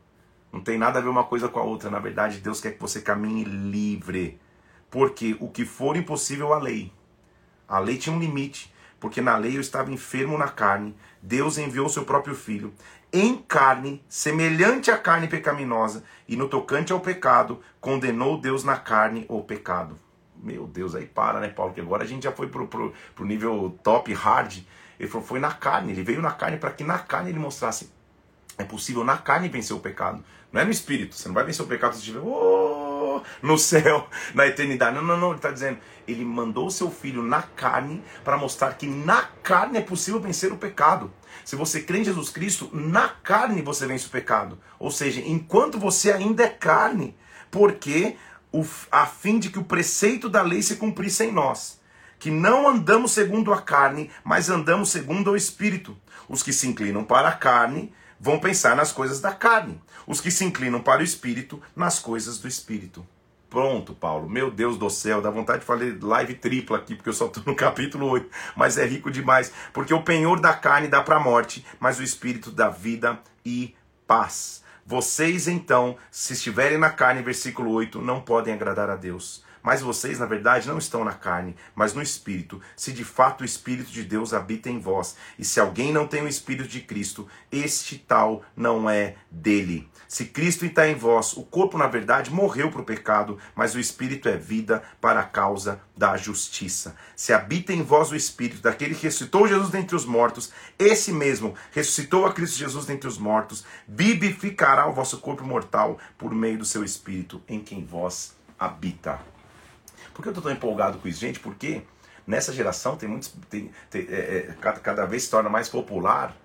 Não 0.53 0.61
tem 0.61 0.77
nada 0.77 0.99
a 0.99 1.01
ver 1.01 1.09
uma 1.09 1.23
coisa 1.23 1.49
com 1.49 1.59
a 1.59 1.63
outra. 1.63 1.89
Na 1.89 1.99
verdade, 1.99 2.39
Deus 2.39 2.61
quer 2.61 2.73
que 2.73 2.81
você 2.81 3.01
caminhe 3.01 3.43
livre. 3.43 4.39
Porque 4.91 5.35
o 5.39 5.49
que 5.49 5.65
for 5.65 5.97
impossível 5.97 6.53
à 6.53 6.59
lei, 6.59 6.93
a 7.67 7.79
lei 7.79 7.97
tinha 7.97 8.15
um 8.15 8.19
limite 8.19 8.73
porque 8.99 9.21
na 9.21 9.37
lei 9.37 9.55
eu 9.55 9.61
estava 9.61 9.91
enfermo 9.91 10.37
na 10.37 10.47
carne. 10.47 10.95
Deus 11.21 11.57
enviou 11.57 11.87
seu 11.89 12.05
próprio 12.05 12.33
filho 12.33 12.73
em 13.13 13.37
carne, 13.37 14.03
semelhante 14.09 14.91
à 14.91 14.97
carne 14.97 15.27
pecaminosa, 15.27 16.03
e 16.27 16.35
no 16.35 16.49
tocante 16.49 16.91
ao 16.91 16.99
pecado, 16.99 17.61
condenou 17.79 18.37
Deus 18.37 18.63
na 18.63 18.75
carne 18.75 19.25
o 19.29 19.41
pecado. 19.41 19.97
Meu 20.41 20.67
Deus, 20.67 20.95
aí 20.95 21.05
para, 21.05 21.39
né, 21.39 21.49
Paulo? 21.49 21.73
Que 21.73 21.81
agora 21.81 22.03
a 22.03 22.07
gente 22.07 22.23
já 22.23 22.31
foi 22.31 22.47
pro, 22.47 22.67
pro, 22.67 22.93
pro 23.15 23.25
nível 23.25 23.77
top, 23.83 24.13
hard. 24.13 24.59
Ele 24.99 25.09
falou, 25.09 25.25
foi 25.25 25.39
na 25.39 25.51
carne. 25.51 25.91
Ele 25.91 26.03
veio 26.03 26.21
na 26.21 26.31
carne 26.31 26.57
para 26.57 26.71
que 26.71 26.83
na 26.83 26.99
carne 26.99 27.29
ele 27.29 27.39
mostrasse. 27.39 27.91
É 28.57 28.63
possível 28.63 29.03
na 29.03 29.17
carne 29.17 29.49
vencer 29.49 29.75
o 29.75 29.79
pecado. 29.79 30.23
Não 30.51 30.61
é 30.61 30.65
no 30.65 30.71
espírito. 30.71 31.15
Você 31.15 31.27
não 31.27 31.35
vai 31.35 31.43
vencer 31.43 31.65
o 31.65 31.67
pecado 31.67 31.93
se 31.93 31.99
estiver. 31.99 32.19
Oh! 32.19 32.95
no 33.41 33.57
céu, 33.57 34.07
na 34.33 34.47
eternidade. 34.47 34.95
Não, 34.95 35.03
não, 35.03 35.17
não. 35.17 35.29
Ele 35.29 35.37
está 35.37 35.51
dizendo, 35.51 35.79
ele 36.07 36.23
mandou 36.25 36.67
o 36.67 36.71
seu 36.71 36.89
filho 36.89 37.21
na 37.21 37.41
carne 37.41 38.03
para 38.23 38.37
mostrar 38.37 38.73
que 38.73 38.87
na 38.87 39.23
carne 39.43 39.77
é 39.77 39.81
possível 39.81 40.19
vencer 40.19 40.51
o 40.51 40.57
pecado. 40.57 41.11
Se 41.43 41.55
você 41.55 41.81
crê 41.81 41.99
em 41.99 42.03
Jesus 42.03 42.29
Cristo, 42.29 42.69
na 42.73 43.09
carne 43.09 43.61
você 43.61 43.85
vence 43.85 44.07
o 44.07 44.09
pecado. 44.09 44.57
Ou 44.79 44.91
seja, 44.91 45.21
enquanto 45.21 45.79
você 45.79 46.11
ainda 46.11 46.43
é 46.43 46.49
carne, 46.49 47.15
porque 47.51 48.15
a 48.91 49.05
fim 49.05 49.39
de 49.39 49.49
que 49.49 49.59
o 49.59 49.63
preceito 49.63 50.29
da 50.29 50.41
lei 50.41 50.61
se 50.61 50.75
cumprisse 50.75 51.25
em 51.25 51.31
nós, 51.31 51.79
que 52.19 52.29
não 52.29 52.67
andamos 52.69 53.11
segundo 53.11 53.53
a 53.53 53.61
carne, 53.61 54.11
mas 54.23 54.49
andamos 54.49 54.89
segundo 54.89 55.31
o 55.31 55.35
Espírito. 55.35 55.97
Os 56.27 56.41
que 56.41 56.53
se 56.53 56.67
inclinam 56.67 57.03
para 57.03 57.29
a 57.29 57.33
carne 57.33 57.93
vão 58.19 58.39
pensar 58.39 58.75
nas 58.75 58.91
coisas 58.91 59.21
da 59.21 59.31
carne, 59.33 59.79
os 60.07 60.21
que 60.21 60.31
se 60.31 60.43
inclinam 60.43 60.81
para 60.81 61.01
o 61.01 61.03
espírito, 61.03 61.61
nas 61.75 61.99
coisas 61.99 62.39
do 62.39 62.47
espírito. 62.47 63.05
Pronto, 63.49 63.93
Paulo. 63.93 64.27
Meu 64.27 64.51
Deus 64.51 64.77
do 64.77 64.89
céu, 64.89 65.21
dá 65.21 65.29
vontade 65.29 65.59
de 65.59 65.65
fazer 65.65 65.97
live 66.03 66.33
tripla 66.33 66.77
aqui, 66.77 66.95
porque 66.95 67.09
eu 67.09 67.13
só 67.13 67.27
estou 67.27 67.43
no 67.45 67.55
capítulo 67.55 68.07
8, 68.07 68.29
mas 68.55 68.77
é 68.77 68.85
rico 68.85 69.09
demais. 69.09 69.51
Porque 69.71 69.93
o 69.93 70.01
penhor 70.01 70.39
da 70.39 70.53
carne 70.53 70.87
dá 70.87 71.01
para 71.01 71.17
a 71.17 71.19
morte, 71.19 71.65
mas 71.79 71.99
o 71.99 72.03
espírito 72.03 72.51
dá 72.51 72.69
vida 72.69 73.19
e 73.45 73.73
paz. 74.05 74.63
Vocês, 74.87 75.47
então, 75.47 75.97
se 76.11 76.33
estiverem 76.33 76.77
na 76.77 76.91
carne, 76.91 77.23
versículo 77.23 77.71
8, 77.71 77.99
não 77.99 78.21
podem 78.21 78.53
agradar 78.53 78.87
a 78.87 78.95
Deus. 78.95 79.43
Mas 79.63 79.81
vocês, 79.81 80.19
na 80.19 80.27
verdade, 80.27 80.67
não 80.67 80.77
estão 80.77 81.03
na 81.03 81.13
carne, 81.13 81.55
mas 81.73 81.95
no 81.95 82.03
Espírito, 82.03 82.61
se 82.75 82.93
de 82.93 83.03
fato 83.03 83.41
o 83.41 83.45
Espírito 83.45 83.89
de 83.89 84.03
Deus 84.03 84.31
habita 84.31 84.69
em 84.69 84.77
vós. 84.77 85.15
E 85.39 85.43
se 85.43 85.59
alguém 85.59 85.91
não 85.91 86.05
tem 86.05 86.21
o 86.21 86.27
Espírito 86.27 86.69
de 86.69 86.81
Cristo, 86.81 87.27
este 87.51 87.97
tal 87.97 88.43
não 88.55 88.87
é 88.87 89.15
dele. 89.31 89.89
Se 90.07 90.25
Cristo 90.25 90.65
está 90.65 90.87
em 90.87 90.95
vós, 90.95 91.33
o 91.33 91.43
corpo, 91.43 91.77
na 91.77 91.87
verdade, 91.87 92.31
morreu 92.31 92.71
para 92.71 92.81
o 92.81 92.85
pecado, 92.85 93.37
mas 93.55 93.73
o 93.73 93.79
Espírito 93.79 94.29
é 94.29 94.37
vida 94.37 94.83
para 95.01 95.19
a 95.19 95.23
causa 95.23 95.81
da 95.95 96.15
justiça. 96.17 96.95
Se 97.15 97.33
habita 97.33 97.73
em 97.73 97.81
vós 97.81 98.11
o 98.11 98.15
Espírito 98.15 98.61
daquele 98.61 98.95
que 98.95 99.03
ressuscitou 99.03 99.47
Jesus 99.47 99.69
dentre 99.69 99.95
os 99.95 100.05
mortos, 100.05 100.51
esse 100.77 101.11
mesmo 101.11 101.55
ressuscitou 101.71 102.25
a 102.25 102.33
Cristo 102.33 102.57
Jesus 102.57 102.85
dentre 102.85 103.07
os 103.07 103.17
mortos, 103.17 103.65
vivificará 103.87 104.87
o 104.87 104.93
vosso 104.93 105.19
corpo 105.19 105.43
mortal 105.43 105.97
por 106.17 106.33
meio 106.33 106.57
do 106.57 106.65
seu 106.65 106.83
Espírito 106.83 107.41
em 107.47 107.59
quem 107.59 107.85
vós 107.85 108.35
habita. 108.59 109.19
Por 110.13 110.21
que 110.21 110.29
eu 110.29 110.31
estou 110.31 110.43
tão 110.43 110.51
empolgado 110.51 110.97
com 110.97 111.07
isso, 111.07 111.19
gente? 111.19 111.39
Porque 111.39 111.83
nessa 112.25 112.53
geração 112.53 112.95
tem 112.95 113.07
muitos. 113.07 113.33
Tem, 113.49 113.69
tem, 113.89 114.07
é, 114.09 114.47
é, 114.49 114.55
cada, 114.61 114.79
cada 114.79 115.05
vez 115.05 115.23
se 115.23 115.29
torna 115.29 115.49
mais 115.49 115.67
popular 115.67 116.35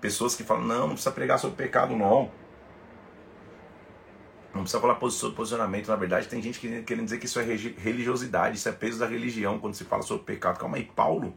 pessoas 0.00 0.34
que 0.34 0.44
falam: 0.44 0.64
não, 0.64 0.80
não 0.80 0.88
precisa 0.90 1.12
pregar 1.12 1.38
sobre 1.38 1.56
pecado, 1.56 1.96
não. 1.96 2.30
Não 4.56 4.62
precisa 4.62 4.80
falar 4.80 4.94
posicionamento. 4.96 5.88
Na 5.88 5.96
verdade, 5.96 6.28
tem 6.28 6.42
gente 6.42 6.58
que 6.58 6.82
querendo 6.82 7.04
dizer 7.04 7.18
que 7.18 7.26
isso 7.26 7.38
é 7.38 7.44
religiosidade, 7.44 8.56
isso 8.56 8.68
é 8.68 8.72
peso 8.72 8.98
da 8.98 9.06
religião 9.06 9.58
quando 9.58 9.74
se 9.74 9.84
fala 9.84 10.02
sobre 10.02 10.24
pecado. 10.24 10.58
Calma 10.58 10.76
aí, 10.76 10.84
Paulo 10.84 11.36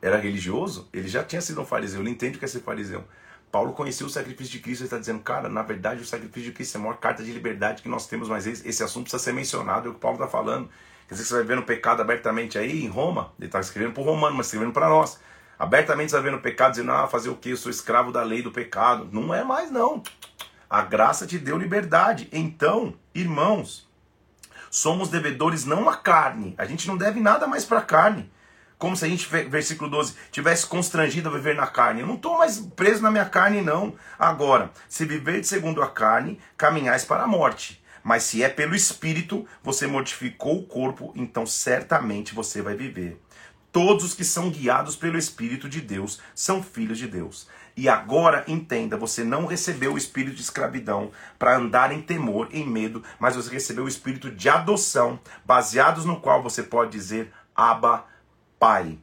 era 0.00 0.16
religioso? 0.16 0.88
Ele 0.92 1.08
já 1.08 1.24
tinha 1.24 1.40
sido 1.40 1.60
um 1.60 1.64
fariseu, 1.64 2.00
ele 2.00 2.10
entende 2.10 2.36
o 2.36 2.38
que 2.38 2.44
é 2.44 2.48
ser 2.48 2.60
fariseu. 2.60 3.04
Paulo 3.50 3.72
conheceu 3.72 4.06
o 4.06 4.10
sacrifício 4.10 4.52
de 4.52 4.60
Cristo 4.60 4.82
e 4.82 4.84
está 4.84 4.98
dizendo, 4.98 5.20
cara, 5.20 5.48
na 5.48 5.62
verdade 5.62 6.02
o 6.02 6.06
sacrifício 6.06 6.50
de 6.50 6.52
Cristo 6.52 6.76
é 6.76 6.78
a 6.78 6.82
maior 6.82 6.98
carta 6.98 7.22
de 7.22 7.32
liberdade 7.32 7.82
que 7.82 7.88
nós 7.88 8.06
temos, 8.06 8.28
mas 8.28 8.46
esse, 8.46 8.82
assunto 8.82 9.04
precisa 9.04 9.22
ser 9.22 9.32
mencionado, 9.32 9.88
é 9.88 9.90
o 9.90 9.94
que 9.94 10.00
Paulo 10.00 10.16
está 10.16 10.28
falando. 10.28 10.68
Quer 11.08 11.14
dizer 11.14 11.24
que 11.24 11.28
você 11.30 11.34
vai 11.36 11.44
vendo 11.44 11.62
pecado 11.62 12.02
abertamente 12.02 12.58
aí 12.58 12.84
em 12.84 12.88
Roma, 12.88 13.32
ele 13.38 13.46
está 13.46 13.58
escrevendo 13.58 13.94
para 13.94 14.02
o 14.02 14.04
romano, 14.04 14.36
mas 14.36 14.46
escrevendo 14.46 14.72
para 14.72 14.88
nós. 14.88 15.18
Abertamente 15.58 16.10
você 16.10 16.20
vai 16.20 16.30
vendo 16.30 16.40
pecado, 16.40 16.72
dizendo, 16.72 16.92
ah, 16.92 17.08
fazer 17.08 17.30
o 17.30 17.36
quê? 17.36 17.52
Eu 17.52 17.56
sou 17.56 17.70
escravo 17.70 18.12
da 18.12 18.22
lei 18.22 18.42
do 18.42 18.52
pecado. 18.52 19.08
Não 19.10 19.34
é 19.34 19.42
mais, 19.42 19.70
não. 19.72 20.02
A 20.68 20.82
graça 20.82 21.26
te 21.26 21.38
deu 21.38 21.56
liberdade. 21.56 22.28
Então, 22.32 22.94
irmãos, 23.14 23.88
somos 24.70 25.08
devedores 25.08 25.64
não 25.64 25.88
à 25.88 25.96
carne. 25.96 26.54
A 26.58 26.64
gente 26.64 26.86
não 26.86 26.96
deve 26.96 27.20
nada 27.20 27.46
mais 27.46 27.64
para 27.64 27.78
a 27.78 27.82
carne 27.82 28.30
como 28.78 28.96
se 28.96 29.04
a 29.04 29.08
gente, 29.08 29.26
versículo 29.26 29.90
12, 29.90 30.14
tivesse 30.30 30.64
constrangido 30.64 31.28
a 31.28 31.32
viver 31.32 31.56
na 31.56 31.66
carne. 31.66 32.00
Eu 32.00 32.06
não 32.06 32.14
estou 32.14 32.38
mais 32.38 32.58
preso 32.58 33.02
na 33.02 33.10
minha 33.10 33.24
carne, 33.24 33.60
não. 33.60 33.94
Agora, 34.18 34.70
se 34.88 35.04
viver 35.04 35.44
segundo 35.44 35.82
a 35.82 35.90
carne, 35.90 36.38
caminhais 36.56 37.04
para 37.04 37.24
a 37.24 37.26
morte. 37.26 37.82
Mas 38.04 38.22
se 38.22 38.42
é 38.42 38.48
pelo 38.48 38.76
Espírito, 38.76 39.44
você 39.62 39.86
mortificou 39.86 40.60
o 40.60 40.66
corpo, 40.66 41.12
então 41.16 41.44
certamente 41.44 42.34
você 42.34 42.62
vai 42.62 42.74
viver. 42.74 43.20
Todos 43.72 44.04
os 44.04 44.14
que 44.14 44.24
são 44.24 44.48
guiados 44.48 44.96
pelo 44.96 45.18
Espírito 45.18 45.68
de 45.68 45.80
Deus 45.80 46.20
são 46.34 46.62
filhos 46.62 46.98
de 46.98 47.08
Deus. 47.08 47.48
E 47.78 47.88
agora 47.88 48.42
entenda, 48.48 48.96
você 48.96 49.22
não 49.22 49.46
recebeu 49.46 49.94
o 49.94 49.96
espírito 49.96 50.34
de 50.34 50.42
escravidão 50.42 51.12
para 51.38 51.56
andar 51.56 51.92
em 51.92 52.02
temor, 52.02 52.48
em 52.50 52.68
medo, 52.68 53.04
mas 53.20 53.36
você 53.36 53.52
recebeu 53.52 53.84
o 53.84 53.88
espírito 53.88 54.32
de 54.32 54.48
adoção, 54.48 55.20
baseados 55.44 56.04
no 56.04 56.20
qual 56.20 56.42
você 56.42 56.60
pode 56.60 56.90
dizer 56.90 57.32
Abba, 57.54 58.04
Pai. 58.58 58.98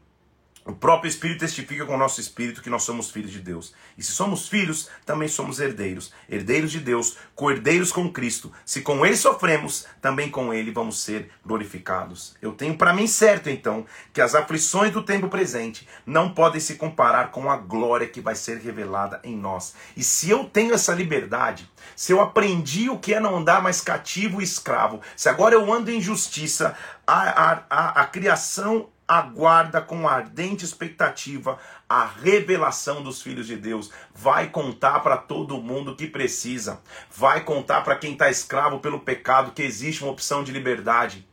O 0.68 0.74
próprio 0.74 1.08
Espírito 1.08 1.42
testifica 1.42 1.86
com 1.86 1.94
o 1.94 1.98
nosso 1.98 2.20
espírito 2.20 2.60
que 2.60 2.72
nós 2.72 2.82
somos 2.82 3.12
filhos 3.12 3.32
de 3.32 3.40
Deus. 3.40 3.76
E 3.96 4.02
se 4.02 4.12
somos 4.12 4.50
filhos, 4.50 4.90
também 5.06 5.28
somos 5.28 5.60
herdeiros. 5.60 6.12
Herdeiros 6.28 6.72
de 6.72 6.80
Deus, 6.80 7.18
co-herdeiros 7.36 7.92
com 7.92 8.12
Cristo. 8.12 8.52
Se 8.66 8.82
com 8.82 9.06
Ele 9.06 9.16
sofremos, 9.16 9.86
também 10.02 10.28
com 10.28 10.52
Ele 10.52 10.72
vamos 10.72 11.00
ser 11.00 11.30
glorificados. 11.46 12.36
Eu 12.42 12.52
tenho 12.52 12.76
para 12.76 12.94
mim 12.94 13.06
certo, 13.06 13.48
então, 13.48 13.86
que 14.12 14.20
as 14.20 14.34
aflições 14.34 14.92
do 14.92 15.04
tempo 15.04 15.30
presente 15.30 15.88
não 16.04 16.34
podem 16.34 16.60
se 16.60 16.78
comparar 16.78 17.30
com 17.30 17.52
a 17.52 17.58
glória 17.58 18.08
que 18.08 18.20
vai 18.20 18.34
ser 18.34 18.58
revelada 18.58 19.20
em 19.24 19.38
nós. 19.38 19.76
E 19.96 20.04
se 20.04 20.32
eu 20.32 20.46
tenho 20.46 20.74
essa 20.74 20.96
liberdade, 20.96 21.70
se 21.96 22.12
eu 22.12 22.20
aprendi 22.20 22.90
o 22.90 22.98
que 22.98 23.14
é 23.14 23.20
não 23.20 23.38
andar 23.38 23.62
mais 23.62 23.82
cativo 23.82 24.42
e 24.42 24.44
escravo, 24.44 25.00
se 25.16 25.30
agora 25.30 25.54
eu 25.54 25.72
ando 25.72 25.92
em 25.92 26.02
justiça, 26.02 26.76
a, 27.06 27.52
a, 27.52 27.64
a, 27.70 28.02
a 28.02 28.06
criação 28.06 28.90
aguarda 29.08 29.82
com 29.82 30.08
ardente 30.08 30.66
expectativa 30.66 31.60
a 31.88 32.06
revelação 32.06 33.04
dos 33.04 33.22
filhos 33.22 33.48
de 33.48 33.56
Deus. 33.56 33.92
Vai 34.14 34.50
contar 34.50 35.00
para 35.02 35.18
todo 35.18 35.62
mundo 35.62 35.96
que 35.96 36.08
precisa. 36.08 36.82
Vai 37.16 37.44
contar 37.44 37.82
para 37.82 37.96
quem 37.96 38.14
está 38.14 38.30
escravo 38.30 38.80
pelo 38.80 39.00
pecado 39.00 39.52
que 39.52 39.62
existe 39.62 40.04
uma 40.04 40.12
opção 40.12 40.44
de 40.44 40.52
liberdade. 40.52 41.28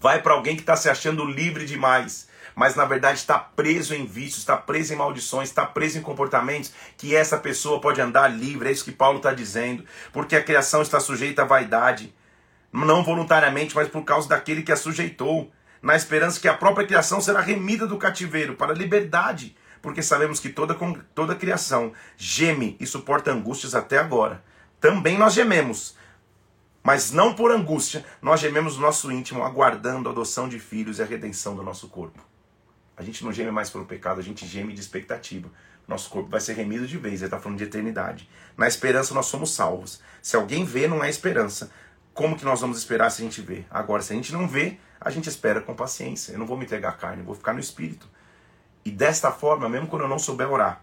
Vai 0.00 0.22
para 0.22 0.32
alguém 0.32 0.54
que 0.54 0.62
está 0.62 0.76
se 0.76 0.88
achando 0.88 1.24
livre 1.24 1.66
demais, 1.66 2.28
mas 2.54 2.76
na 2.76 2.84
verdade 2.84 3.18
está 3.18 3.38
preso 3.38 3.94
em 3.94 4.06
vícios, 4.06 4.38
está 4.38 4.56
preso 4.56 4.92
em 4.92 4.96
maldições, 4.96 5.48
está 5.48 5.66
preso 5.66 5.98
em 5.98 6.02
comportamentos 6.02 6.72
que 6.96 7.14
essa 7.14 7.36
pessoa 7.36 7.80
pode 7.80 8.00
andar 8.00 8.28
livre. 8.28 8.68
É 8.68 8.72
isso 8.72 8.84
que 8.84 8.92
Paulo 8.92 9.18
está 9.18 9.32
dizendo, 9.34 9.84
porque 10.12 10.36
a 10.36 10.42
criação 10.42 10.82
está 10.82 11.00
sujeita 11.00 11.42
à 11.42 11.44
vaidade, 11.44 12.14
não 12.72 13.02
voluntariamente, 13.02 13.74
mas 13.74 13.88
por 13.88 14.04
causa 14.04 14.28
daquele 14.28 14.62
que 14.62 14.72
a 14.72 14.76
sujeitou 14.76 15.50
na 15.82 15.96
esperança 15.96 16.40
que 16.40 16.48
a 16.48 16.54
própria 16.54 16.86
criação 16.86 17.20
será 17.20 17.40
remida 17.40 17.86
do 17.86 17.98
cativeiro 17.98 18.54
para 18.54 18.72
a 18.72 18.76
liberdade, 18.76 19.56
porque 19.80 20.02
sabemos 20.02 20.40
que 20.40 20.48
toda, 20.48 20.74
toda 21.14 21.34
criação 21.34 21.92
geme 22.16 22.76
e 22.80 22.86
suporta 22.86 23.30
angústias 23.30 23.74
até 23.74 23.98
agora. 23.98 24.42
Também 24.80 25.18
nós 25.18 25.34
gememos, 25.34 25.96
mas 26.82 27.10
não 27.10 27.34
por 27.34 27.50
angústia, 27.50 28.04
nós 28.22 28.40
gememos 28.40 28.76
no 28.76 28.82
nosso 28.82 29.10
íntimo, 29.10 29.42
aguardando 29.42 30.08
a 30.08 30.12
adoção 30.12 30.48
de 30.48 30.58
filhos 30.58 30.98
e 30.98 31.02
a 31.02 31.06
redenção 31.06 31.54
do 31.54 31.62
nosso 31.62 31.88
corpo. 31.88 32.24
A 32.96 33.02
gente 33.02 33.24
não 33.24 33.32
geme 33.32 33.50
mais 33.50 33.70
pelo 33.70 33.84
pecado, 33.84 34.18
a 34.18 34.22
gente 34.22 34.46
geme 34.46 34.72
de 34.72 34.80
expectativa. 34.80 35.48
Nosso 35.86 36.10
corpo 36.10 36.28
vai 36.28 36.40
ser 36.40 36.54
remido 36.54 36.86
de 36.86 36.98
vez, 36.98 37.20
ele 37.20 37.26
está 37.26 37.38
falando 37.38 37.58
de 37.58 37.64
eternidade. 37.64 38.28
Na 38.56 38.66
esperança 38.66 39.14
nós 39.14 39.26
somos 39.26 39.54
salvos. 39.54 40.00
Se 40.20 40.36
alguém 40.36 40.64
vê, 40.64 40.86
não 40.86 41.02
é 41.02 41.08
esperança. 41.08 41.70
Como 42.18 42.36
que 42.36 42.44
nós 42.44 42.60
vamos 42.60 42.78
esperar 42.78 43.10
se 43.10 43.22
a 43.22 43.24
gente 43.24 43.40
vê? 43.40 43.64
Agora, 43.70 44.02
se 44.02 44.12
a 44.12 44.16
gente 44.16 44.32
não 44.32 44.48
vê, 44.48 44.76
a 45.00 45.08
gente 45.08 45.28
espera 45.28 45.60
com 45.60 45.72
paciência. 45.72 46.32
Eu 46.32 46.40
não 46.40 46.46
vou 46.46 46.56
me 46.56 46.64
entregar 46.64 46.98
carne, 46.98 47.20
eu 47.22 47.24
vou 47.24 47.36
ficar 47.36 47.52
no 47.52 47.60
espírito. 47.60 48.10
E 48.84 48.90
desta 48.90 49.30
forma, 49.30 49.68
mesmo 49.68 49.86
quando 49.86 50.02
eu 50.02 50.08
não 50.08 50.18
souber 50.18 50.50
orar, 50.50 50.82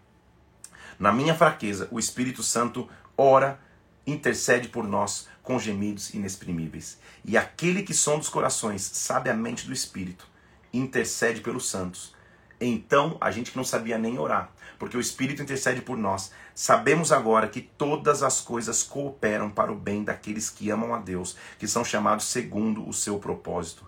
na 0.98 1.12
minha 1.12 1.36
fraqueza, 1.36 1.90
o 1.92 2.00
Espírito 2.00 2.42
Santo 2.42 2.90
ora, 3.18 3.60
intercede 4.08 4.70
por 4.70 4.88
nós 4.88 5.28
com 5.44 5.60
gemidos 5.60 6.14
inexprimíveis. 6.14 7.00
E 7.26 7.38
aquele 7.38 7.84
que 7.84 7.94
som 7.94 8.18
dos 8.18 8.30
corações 8.30 8.82
sabe 8.82 9.30
a 9.30 9.34
mente 9.34 9.68
do 9.68 9.74
Espírito, 9.74 10.26
intercede 10.72 11.42
pelos 11.42 11.70
santos. 11.70 12.15
Então, 12.60 13.18
a 13.20 13.32
gente 13.32 13.52
que 13.52 13.58
não 13.58 13.64
sabia 13.64 13.98
nem 13.98 14.18
orar, 14.18 14.50
porque 14.80 14.96
o 14.98 15.02
Espírito 15.02 15.42
intercede 15.42 15.82
por 15.82 15.98
nós, 15.98 16.32
sabemos 16.54 17.12
agora 17.12 17.48
que 17.48 17.62
todas 17.62 18.24
as 18.24 18.40
coisas 18.42 18.84
cooperam 18.84 19.50
para 19.50 19.72
o 19.72 19.76
bem 19.76 20.04
daqueles 20.04 20.50
que 20.50 20.70
amam 20.70 20.94
a 20.94 21.00
Deus, 21.00 21.36
que 21.60 21.68
são 21.68 21.84
chamados 21.84 22.26
segundo 22.26 22.88
o 22.88 22.94
seu 22.94 23.20
propósito 23.20 23.86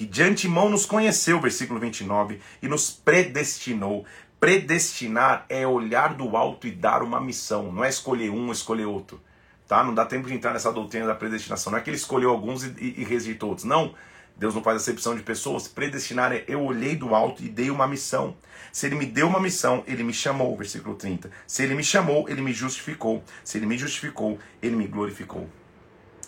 que 0.00 0.06
de 0.06 0.22
antemão 0.22 0.70
nos 0.70 0.86
conheceu, 0.86 1.38
versículo 1.38 1.78
29, 1.78 2.40
e 2.62 2.68
nos 2.68 2.88
predestinou. 2.88 4.06
Predestinar 4.40 5.44
é 5.46 5.66
olhar 5.66 6.14
do 6.14 6.38
alto 6.38 6.66
e 6.66 6.70
dar 6.70 7.02
uma 7.02 7.20
missão, 7.20 7.70
não 7.70 7.84
é 7.84 7.90
escolher 7.90 8.30
um, 8.30 8.50
escolher 8.50 8.86
outro. 8.86 9.20
Tá? 9.68 9.84
Não 9.84 9.92
dá 9.92 10.06
tempo 10.06 10.26
de 10.26 10.32
entrar 10.32 10.54
nessa 10.54 10.72
doutrina 10.72 11.06
da 11.06 11.14
predestinação. 11.14 11.70
Não 11.70 11.78
é 11.78 11.82
que 11.82 11.90
ele 11.90 11.98
escolheu 11.98 12.30
alguns 12.30 12.64
e, 12.64 12.74
e, 12.78 13.02
e 13.02 13.04
rejeitou 13.04 13.50
outros. 13.50 13.66
Não. 13.66 13.94
Deus 14.40 14.54
não 14.54 14.62
faz 14.62 14.78
acepção 14.78 15.14
de 15.14 15.22
pessoas. 15.22 15.68
Predestinar 15.68 16.32
é 16.32 16.42
eu 16.48 16.62
olhei 16.62 16.96
do 16.96 17.14
alto 17.14 17.44
e 17.44 17.48
dei 17.50 17.70
uma 17.70 17.86
missão. 17.86 18.34
Se 18.72 18.86
ele 18.86 18.94
me 18.94 19.04
deu 19.04 19.28
uma 19.28 19.38
missão, 19.38 19.84
ele 19.86 20.02
me 20.02 20.14
chamou, 20.14 20.56
versículo 20.56 20.94
30. 20.94 21.30
Se 21.46 21.62
ele 21.62 21.74
me 21.74 21.84
chamou, 21.84 22.26
ele 22.26 22.40
me 22.40 22.50
justificou. 22.50 23.22
Se 23.44 23.58
ele 23.58 23.66
me 23.66 23.76
justificou, 23.76 24.38
ele 24.62 24.76
me 24.76 24.86
glorificou. 24.86 25.46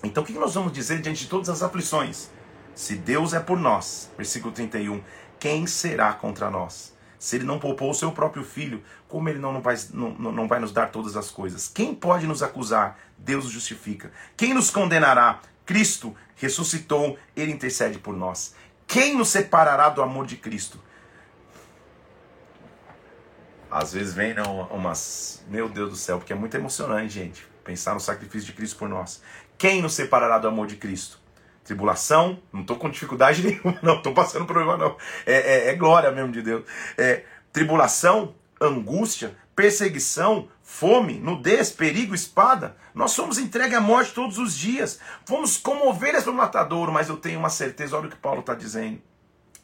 Então 0.04 0.22
o 0.22 0.26
que 0.26 0.34
nós 0.34 0.52
vamos 0.52 0.74
dizer 0.74 1.00
diante 1.00 1.22
de 1.22 1.30
todas 1.30 1.48
as 1.48 1.62
aflições? 1.62 2.28
Se 2.74 2.96
Deus 2.96 3.32
é 3.32 3.40
por 3.40 3.58
nós, 3.58 4.10
versículo 4.14 4.52
31, 4.52 5.02
quem 5.40 5.66
será 5.66 6.12
contra 6.12 6.50
nós? 6.50 6.94
Se 7.18 7.36
ele 7.36 7.44
não 7.44 7.58
poupou 7.58 7.90
o 7.90 7.94
seu 7.94 8.12
próprio 8.12 8.44
filho, 8.44 8.82
como 9.08 9.30
ele 9.30 9.38
não, 9.38 9.62
vai, 9.62 9.78
não, 9.94 10.10
não 10.10 10.46
vai 10.46 10.58
nos 10.58 10.72
dar 10.72 10.88
todas 10.88 11.16
as 11.16 11.30
coisas? 11.30 11.66
Quem 11.66 11.94
pode 11.94 12.26
nos 12.26 12.42
acusar? 12.42 12.98
Deus 13.16 13.46
justifica. 13.46 14.12
Quem 14.36 14.52
nos 14.52 14.68
condenará? 14.68 15.40
Cristo 15.64 16.14
ressuscitou, 16.42 17.18
ele 17.36 17.52
intercede 17.52 17.98
por 17.98 18.16
nós. 18.16 18.54
Quem 18.86 19.16
nos 19.16 19.28
separará 19.28 19.88
do 19.88 20.02
amor 20.02 20.26
de 20.26 20.36
Cristo? 20.36 20.78
Às 23.70 23.94
vezes 23.94 24.12
vem 24.12 24.34
não, 24.34 24.62
umas. 24.66 25.42
Meu 25.48 25.68
Deus 25.68 25.90
do 25.90 25.96
céu, 25.96 26.18
porque 26.18 26.32
é 26.32 26.36
muito 26.36 26.54
emocionante, 26.54 27.14
gente, 27.14 27.46
pensar 27.64 27.94
no 27.94 28.00
sacrifício 28.00 28.48
de 28.48 28.52
Cristo 28.52 28.76
por 28.76 28.88
nós. 28.88 29.22
Quem 29.56 29.80
nos 29.80 29.94
separará 29.94 30.38
do 30.38 30.46
amor 30.46 30.66
de 30.66 30.76
Cristo? 30.76 31.18
Tribulação, 31.64 32.42
não 32.52 32.60
estou 32.60 32.76
com 32.76 32.90
dificuldade 32.90 33.40
nenhuma, 33.46 33.78
não, 33.82 33.96
estou 33.96 34.12
passando 34.12 34.44
problema, 34.44 34.76
não. 34.76 34.96
É, 35.24 35.34
é, 35.34 35.68
é, 35.68 35.74
glória 35.74 36.10
mesmo 36.10 36.32
de 36.32 36.42
Deus. 36.42 36.64
É, 36.98 37.24
tribulação, 37.50 38.34
angústia, 38.60 39.34
perseguição, 39.56 40.48
fome, 40.72 41.18
nudez, 41.18 41.70
perigo, 41.70 42.14
espada. 42.14 42.74
Nós 42.94 43.12
somos 43.12 43.38
entregues 43.38 43.76
à 43.76 43.80
morte 43.80 44.14
todos 44.14 44.38
os 44.38 44.56
dias. 44.56 44.98
Fomos 45.26 45.58
como 45.58 45.86
ovelhas 45.86 46.24
no 46.24 46.32
matadouro, 46.32 46.90
mas 46.90 47.10
eu 47.10 47.16
tenho 47.18 47.38
uma 47.38 47.50
certeza, 47.50 47.96
olha 47.96 48.08
o 48.08 48.10
que 48.10 48.16
Paulo 48.16 48.40
está 48.40 48.54
dizendo. 48.54 49.00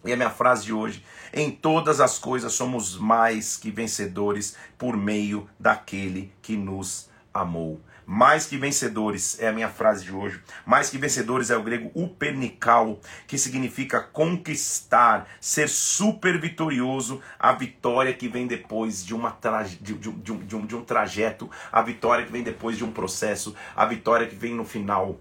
E 0.05 0.13
a 0.13 0.17
minha 0.17 0.31
frase 0.31 0.67
de 0.67 0.73
hoje: 0.73 1.03
em 1.33 1.51
todas 1.51 1.99
as 2.01 2.19
coisas 2.19 2.53
somos 2.53 2.97
mais 2.99 3.57
que 3.57 3.71
vencedores 3.71 4.55
por 4.77 4.97
meio 4.97 5.49
daquele 5.59 6.33
que 6.43 6.57
nos 6.57 7.09
amou. 7.33 7.81
Mais 8.11 8.47
que 8.47 8.57
vencedores 8.57 9.39
é 9.39 9.49
a 9.49 9.53
minha 9.53 9.69
frase 9.69 10.03
de 10.03 10.15
hoje. 10.15 10.41
Mais 10.65 10.89
que 10.89 10.97
vencedores 10.97 11.51
é 11.51 11.57
o 11.59 11.63
grego 11.63 11.91
upernical, 11.95 12.99
que 13.27 13.37
significa 13.37 14.01
conquistar, 14.01 15.29
ser 15.39 15.69
super 15.69 16.41
vitorioso, 16.41 17.21
a 17.39 17.53
vitória 17.53 18.15
que 18.15 18.27
vem 18.27 18.47
depois 18.47 19.05
de, 19.05 19.15
uma 19.15 19.31
traje, 19.31 19.77
de, 19.77 19.93
de, 19.93 20.11
de, 20.11 20.33
um, 20.33 20.39
de, 20.39 20.57
um, 20.57 20.65
de 20.65 20.75
um 20.75 20.83
trajeto, 20.83 21.51
a 21.71 21.83
vitória 21.83 22.25
que 22.25 22.33
vem 22.33 22.43
depois 22.43 22.79
de 22.79 22.85
um 22.85 22.91
processo, 22.91 23.55
a 23.77 23.85
vitória 23.85 24.27
que 24.27 24.35
vem 24.35 24.55
no 24.55 24.65
final. 24.65 25.21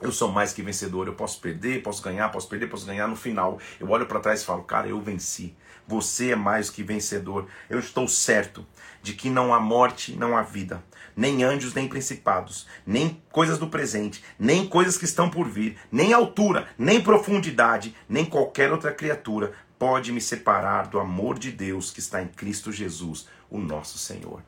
Eu 0.00 0.12
sou 0.12 0.30
mais 0.30 0.52
que 0.52 0.62
vencedor. 0.62 1.08
Eu 1.08 1.14
posso 1.14 1.40
perder, 1.40 1.82
posso 1.82 2.00
ganhar, 2.00 2.28
posso 2.28 2.48
perder, 2.48 2.68
posso 2.68 2.86
ganhar. 2.86 3.08
No 3.08 3.16
final, 3.16 3.58
eu 3.80 3.90
olho 3.90 4.06
para 4.06 4.20
trás 4.20 4.40
e 4.40 4.44
falo, 4.44 4.62
cara, 4.62 4.86
eu 4.86 5.00
venci. 5.00 5.52
Você 5.84 6.30
é 6.30 6.36
mais 6.36 6.70
que 6.70 6.84
vencedor. 6.84 7.48
Eu 7.68 7.80
estou 7.80 8.06
certo 8.06 8.64
de 9.02 9.14
que 9.14 9.28
não 9.28 9.52
há 9.52 9.58
morte, 9.58 10.14
não 10.16 10.36
há 10.36 10.42
vida 10.42 10.80
nem 11.16 11.42
anjos, 11.42 11.74
nem 11.74 11.88
principados, 11.88 12.66
nem 12.86 13.22
coisas 13.30 13.58
do 13.58 13.68
presente, 13.68 14.24
nem 14.38 14.66
coisas 14.66 14.98
que 14.98 15.04
estão 15.04 15.30
por 15.30 15.48
vir, 15.48 15.76
nem 15.90 16.12
altura, 16.12 16.68
nem 16.78 17.00
profundidade, 17.00 17.94
nem 18.08 18.24
qualquer 18.24 18.72
outra 18.72 18.92
criatura 18.92 19.52
pode 19.78 20.12
me 20.12 20.20
separar 20.20 20.88
do 20.88 20.98
amor 20.98 21.38
de 21.38 21.50
Deus 21.50 21.90
que 21.90 22.00
está 22.00 22.22
em 22.22 22.28
Cristo 22.28 22.72
Jesus, 22.72 23.28
o 23.50 23.58
nosso 23.58 23.98
Senhor. 23.98 24.42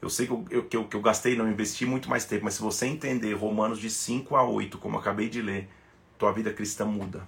Eu 0.00 0.10
sei 0.10 0.26
que 0.26 0.32
eu, 0.32 0.64
que 0.64 0.76
eu, 0.76 0.84
que 0.88 0.96
eu 0.96 1.02
gastei, 1.02 1.36
não 1.36 1.50
investi 1.50 1.86
muito 1.86 2.08
mais 2.08 2.24
tempo, 2.24 2.44
mas 2.44 2.54
se 2.54 2.62
você 2.62 2.86
entender 2.86 3.32
Romanos 3.34 3.78
de 3.78 3.90
5 3.90 4.36
a 4.36 4.44
8, 4.44 4.78
como 4.78 4.96
eu 4.96 5.00
acabei 5.00 5.28
de 5.28 5.42
ler, 5.42 5.68
tua 6.18 6.32
vida 6.32 6.52
cristã 6.52 6.84
muda. 6.84 7.26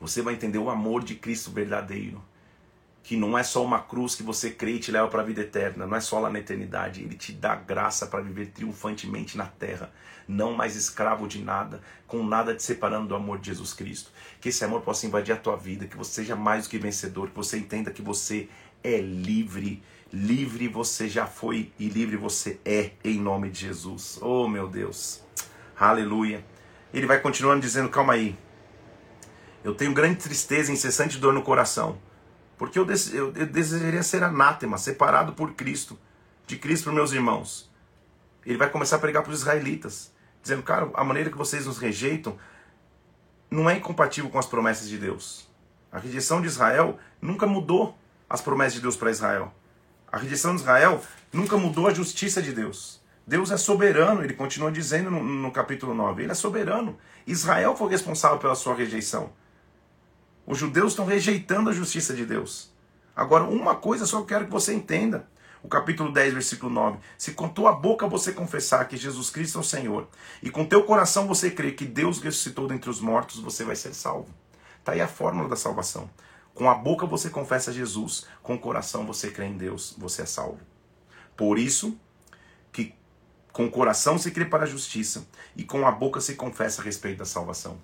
Você 0.00 0.20
vai 0.20 0.34
entender 0.34 0.58
o 0.58 0.68
amor 0.68 1.02
de 1.02 1.14
Cristo 1.14 1.50
verdadeiro 1.50 2.22
que 3.06 3.16
não 3.16 3.38
é 3.38 3.44
só 3.44 3.64
uma 3.64 3.78
cruz 3.78 4.16
que 4.16 4.24
você 4.24 4.50
crê 4.50 4.72
e 4.72 4.78
te 4.80 4.90
leva 4.90 5.06
para 5.06 5.22
a 5.22 5.24
vida 5.24 5.40
eterna, 5.40 5.86
não 5.86 5.96
é 5.96 6.00
só 6.00 6.18
lá 6.18 6.28
na 6.28 6.40
eternidade, 6.40 7.04
ele 7.04 7.14
te 7.14 7.30
dá 7.30 7.54
graça 7.54 8.04
para 8.04 8.20
viver 8.20 8.46
triunfantemente 8.46 9.38
na 9.38 9.46
terra, 9.46 9.92
não 10.26 10.54
mais 10.54 10.74
escravo 10.74 11.28
de 11.28 11.40
nada, 11.40 11.80
com 12.08 12.24
nada 12.24 12.52
te 12.52 12.64
separando 12.64 13.06
do 13.06 13.14
amor 13.14 13.38
de 13.38 13.46
Jesus 13.46 13.72
Cristo. 13.72 14.10
Que 14.40 14.48
esse 14.48 14.64
amor 14.64 14.80
possa 14.80 15.06
invadir 15.06 15.32
a 15.32 15.36
tua 15.36 15.54
vida, 15.54 15.86
que 15.86 15.96
você 15.96 16.14
seja 16.14 16.34
mais 16.34 16.64
do 16.64 16.70
que 16.70 16.78
vencedor, 16.78 17.30
que 17.30 17.36
você 17.36 17.58
entenda 17.58 17.92
que 17.92 18.02
você 18.02 18.48
é 18.82 18.98
livre. 18.98 19.84
Livre 20.12 20.66
você 20.66 21.08
já 21.08 21.28
foi 21.28 21.70
e 21.78 21.88
livre 21.88 22.16
você 22.16 22.58
é 22.64 22.90
em 23.04 23.20
nome 23.20 23.50
de 23.50 23.60
Jesus. 23.60 24.18
Oh, 24.20 24.48
meu 24.48 24.66
Deus. 24.66 25.22
Aleluia. 25.78 26.44
Ele 26.92 27.06
vai 27.06 27.20
continuando 27.20 27.60
dizendo: 27.60 27.88
calma 27.88 28.14
aí. 28.14 28.36
Eu 29.62 29.76
tenho 29.76 29.94
grande 29.94 30.16
tristeza 30.16 30.72
incessante 30.72 31.18
dor 31.18 31.32
no 31.32 31.42
coração 31.42 32.04
porque 32.58 32.78
eu, 32.78 32.86
eu, 33.12 33.32
eu 33.34 33.46
desejaria 33.46 34.02
ser 34.02 34.22
anátema, 34.22 34.78
separado 34.78 35.32
por 35.32 35.52
Cristo, 35.52 35.98
de 36.46 36.56
Cristo 36.56 36.84
para 36.84 36.92
meus 36.92 37.12
irmãos. 37.12 37.70
Ele 38.44 38.56
vai 38.56 38.70
começar 38.70 38.96
a 38.96 38.98
pregar 38.98 39.22
para 39.22 39.32
os 39.32 39.40
israelitas, 39.40 40.12
dizendo, 40.42 40.62
cara, 40.62 40.90
a 40.94 41.04
maneira 41.04 41.30
que 41.30 41.36
vocês 41.36 41.66
nos 41.66 41.78
rejeitam 41.78 42.38
não 43.50 43.68
é 43.68 43.76
incompatível 43.76 44.30
com 44.30 44.38
as 44.38 44.46
promessas 44.46 44.88
de 44.88 44.98
Deus. 44.98 45.48
A 45.90 45.98
rejeição 45.98 46.40
de 46.40 46.46
Israel 46.46 46.98
nunca 47.20 47.46
mudou 47.46 47.96
as 48.28 48.40
promessas 48.40 48.74
de 48.74 48.80
Deus 48.80 48.96
para 48.96 49.10
Israel. 49.10 49.52
A 50.10 50.18
rejeição 50.18 50.54
de 50.54 50.62
Israel 50.62 51.02
nunca 51.32 51.56
mudou 51.56 51.86
a 51.86 51.94
justiça 51.94 52.40
de 52.40 52.52
Deus. 52.52 53.00
Deus 53.26 53.50
é 53.50 53.56
soberano, 53.56 54.22
ele 54.22 54.34
continua 54.34 54.70
dizendo 54.70 55.10
no, 55.10 55.22
no 55.22 55.50
capítulo 55.50 55.92
9. 55.92 56.22
Ele 56.22 56.32
é 56.32 56.34
soberano. 56.34 56.96
Israel 57.26 57.76
foi 57.76 57.90
responsável 57.90 58.38
pela 58.38 58.54
sua 58.54 58.74
rejeição. 58.74 59.32
Os 60.46 60.58
judeus 60.58 60.92
estão 60.92 61.04
rejeitando 61.04 61.68
a 61.68 61.72
justiça 61.72 62.14
de 62.14 62.24
Deus. 62.24 62.70
Agora, 63.14 63.44
uma 63.44 63.74
coisa 63.74 64.06
só 64.06 64.20
eu 64.20 64.24
quero 64.24 64.44
que 64.44 64.52
você 64.52 64.72
entenda. 64.72 65.28
O 65.62 65.68
capítulo 65.68 66.12
10, 66.12 66.34
versículo 66.34 66.72
9. 66.72 66.98
Se 67.18 67.32
com 67.32 67.48
tua 67.48 67.72
boca 67.72 68.06
você 68.06 68.32
confessar 68.32 68.86
que 68.86 68.96
Jesus 68.96 69.28
Cristo 69.30 69.58
é 69.58 69.60
o 69.60 69.64
Senhor, 69.64 70.06
e 70.40 70.48
com 70.48 70.64
teu 70.64 70.84
coração 70.84 71.26
você 71.26 71.50
crer 71.50 71.74
que 71.74 71.84
Deus 71.84 72.20
ressuscitou 72.20 72.68
dentre 72.68 72.88
os 72.88 73.00
mortos, 73.00 73.40
você 73.40 73.64
vai 73.64 73.74
ser 73.74 73.92
salvo. 73.92 74.28
Está 74.78 74.92
aí 74.92 75.00
a 75.00 75.08
fórmula 75.08 75.48
da 75.48 75.56
salvação. 75.56 76.08
Com 76.54 76.70
a 76.70 76.74
boca 76.74 77.04
você 77.04 77.28
confessa 77.28 77.72
Jesus, 77.72 78.26
com 78.42 78.54
o 78.54 78.58
coração 78.58 79.04
você 79.04 79.30
crê 79.30 79.46
em 79.46 79.56
Deus, 79.56 79.96
você 79.98 80.22
é 80.22 80.26
salvo. 80.26 80.60
Por 81.36 81.58
isso 81.58 81.98
que 82.72 82.94
com 83.52 83.66
o 83.66 83.70
coração 83.70 84.16
se 84.16 84.30
crê 84.30 84.44
para 84.44 84.62
a 84.62 84.68
justiça 84.68 85.26
e 85.56 85.64
com 85.64 85.84
a 85.84 85.90
boca 85.90 86.20
se 86.20 86.34
confessa 86.34 86.80
a 86.80 86.84
respeito 86.84 87.18
da 87.18 87.24
salvação. 87.24 87.76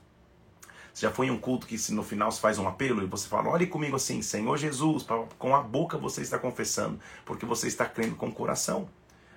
Você 0.93 1.07
já 1.07 1.12
foi 1.12 1.26
em 1.26 1.30
um 1.30 1.38
culto 1.38 1.66
que 1.66 1.76
no 1.93 2.03
final 2.03 2.30
se 2.30 2.40
faz 2.40 2.59
um 2.59 2.68
apelo 2.68 3.03
e 3.03 3.07
você 3.07 3.26
fala, 3.26 3.49
olhe 3.49 3.66
comigo 3.66 3.97
assim, 3.97 4.20
Senhor 4.20 4.57
Jesus, 4.59 5.07
com 5.38 5.55
a 5.55 5.62
boca 5.62 5.97
você 5.97 6.20
está 6.20 6.38
confessando, 6.38 7.01
porque 7.24 7.47
você 7.47 7.66
está 7.66 7.86
crendo 7.86 8.14
com 8.14 8.28
o 8.28 8.32
coração. 8.32 8.88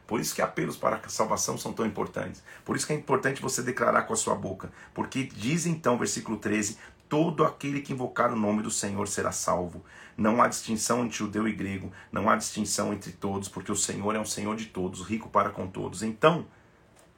Por 0.05 0.19
isso 0.19 0.35
que 0.35 0.41
apelos 0.41 0.77
para 0.77 0.97
a 0.97 1.09
salvação 1.09 1.57
são 1.57 1.73
tão 1.73 1.85
importantes. 1.85 2.43
Por 2.63 2.75
isso 2.75 2.85
que 2.85 2.93
é 2.93 2.95
importante 2.95 3.41
você 3.41 3.63
declarar 3.63 4.03
com 4.03 4.13
a 4.13 4.17
sua 4.17 4.35
boca. 4.35 4.71
Porque 4.93 5.23
diz 5.23 5.65
então, 5.65 5.97
versículo 5.97 6.37
13: 6.37 6.77
Todo 7.09 7.43
aquele 7.43 7.81
que 7.81 7.93
invocar 7.93 8.31
o 8.31 8.35
nome 8.35 8.61
do 8.61 8.69
Senhor 8.69 9.07
será 9.07 9.31
salvo. 9.31 9.83
Não 10.15 10.41
há 10.41 10.47
distinção 10.47 11.03
entre 11.03 11.17
judeu 11.17 11.47
e 11.47 11.53
grego, 11.53 11.91
não 12.11 12.29
há 12.29 12.35
distinção 12.35 12.93
entre 12.93 13.11
todos, 13.11 13.49
porque 13.49 13.71
o 13.71 13.75
Senhor 13.75 14.15
é 14.15 14.19
um 14.19 14.25
Senhor 14.25 14.55
de 14.55 14.67
todos, 14.67 15.01
rico 15.01 15.29
para 15.29 15.49
com 15.49 15.67
todos. 15.67 16.03
Então, 16.03 16.45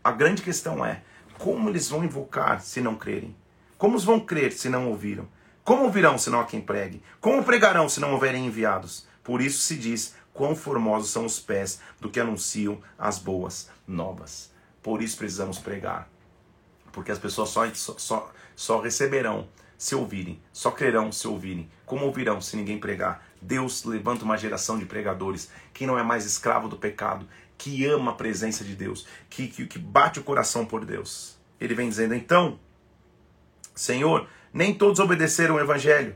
a 0.02 0.12
grande 0.12 0.42
questão 0.42 0.86
é: 0.86 1.04
como 1.38 1.70
eles 1.70 1.90
vão 1.90 2.06
invocar 2.06 2.62
se 2.62 2.80
não 2.80 2.96
crerem? 2.96 3.36
Como 3.78 3.98
vão 4.00 4.20
crer 4.20 4.52
se 4.54 4.70
não 4.70 4.90
ouviram? 4.90 5.28
Como 5.64 5.84
ouvirão 5.84 6.18
se 6.18 6.30
não 6.30 6.40
há 6.40 6.46
quem 6.46 6.62
pregue? 6.62 7.04
Como 7.20 7.44
pregarão 7.44 7.88
se 7.88 8.00
não 8.00 8.14
houverem 8.14 8.46
enviados? 8.46 9.06
Por 9.24 9.42
isso 9.42 9.60
se 9.60 9.76
diz: 9.76 10.16
quão 10.34 10.56
formosos 10.56 11.10
são 11.10 11.26
os 11.26 11.40
pés 11.40 11.80
do 12.00 12.10
que 12.10 12.20
anunciam 12.20 12.80
as 12.98 13.20
boas 13.20 13.70
novas. 13.88 14.52
Por 14.82 15.02
isso 15.02 15.18
precisamos 15.18 15.58
pregar. 15.58 16.08
Porque 16.92 17.12
as 17.12 17.20
pessoas 17.20 17.50
só, 17.50 17.70
só, 17.74 18.32
só 18.56 18.80
receberão 18.80 19.48
se 19.78 19.94
ouvirem, 19.94 20.42
só 20.54 20.72
crerão 20.72 21.12
se 21.12 21.28
ouvirem. 21.28 21.70
Como 21.86 22.06
ouvirão 22.06 22.40
se 22.40 22.56
ninguém 22.56 22.80
pregar? 22.80 23.28
Deus 23.42 23.84
levanta 23.84 24.26
uma 24.26 24.38
geração 24.38 24.80
de 24.80 24.86
pregadores 24.86 25.52
que 25.74 25.86
não 25.86 26.00
é 26.00 26.04
mais 26.04 26.26
escravo 26.26 26.68
do 26.68 26.78
pecado, 26.78 27.28
que 27.58 27.86
ama 27.86 28.12
a 28.12 28.16
presença 28.16 28.64
de 28.64 28.76
Deus, 28.76 29.08
que, 29.30 29.48
que, 29.48 29.66
que 29.68 29.80
bate 29.80 30.20
o 30.20 30.24
coração 30.24 30.66
por 30.66 30.86
Deus. 30.86 31.38
Ele 31.60 31.76
vem 31.76 31.90
dizendo: 31.90 32.14
então, 32.14 32.60
Senhor, 33.78 34.28
nem 34.52 34.74
todos 34.74 35.00
obedeceram 35.00 35.56
o 35.56 35.60
evangelho. 35.60 36.16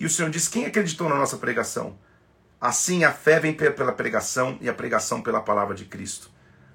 E 0.00 0.06
o 0.06 0.10
Senhor 0.10 0.30
diz: 0.30 0.48
quem 0.48 0.64
acreditou 0.64 1.08
na 1.08 1.16
nossa 1.16 1.36
pregação? 1.36 1.98
Assim 2.58 3.04
a 3.04 3.12
fé 3.12 3.38
vem 3.38 3.52
pela 3.52 3.92
pregação 3.92 4.58
e 4.60 4.68
a 4.68 4.74
pregação 4.74 5.20
pela 5.20 5.42
palavra 5.42 5.74
de 5.74 5.84
Cristo. 5.84 6.30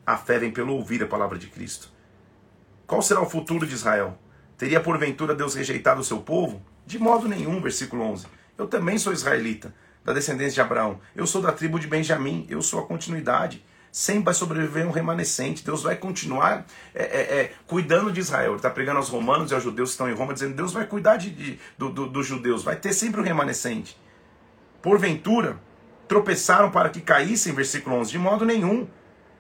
A 0.05 0.15
fé 0.15 0.37
vem 0.37 0.51
pelo 0.51 0.73
ouvir 0.73 1.01
a 1.03 1.07
palavra 1.07 1.39
de 1.39 1.47
Cristo. 1.47 1.91
Qual 2.85 3.01
será 3.01 3.19
o 3.19 3.29
futuro 3.29 3.65
de 3.65 3.73
Israel? 3.73 4.17
Teria 4.57 4.79
porventura 4.79 5.33
Deus 5.33 5.55
rejeitado 5.55 6.01
o 6.01 6.03
seu 6.03 6.21
povo? 6.21 6.63
De 6.85 6.99
modo 6.99 7.27
nenhum, 7.27 7.59
versículo 7.59 8.03
11. 8.03 8.27
Eu 8.57 8.67
também 8.67 8.99
sou 8.99 9.11
israelita, 9.11 9.73
da 10.05 10.13
descendência 10.13 10.53
de 10.53 10.61
Abraão. 10.61 10.99
Eu 11.15 11.25
sou 11.25 11.41
da 11.41 11.51
tribo 11.51 11.79
de 11.79 11.87
Benjamim, 11.87 12.45
eu 12.47 12.61
sou 12.61 12.79
a 12.79 12.85
continuidade. 12.85 13.65
Sempre 13.93 14.23
vai 14.23 14.33
sobreviver 14.33 14.87
um 14.87 14.89
remanescente. 14.89 15.63
Deus 15.63 15.83
vai 15.83 15.95
continuar 15.95 16.65
é, 16.95 17.03
é, 17.03 17.39
é, 17.41 17.53
cuidando 17.67 18.11
de 18.11 18.21
Israel. 18.21 18.53
Ele 18.53 18.55
está 18.55 18.71
pregando 18.71 18.97
aos 18.97 19.07
romanos 19.07 19.51
e 19.51 19.53
aos 19.53 19.63
judeus 19.63 19.89
que 19.89 19.93
estão 19.93 20.09
em 20.09 20.15
Roma, 20.15 20.33
dizendo: 20.33 20.55
Deus 20.55 20.73
vai 20.73 20.87
cuidar 20.87 21.17
de, 21.17 21.29
de 21.29 21.59
do, 21.77 21.89
do, 21.89 22.07
dos 22.07 22.25
judeus, 22.25 22.63
vai 22.63 22.75
ter 22.75 22.91
sempre 22.91 23.21
um 23.21 23.23
remanescente. 23.23 23.95
Porventura, 24.81 25.61
tropeçaram 26.07 26.71
para 26.71 26.89
que 26.89 27.01
caíssem, 27.01 27.53
versículo 27.53 27.97
11, 27.97 28.09
de 28.09 28.17
modo 28.17 28.43
nenhum. 28.43 28.87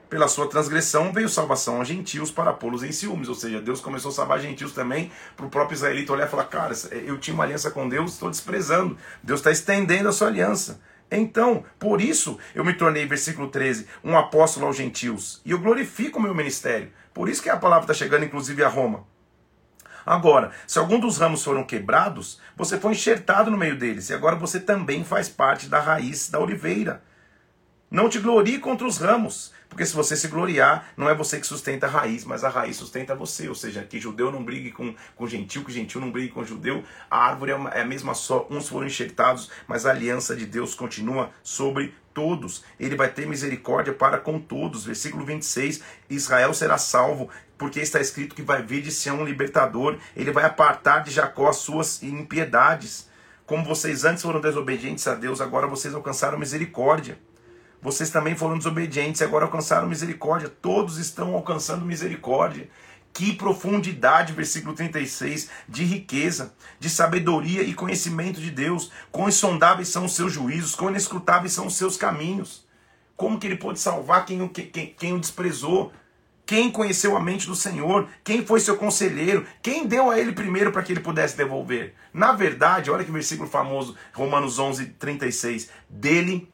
Pela 0.07 0.27
sua 0.27 0.47
transgressão 0.47 1.11
veio 1.11 1.27
salvação 1.27 1.77
aos 1.77 1.87
gentios 1.87 2.29
para 2.29 2.53
pô-los 2.53 2.83
em 2.83 2.91
ciúmes. 2.91 3.29
Ou 3.29 3.33
seja, 3.33 3.59
Deus 3.59 3.81
começou 3.81 4.11
a 4.11 4.13
salvar 4.13 4.39
gentios 4.39 4.71
também 4.71 5.11
para 5.35 5.47
o 5.47 5.49
próprio 5.49 5.73
israelita 5.73 6.13
olhar 6.13 6.27
e 6.27 6.29
falar: 6.29 6.43
Cara, 6.43 6.75
eu 6.91 7.17
tinha 7.17 7.33
uma 7.33 7.43
aliança 7.43 7.71
com 7.71 7.89
Deus, 7.89 8.13
estou 8.13 8.29
desprezando. 8.29 8.95
Deus 9.23 9.39
está 9.39 9.49
estendendo 9.49 10.09
a 10.09 10.11
sua 10.11 10.27
aliança. 10.27 10.79
Então, 11.11 11.63
por 11.77 12.01
isso 12.01 12.39
eu 12.55 12.65
me 12.65 12.73
tornei, 12.73 13.05
versículo 13.05 13.49
13, 13.49 13.87
um 14.03 14.17
apóstolo 14.17 14.65
aos 14.65 14.77
gentios. 14.77 15.41
E 15.45 15.51
eu 15.51 15.59
glorifico 15.59 16.19
o 16.19 16.21
meu 16.21 16.33
ministério. 16.33 16.91
Por 17.13 17.29
isso 17.29 17.41
que 17.41 17.49
a 17.49 17.57
palavra 17.57 17.83
está 17.83 17.93
chegando, 17.93 18.25
inclusive, 18.25 18.63
a 18.63 18.67
Roma. 18.67 19.05
Agora, 20.05 20.51
se 20.67 20.79
algum 20.79 20.99
dos 20.99 21.17
ramos 21.17 21.43
foram 21.43 21.63
quebrados, 21.63 22.39
você 22.57 22.77
foi 22.79 22.91
enxertado 22.91 23.49
no 23.49 23.57
meio 23.57 23.77
deles, 23.77 24.09
e 24.09 24.13
agora 24.13 24.35
você 24.35 24.59
também 24.59 25.03
faz 25.03 25.29
parte 25.29 25.69
da 25.69 25.79
raiz 25.79 26.29
da 26.29 26.39
oliveira. 26.39 27.01
Não 27.89 28.09
te 28.09 28.19
glorie 28.19 28.59
contra 28.59 28.87
os 28.87 28.97
ramos, 28.97 29.53
porque 29.73 29.87
se 29.87 29.95
você 29.95 30.15
se 30.15 30.27
gloriar, 30.27 30.93
não 30.95 31.09
é 31.09 31.15
você 31.15 31.39
que 31.39 31.47
sustenta 31.47 31.87
a 31.87 31.89
raiz, 31.89 32.23
mas 32.25 32.43
a 32.43 32.49
raiz 32.49 32.77
sustenta 32.77 33.15
você. 33.15 33.49
Ou 33.49 33.55
seja, 33.55 33.81
que 33.81 33.99
judeu 33.99 34.31
não 34.31 34.43
brigue 34.43 34.71
com, 34.71 34.93
com 35.15 35.27
gentil, 35.27 35.65
que 35.65 35.71
gentil 35.71 35.99
não 35.99 36.11
brigue 36.11 36.31
com 36.31 36.45
judeu. 36.45 36.83
A 37.09 37.17
árvore 37.17 37.53
é, 37.53 37.55
uma, 37.55 37.71
é 37.71 37.81
a 37.81 37.85
mesma 37.85 38.13
só, 38.13 38.45
uns 38.51 38.69
foram 38.69 38.85
enxertados, 38.85 39.49
mas 39.67 39.87
a 39.87 39.89
aliança 39.89 40.35
de 40.35 40.45
Deus 40.45 40.75
continua 40.75 41.31
sobre 41.41 41.95
todos. 42.13 42.63
Ele 42.79 42.95
vai 42.95 43.09
ter 43.09 43.25
misericórdia 43.25 43.93
para 43.93 44.19
com 44.19 44.39
todos. 44.39 44.85
Versículo 44.85 45.25
26: 45.25 45.81
Israel 46.07 46.53
será 46.53 46.77
salvo, 46.77 47.27
porque 47.57 47.79
está 47.79 47.99
escrito 47.99 48.35
que 48.35 48.43
vai 48.43 48.61
vir 48.61 48.83
de 48.83 48.91
Sião 48.91 49.21
um 49.21 49.25
libertador. 49.25 49.97
Ele 50.15 50.31
vai 50.31 50.45
apartar 50.45 50.99
de 50.99 51.09
Jacó 51.09 51.49
as 51.49 51.57
suas 51.57 52.03
impiedades. 52.03 53.09
Como 53.47 53.65
vocês 53.65 54.05
antes 54.05 54.21
foram 54.21 54.39
desobedientes 54.39 55.07
a 55.07 55.15
Deus, 55.15 55.41
agora 55.41 55.65
vocês 55.65 55.95
alcançaram 55.95 56.37
misericórdia. 56.37 57.17
Vocês 57.83 58.09
também 58.09 58.33
foram 58.33 58.57
desobedientes 58.57 59.19
e 59.19 59.25
agora 59.25 59.43
alcançaram 59.43 59.89
misericórdia. 59.89 60.47
Todos 60.47 60.97
estão 60.97 61.35
alcançando 61.35 61.85
misericórdia. 61.85 62.69
Que 63.11 63.33
profundidade, 63.33 64.31
versículo 64.31 64.73
36, 64.73 65.49
de 65.67 65.83
riqueza, 65.83 66.53
de 66.79 66.89
sabedoria 66.89 67.61
e 67.61 67.73
conhecimento 67.73 68.39
de 68.39 68.49
Deus. 68.49 68.89
Quão 69.11 69.27
insondáveis 69.27 69.89
são 69.89 70.05
os 70.05 70.15
seus 70.15 70.31
juízos, 70.31 70.73
quão 70.73 70.89
inescrutáveis 70.89 71.51
são 71.51 71.67
os 71.67 71.75
seus 71.75 71.97
caminhos. 71.97 72.65
Como 73.17 73.37
que 73.37 73.45
ele 73.45 73.57
pode 73.57 73.79
salvar 73.79 74.25
quem, 74.25 74.47
quem, 74.47 74.95
quem 74.97 75.13
o 75.13 75.19
desprezou? 75.19 75.91
Quem 76.45 76.71
conheceu 76.71 77.17
a 77.17 77.21
mente 77.21 77.47
do 77.47 77.55
Senhor? 77.55 78.07
Quem 78.23 78.45
foi 78.45 78.59
seu 78.61 78.77
conselheiro? 78.77 79.45
Quem 79.61 79.85
deu 79.85 80.09
a 80.09 80.19
ele 80.19 80.31
primeiro 80.31 80.71
para 80.71 80.83
que 80.83 80.93
ele 80.93 80.99
pudesse 80.99 81.35
devolver? 81.35 81.93
Na 82.13 82.31
verdade, 82.31 82.89
olha 82.89 83.03
que 83.03 83.11
versículo 83.11 83.49
famoso, 83.49 83.95
Romanos 84.13 84.57
11, 84.57 84.85
36. 84.85 85.69
Dele 85.89 86.52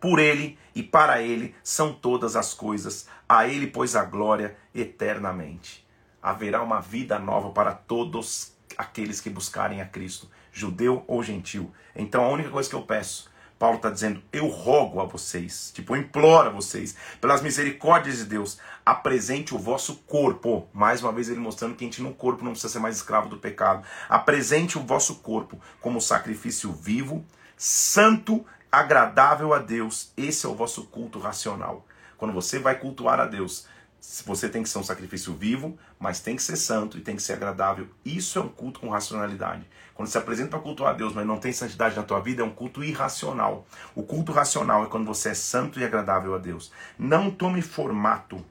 por 0.00 0.18
ele 0.18 0.58
e 0.74 0.82
para 0.82 1.22
ele 1.22 1.54
são 1.62 1.92
todas 1.92 2.34
as 2.34 2.54
coisas. 2.54 3.06
A 3.28 3.46
ele, 3.46 3.66
pois, 3.66 3.94
a 3.94 4.04
glória 4.04 4.56
eternamente. 4.74 5.86
Haverá 6.22 6.62
uma 6.62 6.80
vida 6.80 7.18
nova 7.18 7.50
para 7.50 7.72
todos 7.72 8.52
aqueles 8.76 9.20
que 9.20 9.30
buscarem 9.30 9.80
a 9.80 9.86
Cristo, 9.86 10.28
judeu 10.52 11.04
ou 11.06 11.22
gentil. 11.22 11.70
Então 11.94 12.24
a 12.24 12.28
única 12.28 12.50
coisa 12.50 12.68
que 12.68 12.74
eu 12.74 12.82
peço, 12.82 13.30
Paulo 13.58 13.76
está 13.76 13.90
dizendo, 13.90 14.22
eu 14.32 14.48
rogo 14.48 15.00
a 15.00 15.04
vocês, 15.04 15.70
tipo, 15.74 15.94
eu 15.94 16.00
imploro 16.00 16.48
a 16.48 16.52
vocês, 16.52 16.96
pelas 17.20 17.42
misericórdias 17.42 18.18
de 18.18 18.24
Deus, 18.24 18.58
apresente 18.86 19.54
o 19.54 19.58
vosso 19.58 19.96
corpo. 20.06 20.66
Mais 20.72 21.02
uma 21.02 21.12
vez 21.12 21.28
ele 21.28 21.40
mostrando 21.40 21.74
que 21.74 21.84
a 21.84 21.86
gente 21.86 22.02
no 22.02 22.14
corpo 22.14 22.42
não 22.42 22.52
precisa 22.52 22.72
ser 22.72 22.78
mais 22.78 22.96
escravo 22.96 23.28
do 23.28 23.36
pecado. 23.36 23.86
Apresente 24.08 24.78
o 24.78 24.82
vosso 24.82 25.16
corpo 25.16 25.60
como 25.78 26.00
sacrifício 26.00 26.72
vivo, 26.72 27.22
santo 27.54 28.46
agradável 28.70 29.52
a 29.52 29.58
Deus. 29.58 30.12
Esse 30.16 30.46
é 30.46 30.48
o 30.48 30.54
vosso 30.54 30.84
culto 30.84 31.18
racional. 31.18 31.86
Quando 32.16 32.32
você 32.32 32.58
vai 32.58 32.78
cultuar 32.78 33.18
a 33.18 33.26
Deus, 33.26 33.66
você 34.24 34.48
tem 34.48 34.62
que 34.62 34.68
ser 34.68 34.78
um 34.78 34.82
sacrifício 34.82 35.34
vivo, 35.34 35.78
mas 35.98 36.20
tem 36.20 36.36
que 36.36 36.42
ser 36.42 36.56
santo 36.56 36.96
e 36.96 37.00
tem 37.02 37.16
que 37.16 37.22
ser 37.22 37.34
agradável. 37.34 37.88
Isso 38.04 38.38
é 38.38 38.42
um 38.42 38.48
culto 38.48 38.80
com 38.80 38.88
racionalidade. 38.88 39.66
Quando 39.94 40.08
você 40.08 40.18
apresenta 40.18 40.50
para 40.50 40.60
cultuar 40.60 40.94
a 40.94 40.96
Deus, 40.96 41.12
mas 41.12 41.26
não 41.26 41.38
tem 41.38 41.52
santidade 41.52 41.96
na 41.96 42.02
tua 42.02 42.20
vida, 42.20 42.42
é 42.42 42.44
um 42.44 42.50
culto 42.50 42.82
irracional. 42.82 43.66
O 43.94 44.02
culto 44.02 44.32
racional 44.32 44.84
é 44.84 44.86
quando 44.86 45.04
você 45.04 45.30
é 45.30 45.34
santo 45.34 45.78
e 45.78 45.84
agradável 45.84 46.34
a 46.34 46.38
Deus. 46.38 46.72
Não 46.98 47.30
tome 47.30 47.60
formato. 47.60 48.42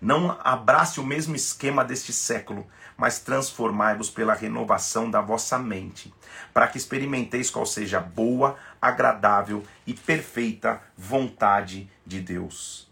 Não 0.00 0.38
abrace 0.42 1.00
o 1.00 1.04
mesmo 1.04 1.34
esquema 1.34 1.84
deste 1.84 2.12
século, 2.12 2.66
mas 2.96 3.18
transformai-vos 3.18 4.10
pela 4.10 4.34
renovação 4.34 5.10
da 5.10 5.20
vossa 5.20 5.58
mente, 5.58 6.12
para 6.54 6.68
que 6.68 6.78
experimenteis 6.78 7.50
qual 7.50 7.66
seja 7.66 8.00
boa, 8.00 8.56
agradável 8.80 9.62
e 9.86 9.94
perfeita 9.94 10.80
vontade 10.96 11.90
de 12.06 12.20
Deus. 12.20 12.90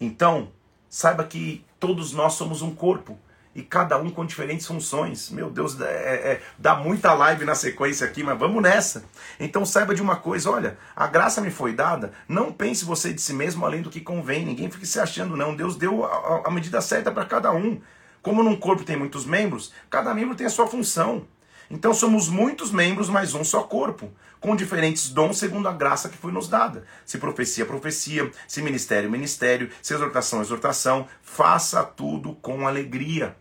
Então, 0.00 0.50
saiba 0.88 1.24
que 1.24 1.64
todos 1.78 2.12
nós 2.12 2.34
somos 2.34 2.62
um 2.62 2.74
corpo 2.74 3.18
e 3.56 3.62
cada 3.62 3.96
um 3.96 4.10
com 4.10 4.26
diferentes 4.26 4.66
funções. 4.66 5.30
Meu 5.30 5.48
Deus, 5.50 5.80
é, 5.80 5.84
é, 5.84 6.42
dá 6.58 6.74
muita 6.74 7.14
live 7.14 7.46
na 7.46 7.54
sequência 7.54 8.06
aqui, 8.06 8.22
mas 8.22 8.38
vamos 8.38 8.62
nessa. 8.62 9.04
Então 9.40 9.64
saiba 9.64 9.94
de 9.94 10.02
uma 10.02 10.16
coisa: 10.16 10.50
olha, 10.50 10.76
a 10.94 11.06
graça 11.06 11.40
me 11.40 11.50
foi 11.50 11.72
dada. 11.72 12.12
Não 12.28 12.52
pense 12.52 12.84
você 12.84 13.14
de 13.14 13.20
si 13.20 13.32
mesmo 13.32 13.64
além 13.64 13.80
do 13.80 13.88
que 13.88 14.00
convém. 14.00 14.44
Ninguém 14.44 14.70
fique 14.70 14.86
se 14.86 15.00
achando, 15.00 15.36
não. 15.36 15.56
Deus 15.56 15.74
deu 15.76 16.04
a, 16.04 16.42
a 16.46 16.50
medida 16.50 16.82
certa 16.82 17.10
para 17.10 17.24
cada 17.24 17.50
um. 17.50 17.80
Como 18.20 18.42
num 18.42 18.56
corpo 18.56 18.84
tem 18.84 18.96
muitos 18.96 19.24
membros, 19.24 19.72
cada 19.88 20.12
membro 20.12 20.34
tem 20.34 20.46
a 20.46 20.50
sua 20.50 20.66
função. 20.66 21.26
Então 21.70 21.92
somos 21.92 22.28
muitos 22.28 22.70
membros, 22.70 23.08
mas 23.08 23.34
um 23.34 23.42
só 23.42 23.62
corpo, 23.62 24.12
com 24.40 24.54
diferentes 24.54 25.08
dons 25.08 25.38
segundo 25.38 25.68
a 25.68 25.72
graça 25.72 26.08
que 26.08 26.16
foi 26.16 26.30
nos 26.30 26.48
dada. 26.48 26.84
Se 27.04 27.18
profecia, 27.18 27.66
profecia, 27.66 28.30
se 28.46 28.62
ministério, 28.62 29.10
ministério, 29.10 29.70
se 29.82 29.92
exortação, 29.92 30.40
exortação, 30.40 31.08
faça 31.22 31.82
tudo 31.82 32.34
com 32.36 32.66
alegria. 32.66 33.36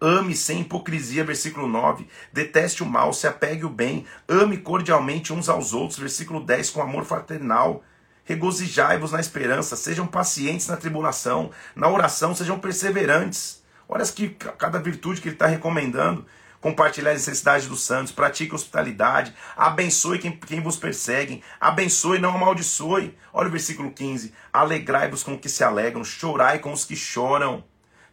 ame 0.00 0.34
sem 0.34 0.62
hipocrisia, 0.62 1.22
versículo 1.22 1.68
9, 1.68 2.08
deteste 2.32 2.82
o 2.82 2.86
mal, 2.86 3.12
se 3.12 3.28
apegue 3.28 3.64
o 3.64 3.70
bem, 3.70 4.04
ame 4.28 4.56
cordialmente 4.56 5.32
uns 5.32 5.48
aos 5.48 5.72
outros, 5.72 5.96
versículo 5.96 6.44
10, 6.44 6.70
com 6.70 6.82
amor 6.82 7.04
fraternal. 7.04 7.84
Regozijai-vos 8.24 9.12
na 9.12 9.20
esperança, 9.20 9.76
sejam 9.76 10.06
pacientes 10.06 10.66
na 10.66 10.76
tribulação, 10.76 11.52
na 11.76 11.88
oração 11.88 12.34
sejam 12.34 12.58
perseverantes. 12.58 13.62
Olha 13.88 14.04
que 14.06 14.30
cada 14.30 14.80
virtude 14.80 15.20
que 15.20 15.28
ele 15.28 15.36
está 15.36 15.46
recomendando. 15.46 16.26
Compartilhar 16.62 17.10
as 17.10 17.26
necessidades 17.26 17.66
dos 17.66 17.82
santos, 17.82 18.12
pratique 18.12 18.54
hospitalidade, 18.54 19.34
abençoe 19.56 20.20
quem, 20.20 20.30
quem 20.30 20.60
vos 20.60 20.76
persegue, 20.76 21.42
abençoe, 21.60 22.20
não 22.20 22.36
amaldiçoe. 22.36 23.18
Olha 23.32 23.48
o 23.48 23.50
versículo 23.50 23.90
15: 23.90 24.32
Alegrai-vos 24.52 25.24
com 25.24 25.34
os 25.34 25.40
que 25.40 25.48
se 25.48 25.64
alegram, 25.64 26.04
chorai 26.04 26.60
com 26.60 26.72
os 26.72 26.84
que 26.84 26.94
choram. 26.94 27.64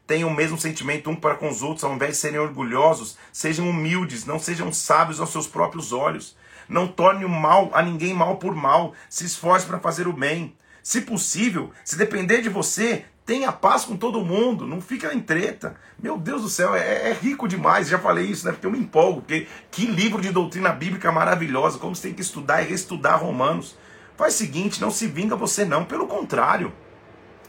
Tenham 0.07 0.29
o 0.29 0.35
mesmo 0.35 0.57
sentimento 0.57 1.11
um 1.11 1.15
para 1.15 1.35
com 1.35 1.47
os 1.47 1.61
outros, 1.61 1.83
ao 1.83 1.93
invés 1.93 2.13
de 2.13 2.17
serem 2.17 2.39
orgulhosos, 2.39 3.19
sejam 3.31 3.69
humildes, 3.69 4.25
não 4.25 4.39
sejam 4.39 4.73
sábios 4.73 5.19
aos 5.19 5.29
seus 5.29 5.45
próprios 5.45 5.93
olhos. 5.93 6.35
Não 6.67 6.87
torne 6.87 7.25
o 7.25 7.29
mal 7.29 7.69
a 7.71 7.83
ninguém 7.83 8.15
mal 8.15 8.37
por 8.37 8.55
mal. 8.55 8.95
Se 9.07 9.25
esforce 9.25 9.67
para 9.67 9.79
fazer 9.79 10.07
o 10.07 10.13
bem. 10.13 10.57
Se 10.81 11.01
possível, 11.01 11.71
se 11.85 11.95
depender 11.95 12.41
de 12.41 12.49
você, 12.49 13.05
tenha 13.29 13.51
paz 13.51 13.85
com 13.85 13.95
todo 13.95 14.25
mundo. 14.25 14.65
Não 14.65 14.81
fica 14.81 15.13
em 15.13 15.19
treta. 15.19 15.75
Meu 16.01 16.17
Deus 16.17 16.41
do 16.41 16.49
céu, 16.49 16.73
é, 16.73 17.11
é 17.11 17.13
rico 17.13 17.47
demais. 17.47 17.87
Já 17.87 17.99
falei 17.99 18.25
isso, 18.25 18.43
né? 18.43 18.51
Porque 18.51 18.65
eu 18.65 18.71
me 18.71 18.79
empolgo. 18.79 19.21
Porque 19.21 19.45
que 19.69 19.85
livro 19.85 20.19
de 20.19 20.31
doutrina 20.31 20.71
bíblica 20.71 21.11
maravilhosa. 21.11 21.77
Como 21.77 21.95
você 21.95 22.07
tem 22.07 22.15
que 22.15 22.23
estudar 22.23 22.63
e 22.63 22.65
reestudar 22.65 23.21
Romanos. 23.21 23.77
Faz 24.17 24.33
o 24.33 24.37
seguinte: 24.39 24.81
não 24.81 24.89
se 24.89 25.05
vinga 25.05 25.35
você, 25.35 25.63
não. 25.63 25.85
Pelo 25.85 26.07
contrário. 26.07 26.73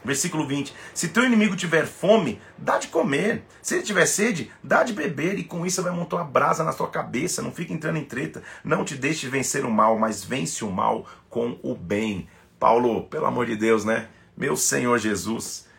Versículo 0.05 0.45
20: 0.45 0.71
Se 0.93 1.07
teu 1.07 1.23
inimigo 1.23 1.55
tiver 1.55 1.87
fome, 1.87 2.39
dá 2.59 2.77
de 2.77 2.87
comer. 2.89 3.43
Se 3.59 3.73
ele 3.73 3.83
tiver 3.83 4.05
sede, 4.05 4.51
dá 4.63 4.83
de 4.83 4.93
beber. 4.93 5.39
E 5.39 5.43
com 5.43 5.65
isso 5.65 5.81
vai 5.81 5.91
montar 5.91 6.17
uma 6.17 6.25
brasa 6.25 6.63
na 6.63 6.73
sua 6.73 6.89
cabeça. 6.89 7.41
Não 7.41 7.51
fica 7.51 7.73
entrando 7.73 7.97
em 7.97 8.05
treta. 8.05 8.43
Não 8.63 8.85
te 8.85 8.93
deixe 8.93 9.27
vencer 9.27 9.65
o 9.65 9.71
mal, 9.71 9.97
mas 9.97 10.23
vence 10.23 10.63
o 10.63 10.69
mal 10.69 11.07
com 11.27 11.57
o 11.63 11.73
bem. 11.73 12.27
Paulo, 12.59 13.01
pelo 13.05 13.25
amor 13.25 13.47
de 13.47 13.55
Deus, 13.55 13.83
né? 13.83 14.09
Meu 14.37 14.55
Senhor 14.55 14.99
Jesus. 14.99 15.70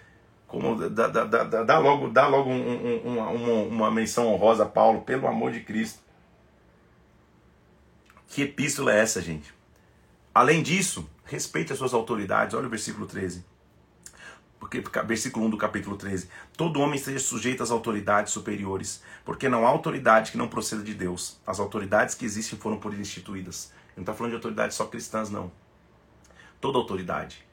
Como 0.53 0.77
dá, 0.77 1.09
dá, 1.09 1.25
dá, 1.25 1.65
dá 1.65 1.79
logo, 1.79 2.11
dá 2.11 2.27
logo 2.27 2.51
um, 2.51 3.07
um, 3.07 3.19
uma, 3.19 3.31
uma 3.63 3.91
menção 3.91 4.27
honrosa 4.27 4.65
a 4.65 4.69
Paulo, 4.69 5.01
pelo 5.01 5.27
amor 5.27 5.51
de 5.51 5.61
Cristo. 5.61 5.99
Que 8.29 8.43
epístola 8.43 8.93
é 8.93 9.01
essa, 9.01 9.23
gente? 9.23 9.55
Além 10.35 10.63
disso, 10.63 11.09
respeite 11.25 11.73
as 11.73 11.79
suas 11.79 11.95
autoridades. 11.95 12.55
Olha 12.55 12.67
o 12.67 12.71
versículo 12.71 13.07
13 13.07 13.43
porque 14.61 14.81
versículo 15.03 15.47
1 15.47 15.51
do 15.51 15.57
capítulo 15.57 15.97
13, 15.97 16.29
todo 16.57 16.81
homem 16.81 16.95
esteja 16.95 17.19
sujeito 17.19 17.65
às 17.65 17.73
autoridades 17.73 18.33
superiores, 18.33 19.03
porque 19.25 19.49
não 19.49 19.67
há 19.67 19.69
autoridade 19.69 20.31
que 20.31 20.39
não 20.39 20.47
proceda 20.47 20.85
de 20.85 20.95
Deus. 20.95 21.41
As 21.45 21.59
autoridades 21.59 22.15
que 22.15 22.25
existem 22.25 22.57
foram 22.57 22.79
por 22.79 22.93
ele 22.93 23.03
instituídas. 23.03 23.73
Não 23.97 24.03
está 24.03 24.15
falando 24.15 24.31
de 24.31 24.37
autoridades 24.37 24.77
só 24.77 24.87
cristãs, 24.87 25.31
não. 25.31 25.51
Toda 26.61 26.79
autoridade. 26.79 27.45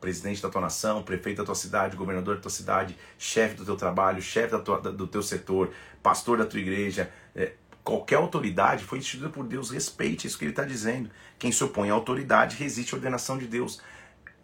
Presidente 0.00 0.40
da 0.40 0.48
tua 0.48 0.60
nação, 0.60 1.02
prefeito 1.02 1.38
da 1.38 1.44
tua 1.44 1.54
cidade, 1.54 1.96
governador 1.96 2.36
da 2.36 2.42
tua 2.42 2.50
cidade, 2.50 2.96
chefe 3.18 3.54
do 3.54 3.64
teu 3.64 3.76
trabalho, 3.76 4.22
chefe 4.22 4.56
do 4.56 5.06
teu 5.06 5.22
setor, 5.22 5.70
pastor 6.02 6.38
da 6.38 6.46
tua 6.46 6.58
igreja, 6.58 7.10
é, 7.34 7.52
qualquer 7.84 8.16
autoridade 8.16 8.84
foi 8.84 8.98
instituída 8.98 9.28
por 9.28 9.44
Deus. 9.44 9.70
Respeite 9.70 10.26
isso 10.26 10.38
que 10.38 10.44
ele 10.44 10.52
está 10.52 10.64
dizendo. 10.64 11.10
Quem 11.38 11.52
se 11.52 11.62
opõe 11.62 11.90
à 11.90 11.92
autoridade 11.92 12.56
resiste 12.56 12.94
à 12.94 12.96
ordenação 12.96 13.36
de 13.36 13.46
Deus 13.46 13.80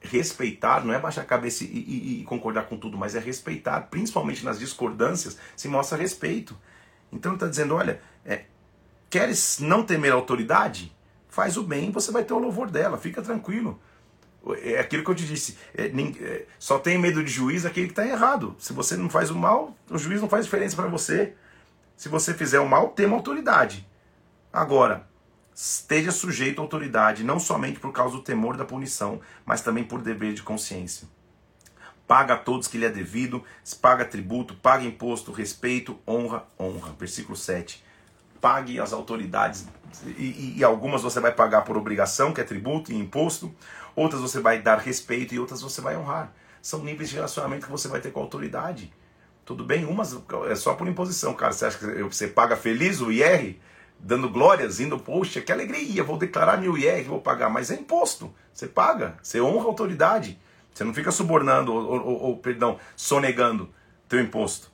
respeitar, 0.01 0.85
não 0.85 0.95
é 0.95 0.99
baixar 0.99 1.23
a 1.23 1.25
cabeça 1.25 1.65
e, 1.65 1.67
e, 1.67 2.21
e, 2.21 2.25
concordar 2.25 2.67
com 2.67 2.77
tudo, 2.77 2.97
mas 2.97 3.15
é 3.15 3.19
respeitar, 3.19 3.81
principalmente 3.83 4.45
nas 4.45 4.59
discordâncias, 4.59 5.37
se 5.57 5.69
mostra 5.69 5.99
respeito. 5.99 6.57
Então 7.13 7.33
ele 7.33 7.37
está 7.37 7.49
dizendo: 7.49 7.75
olha, 7.75 8.01
é, 8.25 8.45
queres 9.11 9.59
não 9.59 9.83
temer 9.83 10.13
a 10.13 10.15
autoridade? 10.15 10.95
Faz 11.29 11.57
o 11.57 11.63
bem, 11.63 11.91
você 11.91 12.11
vai 12.11 12.25
ter 12.25 12.33
o 12.33 12.39
louvor 12.39 12.71
dela, 12.71 12.97
fica 12.97 13.21
tranquilo. 13.21 13.79
É 14.63 14.79
aquilo 14.79 15.03
que 15.03 15.11
eu 15.11 15.15
te 15.15 15.27
disse: 15.27 15.57
é, 15.77 15.87
é, 15.87 16.47
só 16.59 16.79
tem 16.79 16.99
medo 16.99 17.23
de 17.23 17.31
juiz 17.31 17.65
aquele 17.65 17.87
que 17.87 17.93
está 17.93 18.07
errado. 18.07 18.55
Se 18.59 18.73
você 18.73 18.97
não 18.97 19.11
faz 19.11 19.31
o 19.31 19.37
mal, 19.37 19.77
o 19.91 19.99
juiz 19.99 20.21
não 20.21 20.29
faz 20.29 20.45
diferença 20.45 20.77
para 20.77 20.87
você. 20.87 21.35
Se 21.97 22.09
você 22.09 22.35
fizer 22.35 22.61
o 22.61 22.69
mal, 22.69 22.91
tem 22.91 23.07
uma 23.07 23.17
autoridade. 23.17 23.87
Agora, 24.53 25.07
esteja 25.55 26.13
sujeito 26.13 26.61
à 26.61 26.65
autoridade, 26.65 27.25
não 27.25 27.41
somente 27.41 27.81
por 27.81 27.91
causa 27.91 28.17
do 28.17 28.23
temor 28.23 28.57
da 28.57 28.65
punição, 28.65 29.21
mas 29.45 29.63
também 29.63 29.83
por 29.83 30.03
dever 30.03 30.35
de 30.35 30.43
consciência. 30.43 31.09
Paga 32.07 32.35
a 32.35 32.39
todos 32.39 32.69
que 32.69 32.79
lhe 32.79 32.85
é 32.85 32.91
devido, 32.91 33.43
paga 33.81 34.05
tributo, 34.05 34.55
paga 34.55 34.85
imposto, 34.85 35.33
respeito, 35.33 35.99
honra, 36.07 36.45
honra. 36.59 36.95
Versículo 36.99 37.37
7. 37.37 37.83
Pague 38.41 38.79
as 38.79 38.93
autoridades, 38.93 39.67
e, 40.05 40.55
e 40.59 40.63
algumas 40.63 41.03
você 41.03 41.19
vai 41.19 41.33
pagar 41.33 41.63
por 41.63 41.77
obrigação, 41.77 42.33
que 42.33 42.41
é 42.41 42.45
tributo 42.45 42.93
e 42.93 42.97
imposto, 42.97 43.53
outras 43.97 44.21
você 44.21 44.39
vai 44.39 44.61
dar 44.63 44.79
respeito 44.79 45.35
e 45.35 45.41
outras 45.41 45.61
você 45.61 45.81
vai 45.81 45.97
honrar. 45.97 46.33
São 46.63 46.85
níveis 46.85 47.09
de 47.09 47.17
relacionamento 47.17 47.67
que 47.67 47.73
você 47.73 47.89
vai 47.89 48.01
ter 48.01 48.13
com 48.13 48.21
a 48.21 48.23
autoridade. 48.23 48.93
Tudo 49.45 49.65
bem, 49.65 49.85
umas 49.85 50.17
é 50.49 50.55
só 50.55 50.75
por 50.75 50.87
imposição, 50.87 51.35
cara. 51.35 51.53
Você 51.53 51.65
acha 51.65 51.79
que 51.79 52.03
você 52.03 52.29
paga 52.29 52.57
feliz 52.57 53.01
o 53.01 53.11
IR? 53.11 53.57
dando 53.99 54.29
glórias, 54.29 54.81
indo, 54.81 54.99
poxa, 54.99 55.41
que 55.41 55.51
alegria, 55.51 56.05
vou 56.05 56.19
declarar 56.19 56.59
meu 56.59 56.77
IR, 56.77 57.05
vou 57.05 57.21
pagar. 57.21 57.49
Mas 57.49 57.71
é 57.71 57.75
imposto, 57.75 58.33
você 58.53 58.67
paga, 58.67 59.17
você 59.23 59.41
honra 59.41 59.65
a 59.65 59.69
autoridade. 59.69 60.39
Você 60.73 60.85
não 60.85 60.93
fica 60.93 61.11
subornando 61.11 61.73
ou, 61.73 61.85
ou, 61.85 62.23
ou 62.23 62.37
perdão, 62.37 62.79
sonegando 62.95 63.71
teu 64.09 64.21
imposto. 64.21 64.71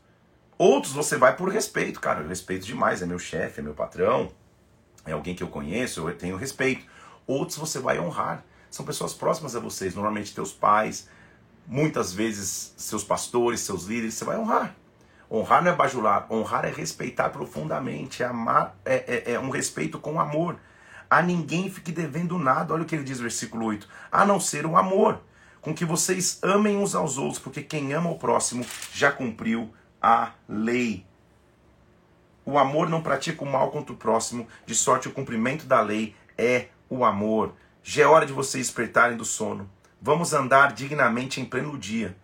Outros 0.58 0.92
você 0.92 1.16
vai 1.16 1.36
por 1.36 1.48
respeito, 1.48 2.00
cara, 2.00 2.20
eu 2.20 2.28
respeito 2.28 2.66
demais, 2.66 3.02
é 3.02 3.06
meu 3.06 3.18
chefe, 3.18 3.60
é 3.60 3.62
meu 3.62 3.74
patrão, 3.74 4.30
é 5.06 5.12
alguém 5.12 5.34
que 5.34 5.42
eu 5.42 5.48
conheço, 5.48 6.08
eu 6.08 6.16
tenho 6.16 6.36
respeito. 6.36 6.84
Outros 7.26 7.56
você 7.56 7.78
vai 7.78 7.98
honrar, 7.98 8.44
são 8.72 8.86
pessoas 8.86 9.12
próximas 9.12 9.54
a 9.54 9.60
vocês, 9.60 9.94
normalmente 9.94 10.34
teus 10.34 10.50
pais, 10.50 11.06
muitas 11.66 12.12
vezes 12.12 12.72
seus 12.78 13.04
pastores, 13.04 13.60
seus 13.60 13.84
líderes, 13.84 14.14
você 14.14 14.24
vai 14.24 14.38
honrar. 14.38 14.74
Honrar 15.30 15.62
não 15.62 15.70
é 15.70 15.74
bajular, 15.74 16.26
honrar 16.30 16.64
é 16.64 16.70
respeitar 16.70 17.28
profundamente, 17.28 18.22
é 18.22 18.26
amar 18.26 18.74
é, 18.82 19.26
é, 19.26 19.32
é 19.34 19.38
um 19.38 19.50
respeito 19.50 19.98
com 19.98 20.18
amor. 20.18 20.56
A 21.08 21.20
ninguém 21.20 21.70
fique 21.70 21.92
devendo 21.92 22.38
nada, 22.38 22.72
olha 22.72 22.82
o 22.82 22.86
que 22.86 22.94
ele 22.94 23.04
diz 23.04 23.18
no 23.18 23.24
versículo 23.24 23.66
8, 23.66 23.86
a 24.10 24.24
não 24.24 24.40
ser 24.40 24.64
o 24.64 24.74
amor, 24.74 25.20
com 25.60 25.74
que 25.74 25.84
vocês 25.84 26.38
amem 26.42 26.78
uns 26.78 26.94
aos 26.94 27.18
outros, 27.18 27.38
porque 27.38 27.62
quem 27.62 27.92
ama 27.92 28.10
o 28.10 28.18
próximo 28.18 28.64
já 28.94 29.12
cumpriu 29.12 29.70
a 30.00 30.32
lei. 30.48 31.04
O 32.46 32.58
amor 32.58 32.88
não 32.88 33.02
pratica 33.02 33.44
o 33.44 33.46
mal 33.46 33.70
contra 33.70 33.92
o 33.92 33.98
próximo, 33.98 34.48
de 34.64 34.74
sorte 34.74 35.08
o 35.08 35.12
cumprimento 35.12 35.66
da 35.66 35.82
lei 35.82 36.16
é 36.38 36.68
o 36.88 37.04
amor. 37.04 37.54
Já 37.82 38.02
é 38.02 38.06
hora 38.06 38.26
de 38.26 38.32
vocês 38.32 38.66
despertarem 38.66 39.16
do 39.16 39.24
sono. 39.24 39.70
Vamos 40.00 40.32
andar 40.32 40.72
dignamente 40.72 41.40
em 41.40 41.44
pleno 41.44 41.78
dia 41.78 42.16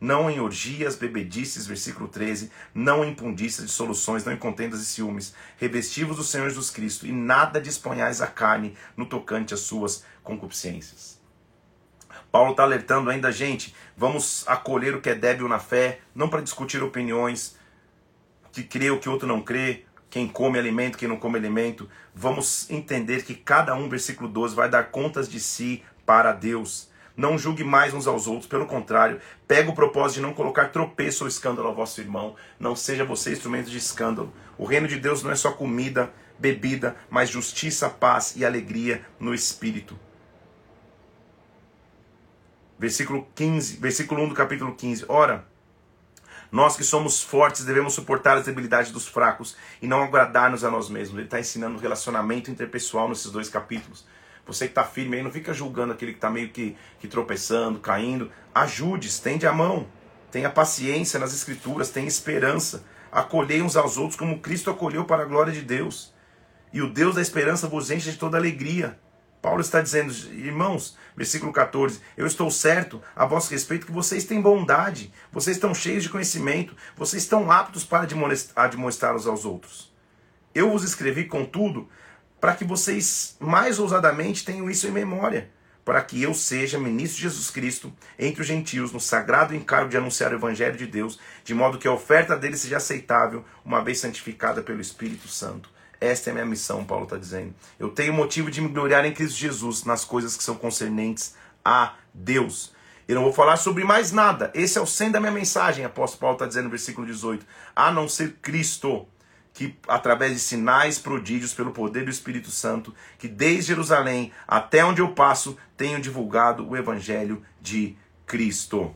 não 0.00 0.30
em 0.30 0.40
orgias, 0.40 0.96
bebedices, 0.96 1.66
versículo 1.66 2.08
13, 2.08 2.50
não 2.74 3.04
em 3.04 3.14
pundícias, 3.14 3.66
dissoluções, 3.66 4.24
não 4.24 4.32
em 4.32 4.36
contendas 4.36 4.80
e 4.80 4.84
ciúmes, 4.84 5.34
revestivos 5.56 6.16
do 6.16 6.24
Senhor 6.24 6.48
Jesus 6.48 6.70
Cristo, 6.70 7.06
e 7.06 7.12
nada 7.12 7.60
disponhais 7.60 8.20
a 8.20 8.26
carne 8.26 8.76
no 8.96 9.06
tocante 9.06 9.54
às 9.54 9.60
suas 9.60 10.04
concupiscências. 10.22 11.18
Paulo 12.30 12.50
está 12.50 12.64
alertando 12.64 13.08
ainda, 13.08 13.32
gente, 13.32 13.74
vamos 13.96 14.46
acolher 14.46 14.94
o 14.94 15.00
que 15.00 15.10
é 15.10 15.14
débil 15.14 15.48
na 15.48 15.58
fé, 15.58 16.00
não 16.14 16.28
para 16.28 16.42
discutir 16.42 16.82
opiniões, 16.82 17.56
que 18.52 18.62
crê 18.62 18.90
o 18.90 19.00
que 19.00 19.08
outro 19.08 19.26
não 19.26 19.40
crê, 19.40 19.86
quem 20.16 20.26
come 20.26 20.58
alimento, 20.58 20.96
quem 20.96 21.06
não 21.06 21.18
come 21.18 21.36
alimento. 21.36 21.86
Vamos 22.14 22.70
entender 22.70 23.22
que 23.22 23.34
cada 23.34 23.74
um, 23.74 23.86
versículo 23.86 24.26
12, 24.26 24.54
vai 24.54 24.66
dar 24.66 24.84
contas 24.84 25.28
de 25.28 25.38
si 25.38 25.82
para 26.06 26.32
Deus. 26.32 26.88
Não 27.14 27.36
julgue 27.36 27.62
mais 27.62 27.92
uns 27.92 28.06
aos 28.06 28.26
outros, 28.26 28.46
pelo 28.46 28.64
contrário, 28.64 29.20
pega 29.46 29.70
o 29.70 29.74
propósito 29.74 30.14
de 30.14 30.22
não 30.22 30.32
colocar 30.32 30.70
tropeço 30.70 31.24
ou 31.24 31.28
escândalo 31.28 31.68
ao 31.68 31.74
vosso 31.74 32.00
irmão. 32.00 32.34
Não 32.58 32.74
seja 32.74 33.04
você 33.04 33.30
instrumento 33.30 33.68
de 33.68 33.76
escândalo. 33.76 34.32
O 34.56 34.64
reino 34.64 34.88
de 34.88 34.98
Deus 34.98 35.22
não 35.22 35.30
é 35.30 35.36
só 35.36 35.52
comida, 35.52 36.10
bebida, 36.38 36.96
mas 37.10 37.28
justiça, 37.28 37.90
paz 37.90 38.36
e 38.36 38.44
alegria 38.46 39.04
no 39.20 39.34
espírito. 39.34 39.98
Versículo 42.78 43.28
15, 43.34 43.76
versículo 43.76 44.22
1 44.22 44.28
do 44.30 44.34
capítulo 44.34 44.74
15. 44.74 45.04
Ora, 45.10 45.46
nós 46.56 46.74
que 46.74 46.82
somos 46.82 47.22
fortes 47.22 47.66
devemos 47.66 47.92
suportar 47.92 48.38
as 48.38 48.46
debilidades 48.46 48.90
dos 48.90 49.06
fracos 49.06 49.54
e 49.82 49.86
não 49.86 50.02
agradar-nos 50.02 50.64
a 50.64 50.70
nós 50.70 50.88
mesmos. 50.88 51.18
Ele 51.18 51.26
está 51.26 51.38
ensinando 51.38 51.76
o 51.76 51.78
relacionamento 51.78 52.50
interpessoal 52.50 53.10
nesses 53.10 53.30
dois 53.30 53.50
capítulos. 53.50 54.06
Você 54.46 54.64
que 54.64 54.70
está 54.70 54.82
firme 54.82 55.18
aí, 55.18 55.22
não 55.22 55.30
fica 55.30 55.52
julgando 55.52 55.92
aquele 55.92 56.12
que 56.12 56.16
está 56.16 56.30
meio 56.30 56.48
que, 56.48 56.74
que 56.98 57.08
tropeçando, 57.08 57.78
caindo. 57.78 58.32
Ajude, 58.54 59.06
estende 59.06 59.46
a 59.46 59.52
mão. 59.52 59.86
Tenha 60.30 60.48
paciência 60.48 61.20
nas 61.20 61.34
escrituras, 61.34 61.90
tenha 61.90 62.08
esperança. 62.08 62.86
Acolhei 63.12 63.60
uns 63.60 63.76
aos 63.76 63.98
outros 63.98 64.18
como 64.18 64.40
Cristo 64.40 64.70
acolheu 64.70 65.04
para 65.04 65.24
a 65.24 65.26
glória 65.26 65.52
de 65.52 65.60
Deus. 65.60 66.14
E 66.72 66.80
o 66.80 66.88
Deus 66.88 67.16
da 67.16 67.20
esperança 67.20 67.68
vos 67.68 67.90
enche 67.90 68.12
de 68.12 68.16
toda 68.16 68.38
alegria 68.38 68.98
Paulo 69.46 69.60
está 69.60 69.80
dizendo, 69.80 70.12
irmãos, 70.32 70.98
versículo 71.16 71.52
14: 71.52 72.00
Eu 72.16 72.26
estou 72.26 72.50
certo 72.50 73.00
a 73.14 73.24
vosso 73.24 73.52
respeito 73.52 73.86
que 73.86 73.92
vocês 73.92 74.24
têm 74.24 74.40
bondade, 74.40 75.12
vocês 75.30 75.56
estão 75.56 75.72
cheios 75.72 76.02
de 76.02 76.08
conhecimento, 76.08 76.74
vocês 76.96 77.22
estão 77.22 77.48
aptos 77.48 77.84
para 77.84 78.08
admoestar 78.56 79.14
uns 79.14 79.24
aos 79.24 79.44
outros. 79.44 79.94
Eu 80.52 80.72
vos 80.72 80.82
escrevi, 80.82 81.26
contudo, 81.26 81.88
para 82.40 82.56
que 82.56 82.64
vocês 82.64 83.36
mais 83.38 83.78
ousadamente 83.78 84.44
tenham 84.44 84.68
isso 84.68 84.88
em 84.88 84.90
memória, 84.90 85.48
para 85.84 86.02
que 86.02 86.20
eu 86.20 86.34
seja 86.34 86.76
ministro 86.76 87.18
de 87.18 87.28
Jesus 87.28 87.48
Cristo 87.48 87.92
entre 88.18 88.40
os 88.40 88.48
gentios 88.48 88.90
no 88.90 88.98
sagrado 88.98 89.54
encargo 89.54 89.88
de 89.88 89.96
anunciar 89.96 90.32
o 90.32 90.36
evangelho 90.38 90.76
de 90.76 90.88
Deus, 90.88 91.20
de 91.44 91.54
modo 91.54 91.78
que 91.78 91.86
a 91.86 91.92
oferta 91.92 92.36
dele 92.36 92.56
seja 92.56 92.78
aceitável, 92.78 93.44
uma 93.64 93.80
vez 93.80 94.00
santificada 94.00 94.60
pelo 94.60 94.80
Espírito 94.80 95.28
Santo. 95.28 95.75
Esta 96.00 96.30
é 96.30 96.32
a 96.32 96.34
minha 96.34 96.46
missão, 96.46 96.84
Paulo 96.84 97.04
está 97.04 97.16
dizendo. 97.16 97.54
Eu 97.78 97.88
tenho 97.88 98.12
motivo 98.12 98.50
de 98.50 98.60
me 98.60 98.68
gloriar 98.68 99.04
em 99.04 99.12
Cristo 99.12 99.38
Jesus 99.38 99.84
nas 99.84 100.04
coisas 100.04 100.36
que 100.36 100.44
são 100.44 100.54
concernentes 100.54 101.34
a 101.64 101.94
Deus. 102.12 102.74
Eu 103.08 103.14
não 103.14 103.22
vou 103.22 103.32
falar 103.32 103.56
sobre 103.56 103.84
mais 103.84 104.12
nada. 104.12 104.50
Esse 104.54 104.78
é 104.78 104.80
o 104.80 104.86
centro 104.86 105.14
da 105.14 105.20
minha 105.20 105.32
mensagem, 105.32 105.84
apóstolo 105.84 106.20
Paulo 106.20 106.34
está 106.34 106.46
dizendo 106.46 106.64
no 106.64 106.70
versículo 106.70 107.06
18. 107.06 107.46
A 107.74 107.90
não 107.90 108.08
ser 108.08 108.36
Cristo, 108.42 109.06
que 109.54 109.74
através 109.88 110.32
de 110.32 110.38
sinais, 110.40 110.98
prodígios, 110.98 111.54
pelo 111.54 111.70
poder 111.70 112.04
do 112.04 112.10
Espírito 112.10 112.50
Santo, 112.50 112.94
que 113.18 113.28
desde 113.28 113.68
Jerusalém 113.68 114.32
até 114.46 114.84
onde 114.84 115.00
eu 115.00 115.12
passo, 115.12 115.56
tenho 115.76 116.00
divulgado 116.00 116.68
o 116.68 116.76
evangelho 116.76 117.42
de 117.60 117.96
Cristo. 118.26 118.94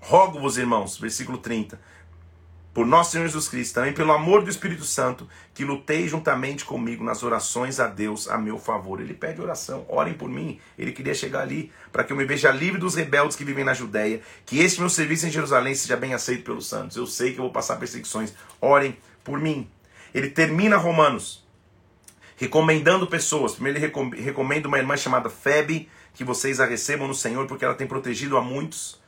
Rogo-vos, 0.00 0.58
irmãos, 0.58 0.98
versículo 0.98 1.38
30 1.38 1.80
por 2.74 2.84
nosso 2.84 3.12
Senhor 3.12 3.24
Jesus 3.26 3.48
Cristo, 3.48 3.76
também 3.76 3.92
pelo 3.92 4.10
amor 4.10 4.42
do 4.42 4.50
Espírito 4.50 4.84
Santo, 4.84 5.28
que 5.54 5.64
lutei 5.64 6.08
juntamente 6.08 6.64
comigo 6.64 7.04
nas 7.04 7.22
orações 7.22 7.78
a 7.78 7.86
Deus 7.86 8.28
a 8.28 8.36
meu 8.36 8.58
favor. 8.58 9.00
Ele 9.00 9.14
pede 9.14 9.40
oração, 9.40 9.86
orem 9.88 10.12
por 10.12 10.28
mim. 10.28 10.58
Ele 10.76 10.90
queria 10.90 11.14
chegar 11.14 11.42
ali 11.42 11.70
para 11.92 12.02
que 12.02 12.12
eu 12.12 12.16
me 12.16 12.24
veja 12.24 12.50
livre 12.50 12.80
dos 12.80 12.96
rebeldes 12.96 13.36
que 13.36 13.44
vivem 13.44 13.64
na 13.64 13.74
Judéia, 13.74 14.20
que 14.44 14.58
este 14.58 14.80
meu 14.80 14.90
serviço 14.90 15.26
em 15.26 15.30
Jerusalém 15.30 15.72
seja 15.72 15.96
bem 15.96 16.14
aceito 16.14 16.42
pelos 16.42 16.66
santos. 16.66 16.96
Eu 16.96 17.06
sei 17.06 17.32
que 17.32 17.38
eu 17.38 17.44
vou 17.44 17.52
passar 17.52 17.76
perseguições, 17.76 18.34
orem 18.60 18.98
por 19.22 19.38
mim. 19.38 19.70
Ele 20.12 20.28
termina 20.28 20.76
Romanos 20.76 21.44
recomendando 22.36 23.06
pessoas. 23.06 23.52
Primeiro 23.52 23.78
ele 23.78 24.20
recomenda 24.20 24.66
uma 24.66 24.78
irmã 24.78 24.96
chamada 24.96 25.30
Febe, 25.30 25.88
que 26.12 26.24
vocês 26.24 26.58
a 26.58 26.66
recebam 26.66 27.06
no 27.06 27.14
Senhor, 27.14 27.46
porque 27.46 27.64
ela 27.64 27.74
tem 27.74 27.86
protegido 27.86 28.36
a 28.36 28.42
muitos. 28.42 29.00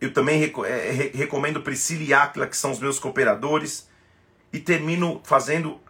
Eu 0.00 0.12
também 0.12 0.42
é, 0.42 1.10
recomendo 1.14 1.62
Priscila 1.62 2.02
e 2.02 2.14
Áquila, 2.14 2.46
que 2.46 2.56
são 2.56 2.70
os 2.70 2.78
meus 2.78 2.98
cooperadores. 2.98 3.88
E 4.52 4.58
termino 4.58 5.20
fazendo 5.24 5.80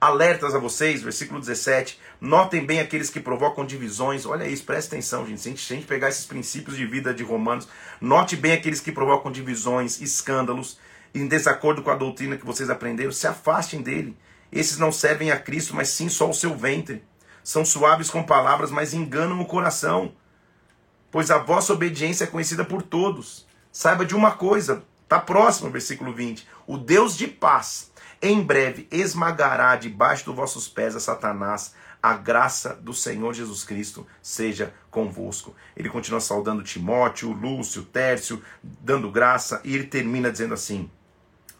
alertas 0.00 0.54
a 0.54 0.58
vocês, 0.58 1.02
versículo 1.02 1.40
17. 1.40 1.98
Notem 2.20 2.64
bem 2.64 2.80
aqueles 2.80 3.08
que 3.08 3.18
provocam 3.18 3.64
divisões. 3.64 4.26
Olha 4.26 4.46
isso, 4.46 4.64
presta 4.64 4.94
atenção, 4.94 5.26
gente. 5.26 5.40
Se 5.40 5.48
a 5.48 5.50
gente, 5.50 5.62
se 5.62 5.72
a 5.72 5.76
gente 5.76 5.86
pegar 5.86 6.08
esses 6.10 6.26
princípios 6.26 6.76
de 6.76 6.86
vida 6.86 7.14
de 7.14 7.22
Romanos, 7.22 7.66
note 8.00 8.36
bem 8.36 8.52
aqueles 8.52 8.80
que 8.80 8.92
provocam 8.92 9.32
divisões, 9.32 10.00
escândalos, 10.00 10.78
em 11.14 11.26
desacordo 11.26 11.82
com 11.82 11.90
a 11.90 11.96
doutrina 11.96 12.36
que 12.36 12.44
vocês 12.44 12.68
aprenderam. 12.68 13.12
Se 13.12 13.26
afastem 13.26 13.80
dele. 13.80 14.16
Esses 14.52 14.78
não 14.78 14.92
servem 14.92 15.30
a 15.32 15.38
Cristo, 15.38 15.74
mas 15.74 15.88
sim 15.88 16.08
só 16.08 16.28
o 16.28 16.34
seu 16.34 16.54
ventre. 16.54 17.02
São 17.42 17.64
suaves 17.64 18.10
com 18.10 18.22
palavras, 18.22 18.70
mas 18.70 18.94
enganam 18.94 19.40
o 19.40 19.46
coração 19.46 20.12
pois 21.14 21.30
a 21.30 21.38
vossa 21.38 21.72
obediência 21.72 22.24
é 22.24 22.26
conhecida 22.26 22.64
por 22.64 22.82
todos. 22.82 23.46
Saiba 23.70 24.04
de 24.04 24.16
uma 24.16 24.32
coisa, 24.32 24.82
está 25.04 25.20
próximo, 25.20 25.70
versículo 25.70 26.12
20: 26.12 26.44
o 26.66 26.76
Deus 26.76 27.16
de 27.16 27.28
paz 27.28 27.92
em 28.20 28.42
breve 28.42 28.88
esmagará 28.90 29.76
debaixo 29.76 30.24
dos 30.24 30.34
vossos 30.34 30.66
pés 30.66 30.96
a 30.96 31.00
Satanás. 31.00 31.72
A 32.02 32.14
graça 32.14 32.74
do 32.74 32.92
Senhor 32.92 33.32
Jesus 33.32 33.62
Cristo 33.62 34.04
seja 34.20 34.74
convosco. 34.90 35.54
Ele 35.76 35.88
continua 35.88 36.18
saudando 36.18 36.64
Timóteo, 36.64 37.30
Lúcio, 37.30 37.84
Tércio, 37.84 38.42
dando 38.60 39.08
graça, 39.08 39.60
e 39.62 39.72
ele 39.72 39.84
termina 39.84 40.32
dizendo 40.32 40.52
assim: 40.52 40.90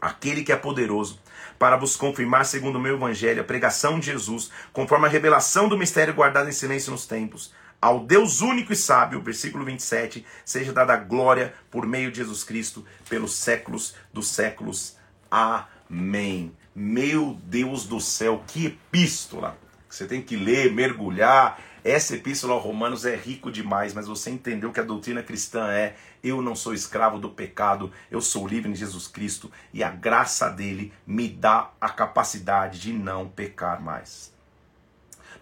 Aquele 0.02 0.42
que 0.42 0.50
é 0.50 0.57
poderoso 0.57 1.20
para 1.61 1.76
vos 1.76 1.94
confirmar, 1.94 2.44
segundo 2.44 2.74
o 2.74 2.80
meu 2.80 2.96
evangelho, 2.96 3.40
a 3.40 3.44
pregação 3.44 4.00
de 4.00 4.07
Jesus, 4.07 4.50
conforme 4.72 5.07
a 5.07 5.11
revelação 5.11 5.68
do 5.68 5.78
mistério 5.78 6.12
guardado 6.12 6.48
em 6.48 6.52
silêncio 6.52 6.90
nos 6.90 7.07
tempos 7.07 7.52
ao 7.85 8.01
Deus 8.01 8.41
único 8.41 8.72
e 8.72 8.76
sábio, 8.76 9.20
versículo 9.20 9.62
27, 9.62 10.24
seja 10.43 10.72
dada 10.72 10.97
glória 10.97 11.53
por 11.70 11.87
meio 11.87 12.11
de 12.11 12.16
Jesus 12.16 12.43
Cristo 12.43 12.82
pelos 13.11 13.35
séculos 13.35 13.95
dos 14.11 14.28
séculos. 14.28 14.97
Amém. 15.30 16.57
Meu 16.74 17.39
Deus 17.45 17.85
do 17.85 18.01
céu, 18.01 18.43
que 18.47 18.64
epístola! 18.64 19.59
Você 19.87 20.07
tem 20.07 20.22
que 20.22 20.35
ler, 20.35 20.72
mergulhar. 20.72 21.61
Essa 21.85 22.14
epístola 22.14 22.55
aos 22.55 22.64
Romanos 22.64 23.05
é 23.05 23.14
rico 23.14 23.53
demais, 23.53 23.93
mas 23.93 24.07
você 24.07 24.30
entendeu 24.30 24.72
que 24.72 24.80
a 24.80 24.82
doutrina 24.82 25.22
cristã 25.22 25.70
é: 25.70 25.95
eu 26.22 26.41
não 26.41 26.57
sou 26.57 26.72
escravo 26.72 27.18
do 27.18 27.28
pecado, 27.28 27.93
eu 28.11 28.22
sou 28.22 28.49
livre 28.49 28.72
em 28.72 28.74
Jesus 28.74 29.07
Cristo 29.07 29.53
e 29.74 29.85
a 29.85 29.91
graça 29.91 30.49
dele 30.49 30.91
me 31.07 31.28
dá 31.28 31.70
a 31.78 31.91
capacidade 31.91 32.80
de 32.80 32.95
não 32.95 33.28
pecar 33.28 33.82
mais. 33.82 34.34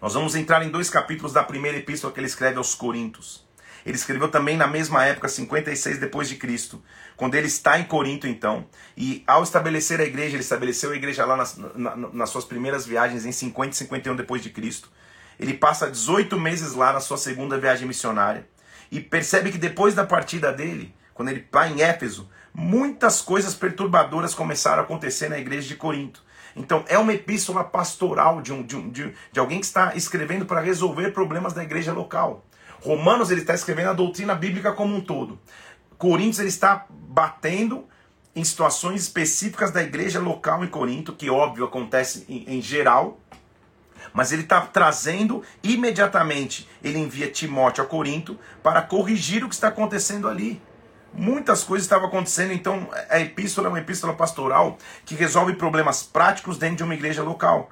Nós 0.03 0.15
vamos 0.15 0.35
entrar 0.35 0.61
em 0.65 0.69
dois 0.69 0.89
capítulos 0.89 1.31
da 1.31 1.41
primeira 1.45 1.77
epístola 1.77 2.11
que 2.11 2.19
ele 2.19 2.27
escreve 2.27 2.57
aos 2.57 2.75
Coríntios. 2.75 3.47
Ele 3.85 3.95
escreveu 3.95 4.27
também 4.27 4.57
na 4.57 4.67
mesma 4.67 5.05
época, 5.05 5.29
56 5.29 5.97
depois 5.97 6.27
de 6.27 6.35
Cristo, 6.35 6.83
quando 7.15 7.35
ele 7.35 7.47
está 7.47 7.79
em 7.79 7.85
Corinto 7.85 8.27
então, 8.27 8.67
e 8.97 9.23
ao 9.25 9.43
estabelecer 9.43 10.01
a 10.01 10.03
igreja, 10.03 10.35
ele 10.35 10.43
estabeleceu 10.43 10.91
a 10.91 10.95
igreja 10.97 11.23
lá 11.23 11.37
nas, 11.37 11.57
na, 11.57 11.95
nas 11.95 12.29
suas 12.29 12.43
primeiras 12.43 12.85
viagens 12.85 13.25
em 13.25 13.31
50 13.31 13.69
e 13.69 13.75
51 13.77 14.17
depois 14.17 14.43
de 14.43 14.49
Cristo. 14.49 14.91
Ele 15.39 15.53
passa 15.53 15.89
18 15.89 16.37
meses 16.37 16.73
lá 16.73 16.91
na 16.91 16.99
sua 16.99 17.17
segunda 17.17 17.57
viagem 17.57 17.87
missionária 17.87 18.45
e 18.91 18.99
percebe 18.99 19.53
que 19.53 19.57
depois 19.57 19.95
da 19.95 20.05
partida 20.05 20.51
dele, 20.51 20.93
quando 21.13 21.29
ele 21.29 21.39
está 21.39 21.69
em 21.69 21.81
Éfeso, 21.81 22.29
muitas 22.53 23.21
coisas 23.21 23.55
perturbadoras 23.55 24.35
começaram 24.35 24.81
a 24.81 24.83
acontecer 24.83 25.29
na 25.29 25.39
igreja 25.39 25.69
de 25.69 25.77
Corinto. 25.77 26.21
Então, 26.55 26.83
é 26.87 26.97
uma 26.97 27.13
epístola 27.13 27.63
pastoral 27.63 28.41
de, 28.41 28.53
um, 28.53 28.63
de, 28.63 28.75
um, 28.75 28.89
de, 28.89 29.13
de 29.31 29.39
alguém 29.39 29.59
que 29.59 29.65
está 29.65 29.95
escrevendo 29.95 30.45
para 30.45 30.61
resolver 30.61 31.11
problemas 31.11 31.53
da 31.53 31.63
igreja 31.63 31.91
local. 31.91 32.45
Romanos, 32.81 33.31
ele 33.31 33.41
está 33.41 33.53
escrevendo 33.53 33.89
a 33.89 33.93
doutrina 33.93 34.35
bíblica 34.35 34.71
como 34.71 34.95
um 34.95 35.01
todo. 35.01 35.39
Coríntios, 35.97 36.39
ele 36.39 36.49
está 36.49 36.85
batendo 36.89 37.87
em 38.35 38.43
situações 38.43 39.03
específicas 39.03 39.71
da 39.71 39.81
igreja 39.81 40.19
local 40.19 40.63
em 40.63 40.67
Corinto, 40.67 41.13
que 41.13 41.29
óbvio 41.29 41.65
acontece 41.65 42.25
em, 42.27 42.57
em 42.57 42.61
geral, 42.61 43.19
mas 44.11 44.31
ele 44.31 44.43
está 44.43 44.61
trazendo 44.61 45.43
imediatamente, 45.63 46.67
ele 46.83 46.99
envia 46.99 47.31
Timóteo 47.31 47.83
a 47.83 47.87
Corinto 47.87 48.37
para 48.61 48.81
corrigir 48.81 49.43
o 49.43 49.49
que 49.49 49.55
está 49.55 49.69
acontecendo 49.69 50.27
ali. 50.27 50.61
Muitas 51.13 51.63
coisas 51.63 51.85
estavam 51.85 52.07
acontecendo, 52.07 52.53
então 52.53 52.89
a 53.07 53.19
epístola 53.19 53.67
é 53.67 53.69
uma 53.69 53.79
epístola 53.79 54.13
pastoral 54.13 54.79
que 55.05 55.13
resolve 55.13 55.53
problemas 55.53 56.01
práticos 56.01 56.57
dentro 56.57 56.77
de 56.77 56.83
uma 56.83 56.95
igreja 56.95 57.21
local. 57.21 57.69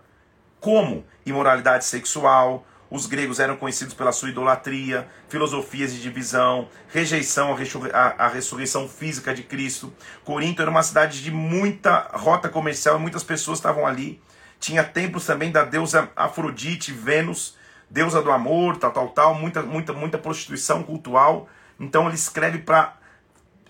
Como 0.60 1.04
imoralidade 1.26 1.86
sexual, 1.86 2.64
os 2.92 3.08
gregos 3.08 3.39
eram 3.39 3.56
conhecidos 3.56 3.96
pela 3.96 4.12
sua 4.12 4.30
idolatria, 4.30 5.08
filosofias 5.28 5.92
de 5.92 6.02
divisão, 6.02 6.68
rejeição 6.89 7.56
à, 7.94 8.28
ressurreição 8.28 8.88
física 8.88 9.34
de 9.34 9.42
Cristo. 9.42 9.92
Corinto 10.24 10.62
era 10.62 10.70
uma 10.70 10.84
cidade 10.84 11.24
de 11.24 11.32
muita 11.32 12.12
rota 12.14 12.48
comercial, 12.48 13.00
muitas 13.00 13.24
pessoas 13.24 13.58
estavam 13.58 13.88
ali. 13.88 14.22
Tinha 14.60 14.84
templos 14.84 15.26
também 15.26 15.52
da 15.52 15.64
deusa 15.64 16.10
Afrodite, 16.16 16.92
Vênus, 16.92 17.58
deusa 17.89 18.22
do 18.22 18.30
amor, 18.30 18.78
tal, 18.78 18.92
tal, 18.92 19.10
tal, 19.10 19.34
muita, 19.34 19.64
muita, 19.64 19.94
muita 19.94 20.18
prostituição 20.20 20.84
cultural. 20.84 21.50
Então 21.80 22.06
ele 22.06 22.16
escreve 22.16 22.60
para 22.60 23.01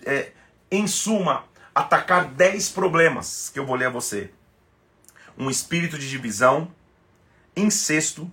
é, 0.04 0.32
em 0.70 0.86
suma, 0.86 1.44
atacar 1.74 2.26
10 2.26 2.70
problemas 2.70 3.50
que 3.52 3.58
eu 3.58 3.66
vou 3.66 3.76
ler 3.76 3.86
a 3.86 3.90
você: 3.90 4.30
um 5.36 5.50
espírito 5.50 5.98
de 5.98 6.08
divisão, 6.08 6.72
incesto, 7.56 8.30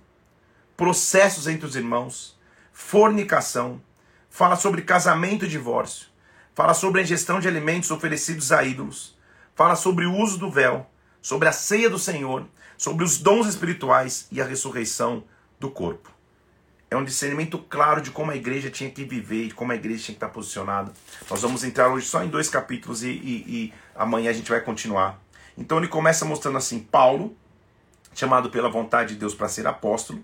processos 0.76 1.46
entre 1.46 1.66
os 1.66 1.76
irmãos, 1.76 2.38
fornicação, 2.72 3.80
fala 4.28 4.56
sobre 4.56 4.82
casamento 4.82 5.44
e 5.44 5.48
divórcio, 5.48 6.08
fala 6.54 6.74
sobre 6.74 7.00
a 7.00 7.04
ingestão 7.04 7.40
de 7.40 7.48
alimentos 7.48 7.90
oferecidos 7.90 8.52
a 8.52 8.62
ídolos, 8.62 9.18
fala 9.54 9.76
sobre 9.76 10.06
o 10.06 10.14
uso 10.14 10.38
do 10.38 10.50
véu, 10.50 10.88
sobre 11.20 11.48
a 11.48 11.52
ceia 11.52 11.90
do 11.90 11.98
Senhor, 11.98 12.46
sobre 12.76 13.04
os 13.04 13.18
dons 13.18 13.46
espirituais 13.46 14.26
e 14.30 14.40
a 14.40 14.44
ressurreição 14.44 15.24
do 15.58 15.70
corpo 15.70 16.19
é 16.90 16.96
um 16.96 17.04
discernimento 17.04 17.56
claro 17.56 18.02
de 18.02 18.10
como 18.10 18.32
a 18.32 18.36
igreja 18.36 18.68
tinha 18.68 18.90
que 18.90 19.04
viver, 19.04 19.48
de 19.48 19.54
como 19.54 19.70
a 19.70 19.76
igreja 19.76 19.98
tinha 20.04 20.14
que 20.14 20.24
estar 20.24 20.28
posicionada. 20.28 20.92
Nós 21.30 21.40
vamos 21.40 21.62
entrar 21.62 21.88
hoje 21.88 22.06
só 22.06 22.24
em 22.24 22.28
dois 22.28 22.48
capítulos 22.48 23.04
e, 23.04 23.10
e, 23.10 23.44
e 23.46 23.74
amanhã 23.94 24.30
a 24.30 24.32
gente 24.32 24.50
vai 24.50 24.60
continuar. 24.60 25.20
Então 25.56 25.78
ele 25.78 25.86
começa 25.86 26.24
mostrando 26.24 26.58
assim: 26.58 26.80
Paulo, 26.80 27.36
chamado 28.12 28.50
pela 28.50 28.68
vontade 28.68 29.14
de 29.14 29.20
Deus 29.20 29.34
para 29.34 29.48
ser 29.48 29.68
apóstolo, 29.68 30.22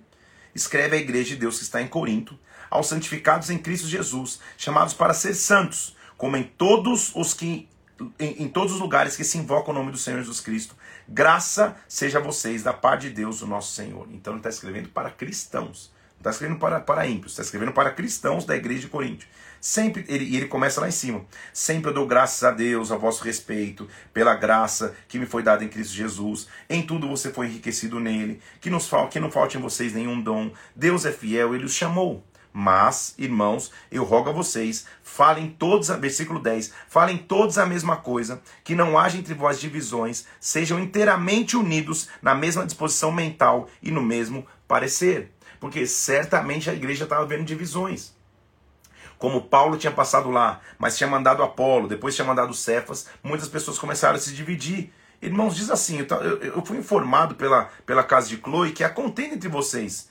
escreve 0.55 0.97
à 0.97 0.99
igreja 0.99 1.31
de 1.31 1.37
Deus 1.37 1.59
que 1.59 1.64
está 1.64 1.81
em 1.81 1.87
Corinto, 1.87 2.37
aos 2.69 2.89
santificados 2.89 3.49
em 3.49 3.59
Cristo 3.59 3.87
Jesus, 3.87 4.41
chamados 4.59 4.93
para 4.93 5.14
ser 5.14 5.35
santos, 5.35 5.95
como 6.17 6.37
em 6.37 6.43
todos 6.43 7.14
os 7.14 7.33
que 7.33 7.69
em, 8.19 8.43
em, 8.43 8.49
todos 8.49 8.75
os 8.75 8.81
lugares 8.81 9.17
que 9.17 9.25
se 9.25 9.39
invoca 9.39 9.71
o 9.71 9.75
nome 9.75 9.91
do 9.91 9.97
Senhor 9.97 10.19
Jesus 10.19 10.41
Cristo. 10.41 10.75
Graça 11.09 11.77
seja 11.89 12.19
a 12.19 12.21
vocês 12.21 12.62
da 12.62 12.73
parte 12.73 13.03
de 13.03 13.11
Deus, 13.11 13.41
o 13.41 13.47
nosso 13.47 13.73
Senhor. 13.73 14.07
Então 14.11 14.35
ele 14.35 14.41
está 14.41 14.51
escrevendo 14.51 14.89
para 14.91 15.11
cristãos. 15.11 15.95
Está 16.19 16.31
escrevendo 16.31 16.59
para, 16.59 16.81
para 16.81 17.07
ímpios, 17.07 17.33
está 17.33 17.43
escrevendo 17.43 17.73
para 17.73 17.91
cristãos 17.91 18.45
da 18.45 18.57
igreja 18.57 18.81
de 18.81 18.89
Corinto. 18.89 19.27
Sempre, 19.61 20.05
ele, 20.09 20.37
ele 20.37 20.47
começa 20.47 20.81
lá 20.81 20.89
em 20.89 20.93
cima. 20.93 21.25
Sempre 21.53 21.91
eu 21.91 21.95
dou 21.95 22.07
graças 22.07 22.43
a 22.45 22.51
Deus 22.51 22.91
a 22.91 22.97
vosso 22.97 23.25
respeito, 23.25 23.89
pela 24.12 24.35
graça 24.35 24.95
que 25.09 25.19
me 25.19 25.27
foi 25.27 25.43
dada 25.43 25.64
em 25.64 25.69
Cristo 25.69 25.95
Jesus. 25.95 26.49
Em 26.69 26.83
tudo 26.83 27.09
você 27.09 27.33
foi 27.33 27.47
enriquecido 27.47 28.01
nele. 28.01 28.41
Que, 28.61 28.71
nos, 28.71 28.91
que 29.11 29.21
não 29.21 29.31
falte 29.31 29.57
em 29.57 29.61
vocês 29.61 29.93
nenhum 29.93 30.21
dom. 30.21 30.53
Deus 30.75 31.05
é 31.05 31.12
fiel, 31.12 31.55
ele 31.55 31.64
os 31.64 31.75
chamou 31.75 32.25
mas, 32.59 33.14
irmãos, 33.19 33.71
eu 33.93 34.03
rogo 34.03 34.31
a 34.31 34.33
vocês, 34.33 34.87
falem 35.03 35.55
todos, 35.59 35.89
versículo 35.89 36.41
10, 36.41 36.73
falem 36.89 37.19
todos 37.19 37.59
a 37.59 37.67
mesma 37.67 37.99
coisa, 37.99 38.41
que 38.64 38.75
não 38.75 38.99
haja 38.99 39.19
entre 39.19 39.35
vós 39.35 39.61
divisões, 39.61 40.25
sejam 40.41 40.81
inteiramente 40.81 41.55
unidos 41.55 42.09
na 42.23 42.35
mesma 42.35 42.64
disposição 42.64 43.12
mental 43.12 43.69
e 43.83 43.91
no 43.91 44.01
mesmo 44.01 44.47
parecer. 44.67 45.36
Porque 45.67 45.85
certamente 45.85 46.71
a 46.71 46.75
igreja 46.75 47.03
estava 47.03 47.27
vendo 47.27 47.43
divisões. 47.43 48.14
Como 49.19 49.49
Paulo 49.49 49.77
tinha 49.77 49.93
passado 49.93 50.31
lá, 50.31 50.61
mas 50.79 50.97
tinha 50.97 51.11
mandado 51.11 51.43
Apolo, 51.43 51.89
depois 51.89 52.14
tinha 52.14 52.25
mandado 52.25 52.55
Cefas, 52.55 53.09
muitas 53.21 53.49
pessoas 53.49 53.77
começaram 53.77 54.14
a 54.14 54.19
se 54.21 54.33
dividir. 54.33 54.93
Irmãos, 55.21 55.57
diz 55.57 55.69
assim: 55.69 56.07
eu, 56.09 56.39
eu 56.41 56.64
fui 56.64 56.79
informado 56.79 57.35
pela, 57.35 57.64
pela 57.85 58.05
casa 58.05 58.29
de 58.29 58.37
Chloe 58.37 58.71
que 58.71 58.85
há 58.85 58.89
contenda 58.89 59.35
entre 59.35 59.49
vocês. 59.49 60.09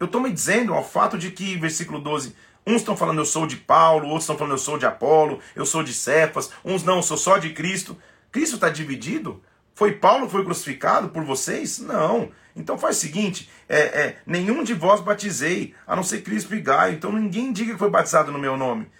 Eu 0.00 0.06
estou 0.06 0.22
me 0.22 0.32
dizendo 0.32 0.72
ao 0.72 0.82
fato 0.82 1.18
de 1.18 1.30
que, 1.30 1.58
versículo 1.58 2.00
12, 2.00 2.34
uns 2.66 2.76
estão 2.76 2.96
falando 2.96 3.18
eu 3.18 3.26
sou 3.26 3.46
de 3.46 3.58
Paulo, 3.58 4.06
outros 4.06 4.22
estão 4.22 4.38
falando 4.38 4.54
eu 4.54 4.58
sou 4.58 4.78
de 4.78 4.86
Apolo, 4.86 5.38
eu 5.54 5.66
sou 5.66 5.82
de 5.82 5.92
Cefas, 5.92 6.50
uns 6.64 6.82
não, 6.82 6.96
eu 6.96 7.02
sou 7.02 7.18
só 7.18 7.36
de 7.36 7.50
Cristo. 7.50 7.94
Cristo 8.32 8.54
está 8.54 8.70
dividido? 8.70 9.42
Foi 9.74 9.92
Paulo 9.92 10.24
que 10.24 10.32
foi 10.32 10.44
crucificado 10.44 11.10
por 11.10 11.22
vocês? 11.24 11.78
Não. 11.78 12.32
Então 12.56 12.78
faz 12.78 12.96
o 12.96 13.00
seguinte: 13.00 13.50
é, 13.68 13.78
é, 13.78 14.16
nenhum 14.26 14.62
de 14.62 14.74
vós 14.74 15.00
batizei, 15.00 15.74
a 15.86 15.96
não 15.96 16.02
ser 16.02 16.22
Cristo 16.22 16.54
e 16.54 16.60
Gaio. 16.60 16.94
Então 16.94 17.12
ninguém 17.12 17.52
diga 17.52 17.72
que 17.72 17.78
foi 17.78 17.90
batizado 17.90 18.30
no 18.30 18.38
meu 18.38 18.56
nome. 18.56 18.90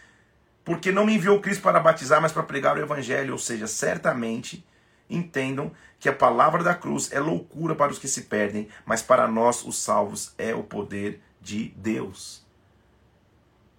Porque 0.65 0.91
não 0.91 1.05
me 1.05 1.15
enviou 1.15 1.41
Cristo 1.41 1.63
para 1.63 1.79
batizar, 1.79 2.23
mas 2.23 2.33
para 2.33 2.43
pregar 2.43 2.77
o 2.77 2.81
evangelho. 2.81 3.33
Ou 3.33 3.39
seja, 3.39 3.67
certamente 3.67 4.65
entendam 5.09 5.71
que 6.01 6.09
a 6.09 6.13
palavra 6.13 6.63
da 6.63 6.75
cruz 6.75 7.13
é 7.13 7.21
loucura 7.21 7.75
para 7.75 7.93
os 7.93 7.99
que 7.99 8.09
se 8.09 8.23
perdem, 8.23 8.69
mas 8.85 9.03
para 9.03 9.29
nós, 9.29 9.65
os 9.65 9.77
salvos, 9.77 10.35
é 10.39 10.55
o 10.55 10.63
poder 10.63 11.21
de 11.41 11.73
Deus. 11.77 12.44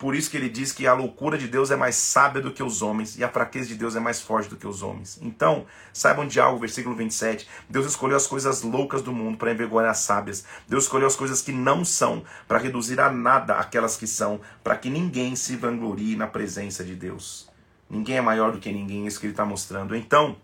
Por 0.06 0.14
isso 0.14 0.30
que 0.30 0.38
ele 0.38 0.50
diz 0.50 0.72
que 0.72 0.86
a 0.86 0.94
loucura 0.94 1.36
de 1.36 1.48
Deus 1.48 1.72
é 1.72 1.76
mais 1.76 1.96
sábia 1.96 2.40
do 2.40 2.52
que 2.52 2.62
os 2.62 2.84
homens 2.84 3.18
e 3.18 3.24
a 3.24 3.28
fraqueza 3.28 3.70
de 3.70 3.74
Deus 3.74 3.96
é 3.96 4.00
mais 4.00 4.22
forte 4.22 4.48
do 4.48 4.56
que 4.56 4.68
os 4.68 4.84
homens. 4.84 5.18
Então, 5.20 5.66
saibam 5.92 6.28
de 6.28 6.40
algo, 6.40 6.60
versículo 6.60 6.96
27. 6.96 7.48
Deus 7.68 7.88
escolheu 7.88 8.16
as 8.16 8.28
coisas 8.28 8.62
loucas 8.62 9.02
do 9.02 9.12
mundo 9.12 9.36
para 9.36 9.52
envergonhar 9.52 9.90
as 9.90 9.98
sábias. 9.98 10.46
Deus 10.68 10.84
escolheu 10.84 11.08
as 11.08 11.16
coisas 11.16 11.42
que 11.42 11.52
não 11.52 11.84
são 11.84 12.24
para 12.48 12.60
reduzir 12.60 13.00
a 13.02 13.12
nada 13.12 13.56
aquelas 13.56 13.98
que 13.98 14.06
são, 14.06 14.40
para 14.64 14.78
que 14.78 14.92
ninguém 14.92 15.36
se 15.36 15.56
vanglorie 15.56 16.16
na 16.16 16.28
presença 16.28 16.84
de 16.84 16.94
Deus. 16.94 17.50
Ninguém 17.90 18.18
é 18.18 18.22
maior 18.22 18.52
do 18.52 18.60
que 18.60 18.72
ninguém, 18.72 19.06
é 19.06 19.08
isso 19.08 19.20
que 19.20 19.26
ele 19.26 19.34
está 19.34 19.44
mostrando. 19.44 19.96
Então, 19.96 20.38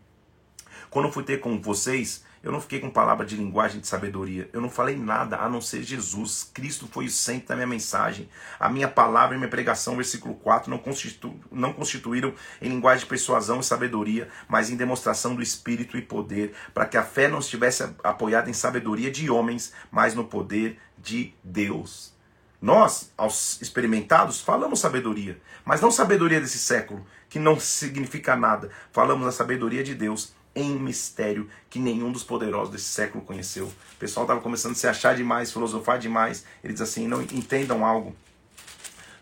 quando 0.89 1.05
eu 1.05 1.11
fui 1.11 1.21
ter 1.23 1.39
com 1.39 1.61
vocês, 1.61 2.23
eu 2.43 2.51
não 2.51 2.59
fiquei 2.59 2.79
com 2.79 2.89
palavra 2.89 3.23
de 3.23 3.35
linguagem 3.35 3.79
de 3.79 3.87
sabedoria. 3.87 4.49
Eu 4.51 4.61
não 4.61 4.69
falei 4.69 4.95
nada 4.95 5.37
a 5.37 5.47
não 5.47 5.61
ser 5.61 5.83
Jesus. 5.83 6.49
Cristo 6.51 6.87
foi 6.91 7.05
o 7.05 7.11
centro 7.11 7.49
da 7.49 7.55
minha 7.55 7.67
mensagem. 7.67 8.27
A 8.59 8.67
minha 8.67 8.87
palavra 8.87 9.35
e 9.35 9.37
minha 9.37 9.49
pregação, 9.49 9.95
versículo 9.95 10.33
4, 10.35 10.69
não, 10.69 10.79
constitu, 10.79 11.39
não 11.51 11.71
constituíram 11.71 12.33
em 12.59 12.69
linguagem 12.69 13.03
de 13.03 13.09
persuasão 13.09 13.59
e 13.59 13.63
sabedoria, 13.63 14.27
mas 14.47 14.71
em 14.71 14.75
demonstração 14.75 15.35
do 15.35 15.41
Espírito 15.43 15.97
e 15.97 16.01
poder, 16.01 16.53
para 16.73 16.87
que 16.87 16.97
a 16.97 17.03
fé 17.03 17.27
não 17.27 17.39
estivesse 17.39 17.87
apoiada 18.03 18.49
em 18.49 18.53
sabedoria 18.53 19.11
de 19.11 19.29
homens, 19.29 19.71
mas 19.91 20.15
no 20.15 20.23
poder 20.23 20.79
de 20.97 21.35
Deus. 21.43 22.11
Nós, 22.59 23.11
aos 23.17 23.61
experimentados, 23.61 24.41
falamos 24.41 24.79
sabedoria, 24.79 25.39
mas 25.63 25.81
não 25.81 25.91
sabedoria 25.91 26.39
desse 26.39 26.59
século, 26.59 27.05
que 27.29 27.39
não 27.39 27.59
significa 27.59 28.35
nada. 28.35 28.69
Falamos 28.91 29.27
a 29.27 29.31
sabedoria 29.31 29.83
de 29.83 29.95
Deus 29.95 30.33
em 30.55 30.77
mistério 30.77 31.49
que 31.69 31.79
nenhum 31.79 32.11
dos 32.11 32.23
poderosos 32.23 32.71
desse 32.71 32.85
século 32.85 33.23
conheceu. 33.23 33.65
O 33.65 33.95
pessoal 33.97 34.25
estava 34.25 34.41
começando 34.41 34.73
a 34.73 34.75
se 34.75 34.87
achar 34.87 35.15
demais, 35.15 35.51
filosofar 35.51 35.97
demais. 35.97 36.45
Ele 36.63 36.73
diz 36.73 36.81
assim: 36.81 37.07
não 37.07 37.21
entendam 37.21 37.85
algo. 37.85 38.15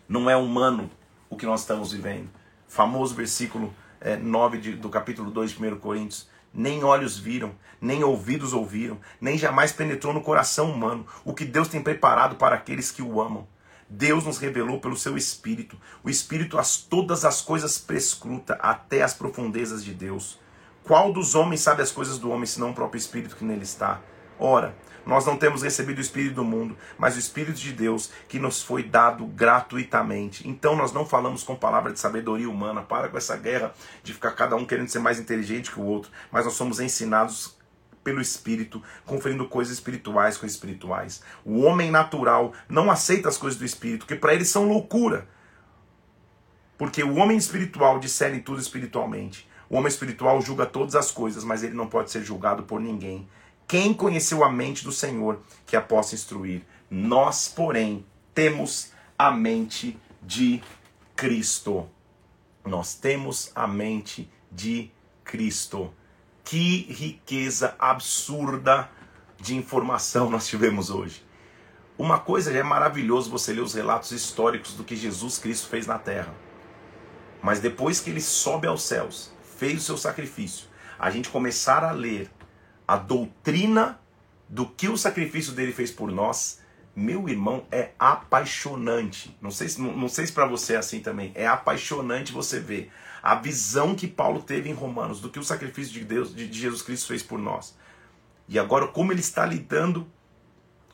Não 0.08 0.28
é 0.28 0.36
humano 0.36 0.90
o 1.28 1.36
que 1.36 1.46
nós 1.46 1.60
estamos 1.60 1.92
vivendo. 1.92 2.28
Famoso 2.68 3.14
versículo 3.14 3.72
é, 4.00 4.16
9 4.16 4.58
de, 4.58 4.72
do 4.72 4.88
capítulo 4.88 5.30
2 5.30 5.52
de 5.52 5.64
1 5.64 5.78
Coríntios. 5.78 6.28
Nem 6.52 6.82
olhos 6.82 7.16
viram, 7.16 7.54
nem 7.80 8.02
ouvidos 8.02 8.52
ouviram, 8.52 8.98
nem 9.20 9.38
jamais 9.38 9.70
penetrou 9.70 10.12
no 10.12 10.20
coração 10.20 10.72
humano 10.72 11.06
o 11.24 11.32
que 11.32 11.44
Deus 11.44 11.68
tem 11.68 11.80
preparado 11.80 12.34
para 12.34 12.56
aqueles 12.56 12.90
que 12.90 13.02
o 13.02 13.20
amam. 13.20 13.46
Deus 13.88 14.24
nos 14.24 14.38
revelou 14.38 14.80
pelo 14.80 14.96
seu 14.96 15.16
Espírito. 15.16 15.76
O 16.02 16.10
Espírito 16.10 16.58
as 16.58 16.76
todas 16.76 17.24
as 17.24 17.40
coisas 17.40 17.78
prescruta 17.78 18.54
até 18.54 19.02
as 19.02 19.14
profundezas 19.14 19.84
de 19.84 19.92
Deus. 19.92 20.38
Qual 20.84 21.12
dos 21.12 21.34
homens 21.34 21.60
sabe 21.60 21.82
as 21.82 21.92
coisas 21.92 22.18
do 22.18 22.30
homem, 22.30 22.46
senão 22.46 22.70
o 22.70 22.74
próprio 22.74 22.98
Espírito 22.98 23.36
que 23.36 23.44
nele 23.44 23.62
está? 23.62 24.00
Ora, 24.38 24.74
nós 25.04 25.26
não 25.26 25.36
temos 25.36 25.62
recebido 25.62 25.98
o 25.98 26.00
Espírito 26.00 26.36
do 26.36 26.44
mundo, 26.44 26.76
mas 26.98 27.16
o 27.16 27.18
Espírito 27.18 27.58
de 27.58 27.72
Deus 27.72 28.10
que 28.28 28.38
nos 28.38 28.62
foi 28.62 28.82
dado 28.82 29.26
gratuitamente. 29.26 30.48
Então 30.48 30.76
nós 30.76 30.92
não 30.92 31.04
falamos 31.04 31.42
com 31.42 31.54
palavra 31.54 31.92
de 31.92 31.98
sabedoria 31.98 32.48
humana. 32.48 32.82
Para 32.82 33.08
com 33.08 33.16
essa 33.16 33.36
guerra 33.36 33.74
de 34.02 34.14
ficar 34.14 34.32
cada 34.32 34.56
um 34.56 34.64
querendo 34.64 34.88
ser 34.88 34.98
mais 34.98 35.18
inteligente 35.18 35.70
que 35.70 35.80
o 35.80 35.84
outro. 35.84 36.10
Mas 36.30 36.44
nós 36.44 36.54
somos 36.54 36.80
ensinados 36.80 37.58
pelo 38.02 38.20
Espírito, 38.20 38.82
conferindo 39.04 39.46
coisas 39.46 39.74
espirituais 39.74 40.36
com 40.36 40.46
espirituais. 40.46 41.22
O 41.44 41.60
homem 41.60 41.90
natural 41.90 42.52
não 42.68 42.90
aceita 42.90 43.28
as 43.28 43.36
coisas 43.36 43.58
do 43.58 43.64
Espírito, 43.64 44.06
que 44.06 44.14
para 44.14 44.34
ele 44.34 44.44
são 44.44 44.66
loucura. 44.66 45.28
Porque 46.78 47.02
o 47.02 47.16
homem 47.16 47.36
espiritual 47.36 47.98
discerne 47.98 48.40
tudo 48.40 48.60
espiritualmente. 48.60 49.49
O 49.70 49.76
homem 49.76 49.88
espiritual 49.88 50.42
julga 50.42 50.66
todas 50.66 50.96
as 50.96 51.12
coisas, 51.12 51.44
mas 51.44 51.62
ele 51.62 51.74
não 51.74 51.86
pode 51.86 52.10
ser 52.10 52.24
julgado 52.24 52.64
por 52.64 52.80
ninguém. 52.80 53.28
Quem 53.68 53.94
conheceu 53.94 54.42
a 54.42 54.50
mente 54.50 54.82
do 54.82 54.90
Senhor 54.90 55.40
que 55.64 55.76
a 55.76 55.80
possa 55.80 56.16
instruir? 56.16 56.62
Nós, 56.90 57.46
porém, 57.46 58.04
temos 58.34 58.90
a 59.16 59.30
mente 59.30 59.96
de 60.20 60.60
Cristo. 61.14 61.88
Nós 62.64 62.94
temos 62.94 63.52
a 63.54 63.68
mente 63.68 64.28
de 64.50 64.90
Cristo. 65.22 65.94
Que 66.42 66.92
riqueza 66.92 67.76
absurda 67.78 68.90
de 69.38 69.54
informação 69.54 70.28
nós 70.28 70.48
tivemos 70.48 70.90
hoje. 70.90 71.24
Uma 71.96 72.18
coisa 72.18 72.50
é 72.50 72.62
maravilhoso 72.64 73.30
você 73.30 73.52
ler 73.52 73.60
os 73.60 73.74
relatos 73.74 74.10
históricos 74.10 74.74
do 74.74 74.82
que 74.82 74.96
Jesus 74.96 75.38
Cristo 75.38 75.68
fez 75.68 75.86
na 75.86 75.98
terra. 75.98 76.34
Mas 77.40 77.60
depois 77.60 78.00
que 78.00 78.10
ele 78.10 78.20
sobe 78.20 78.66
aos 78.66 78.82
céus, 78.82 79.30
fez 79.60 79.82
o 79.82 79.84
seu 79.84 79.98
sacrifício, 79.98 80.68
a 80.98 81.10
gente 81.10 81.28
começar 81.28 81.84
a 81.84 81.92
ler 81.92 82.30
a 82.88 82.96
doutrina 82.96 84.00
do 84.48 84.64
que 84.64 84.88
o 84.88 84.96
sacrifício 84.96 85.52
dele 85.52 85.70
fez 85.70 85.90
por 85.90 86.10
nós, 86.10 86.62
meu 86.96 87.28
irmão, 87.28 87.66
é 87.70 87.90
apaixonante. 87.98 89.36
Não 89.38 89.50
sei 89.50 89.68
se, 89.68 89.78
não, 89.78 89.94
não 89.94 90.08
sei 90.08 90.26
se 90.26 90.32
para 90.32 90.46
você 90.46 90.72
é 90.72 90.76
assim 90.78 91.00
também. 91.00 91.30
É 91.34 91.46
apaixonante 91.46 92.32
você 92.32 92.58
ver 92.58 92.90
a 93.22 93.34
visão 93.34 93.94
que 93.94 94.08
Paulo 94.08 94.42
teve 94.42 94.70
em 94.70 94.72
Romanos 94.72 95.20
do 95.20 95.28
que 95.28 95.38
o 95.38 95.44
sacrifício 95.44 95.92
de 95.92 96.06
Deus, 96.06 96.34
de, 96.34 96.48
de 96.48 96.58
Jesus 96.58 96.80
Cristo 96.80 97.08
fez 97.08 97.22
por 97.22 97.38
nós. 97.38 97.76
E 98.48 98.58
agora 98.58 98.88
como 98.88 99.12
ele 99.12 99.20
está 99.20 99.44
lidando 99.44 100.10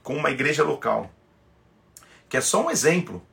com 0.02 0.16
uma 0.16 0.30
igreja 0.32 0.64
local, 0.64 1.08
que 2.28 2.36
é 2.36 2.40
só 2.40 2.66
um 2.66 2.70
exemplo 2.70 3.24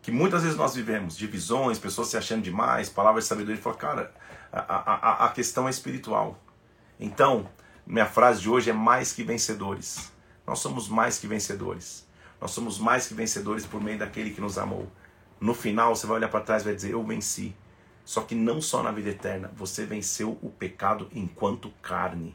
que 0.00 0.12
muitas 0.12 0.44
vezes 0.44 0.56
nós 0.56 0.76
vivemos, 0.76 1.16
divisões, 1.16 1.76
pessoas 1.76 2.06
se 2.06 2.16
achando 2.16 2.42
demais, 2.42 2.88
palavras 2.88 3.24
de 3.24 3.28
sabedoria, 3.28 3.58
e 3.58 3.62
fala, 3.62 3.76
cara, 3.76 4.14
a, 4.52 5.22
a, 5.22 5.26
a 5.26 5.28
questão 5.30 5.66
é 5.66 5.70
espiritual. 5.70 6.38
Então, 6.98 7.48
minha 7.86 8.06
frase 8.06 8.40
de 8.40 8.48
hoje 8.48 8.70
é 8.70 8.72
mais 8.72 9.12
que 9.12 9.22
vencedores. 9.22 10.12
Nós 10.46 10.58
somos 10.58 10.88
mais 10.88 11.18
que 11.18 11.26
vencedores. 11.26 12.06
Nós 12.40 12.50
somos 12.50 12.78
mais 12.78 13.06
que 13.06 13.14
vencedores 13.14 13.66
por 13.66 13.80
meio 13.80 13.98
daquele 13.98 14.30
que 14.30 14.40
nos 14.40 14.58
amou. 14.58 14.90
No 15.40 15.54
final, 15.54 15.94
você 15.94 16.06
vai 16.06 16.16
olhar 16.16 16.28
para 16.28 16.40
trás 16.40 16.62
e 16.62 16.66
vai 16.66 16.74
dizer: 16.74 16.92
Eu 16.92 17.04
venci. 17.04 17.54
Só 18.04 18.22
que 18.22 18.34
não 18.34 18.60
só 18.60 18.82
na 18.82 18.90
vida 18.90 19.10
eterna, 19.10 19.50
você 19.54 19.84
venceu 19.84 20.38
o 20.42 20.50
pecado 20.50 21.08
enquanto 21.14 21.70
carne. 21.82 22.34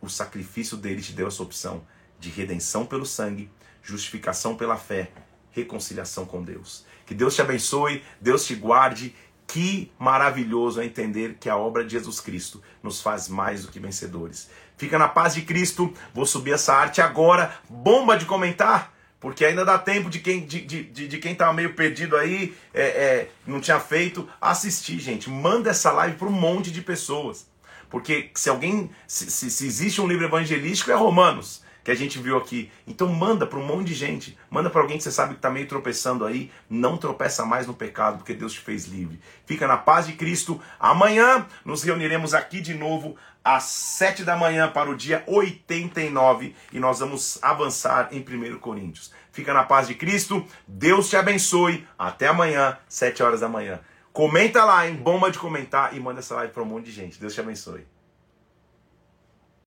O 0.00 0.08
sacrifício 0.08 0.76
dele 0.76 1.02
te 1.02 1.12
deu 1.12 1.28
essa 1.28 1.42
opção 1.42 1.86
de 2.18 2.28
redenção 2.28 2.84
pelo 2.84 3.06
sangue, 3.06 3.50
justificação 3.82 4.56
pela 4.56 4.76
fé, 4.76 5.10
reconciliação 5.50 6.26
com 6.26 6.42
Deus. 6.42 6.84
Que 7.06 7.14
Deus 7.14 7.34
te 7.34 7.42
abençoe, 7.42 8.02
Deus 8.20 8.44
te 8.44 8.54
guarde 8.54 9.14
que 9.52 9.90
maravilhoso 9.98 10.80
é 10.80 10.84
entender 10.84 11.36
que 11.40 11.48
a 11.48 11.56
obra 11.56 11.84
de 11.84 11.90
Jesus 11.90 12.20
Cristo 12.20 12.62
nos 12.80 13.02
faz 13.02 13.28
mais 13.28 13.64
do 13.64 13.72
que 13.72 13.80
vencedores. 13.80 14.48
Fica 14.76 14.96
na 14.96 15.08
paz 15.08 15.34
de 15.34 15.42
Cristo. 15.42 15.92
Vou 16.14 16.24
subir 16.24 16.52
essa 16.52 16.72
arte 16.72 17.00
agora. 17.00 17.52
Bomba 17.68 18.16
de 18.16 18.26
comentar. 18.26 18.94
Porque 19.18 19.44
ainda 19.44 19.64
dá 19.64 19.76
tempo 19.76 20.08
de 20.08 20.20
quem 20.20 20.46
de, 20.46 20.60
de, 20.60 20.84
de, 20.84 21.08
de 21.08 21.18
quem 21.18 21.34
tava 21.34 21.52
meio 21.52 21.74
perdido 21.74 22.16
aí, 22.16 22.54
é, 22.72 22.82
é, 22.82 23.30
não 23.44 23.60
tinha 23.60 23.80
feito, 23.80 24.26
assistir, 24.40 25.00
gente. 25.00 25.28
Manda 25.28 25.70
essa 25.70 25.90
live 25.90 26.16
para 26.16 26.28
um 26.28 26.32
monte 26.32 26.70
de 26.70 26.80
pessoas. 26.80 27.46
Porque 27.90 28.30
se 28.34 28.48
alguém. 28.48 28.88
Se, 29.06 29.30
se, 29.30 29.50
se 29.50 29.66
existe 29.66 30.00
um 30.00 30.06
livro 30.06 30.24
evangelístico, 30.24 30.92
é 30.92 30.94
Romanos 30.94 31.60
que 31.84 31.90
a 31.90 31.94
gente 31.94 32.18
viu 32.18 32.36
aqui. 32.36 32.70
Então 32.86 33.08
manda 33.08 33.46
para 33.46 33.58
um 33.58 33.64
monte 33.64 33.88
de 33.88 33.94
gente. 33.94 34.36
Manda 34.50 34.70
para 34.70 34.80
alguém 34.80 34.96
que 34.96 35.04
você 35.04 35.10
sabe 35.10 35.32
que 35.32 35.38
está 35.38 35.50
meio 35.50 35.66
tropeçando 35.66 36.24
aí. 36.24 36.50
Não 36.68 36.96
tropeça 36.96 37.44
mais 37.44 37.66
no 37.66 37.74
pecado, 37.74 38.18
porque 38.18 38.34
Deus 38.34 38.52
te 38.52 38.60
fez 38.60 38.86
livre. 38.86 39.20
Fica 39.46 39.66
na 39.66 39.76
paz 39.76 40.06
de 40.06 40.14
Cristo. 40.14 40.60
Amanhã 40.78 41.46
nos 41.64 41.82
reuniremos 41.82 42.34
aqui 42.34 42.60
de 42.60 42.74
novo 42.74 43.16
às 43.44 43.64
7 43.64 44.24
da 44.24 44.36
manhã 44.36 44.70
para 44.70 44.90
o 44.90 44.96
dia 44.96 45.24
89 45.26 46.54
e 46.72 46.78
nós 46.78 47.00
vamos 47.00 47.38
avançar 47.42 48.08
em 48.12 48.20
1 48.20 48.58
Coríntios. 48.58 49.12
Fica 49.32 49.54
na 49.54 49.64
paz 49.64 49.88
de 49.88 49.94
Cristo. 49.94 50.44
Deus 50.66 51.08
te 51.08 51.16
abençoe. 51.16 51.86
Até 51.98 52.28
amanhã, 52.28 52.76
7 52.88 53.22
horas 53.22 53.40
da 53.40 53.48
manhã. 53.48 53.80
Comenta 54.12 54.64
lá, 54.64 54.86
hein? 54.88 54.96
Bomba 54.96 55.30
de 55.30 55.38
comentar 55.38 55.96
e 55.96 56.00
manda 56.00 56.18
essa 56.18 56.34
live 56.34 56.52
para 56.52 56.62
um 56.62 56.66
monte 56.66 56.86
de 56.86 56.92
gente. 56.92 57.20
Deus 57.20 57.32
te 57.32 57.40
abençoe. 57.40 57.86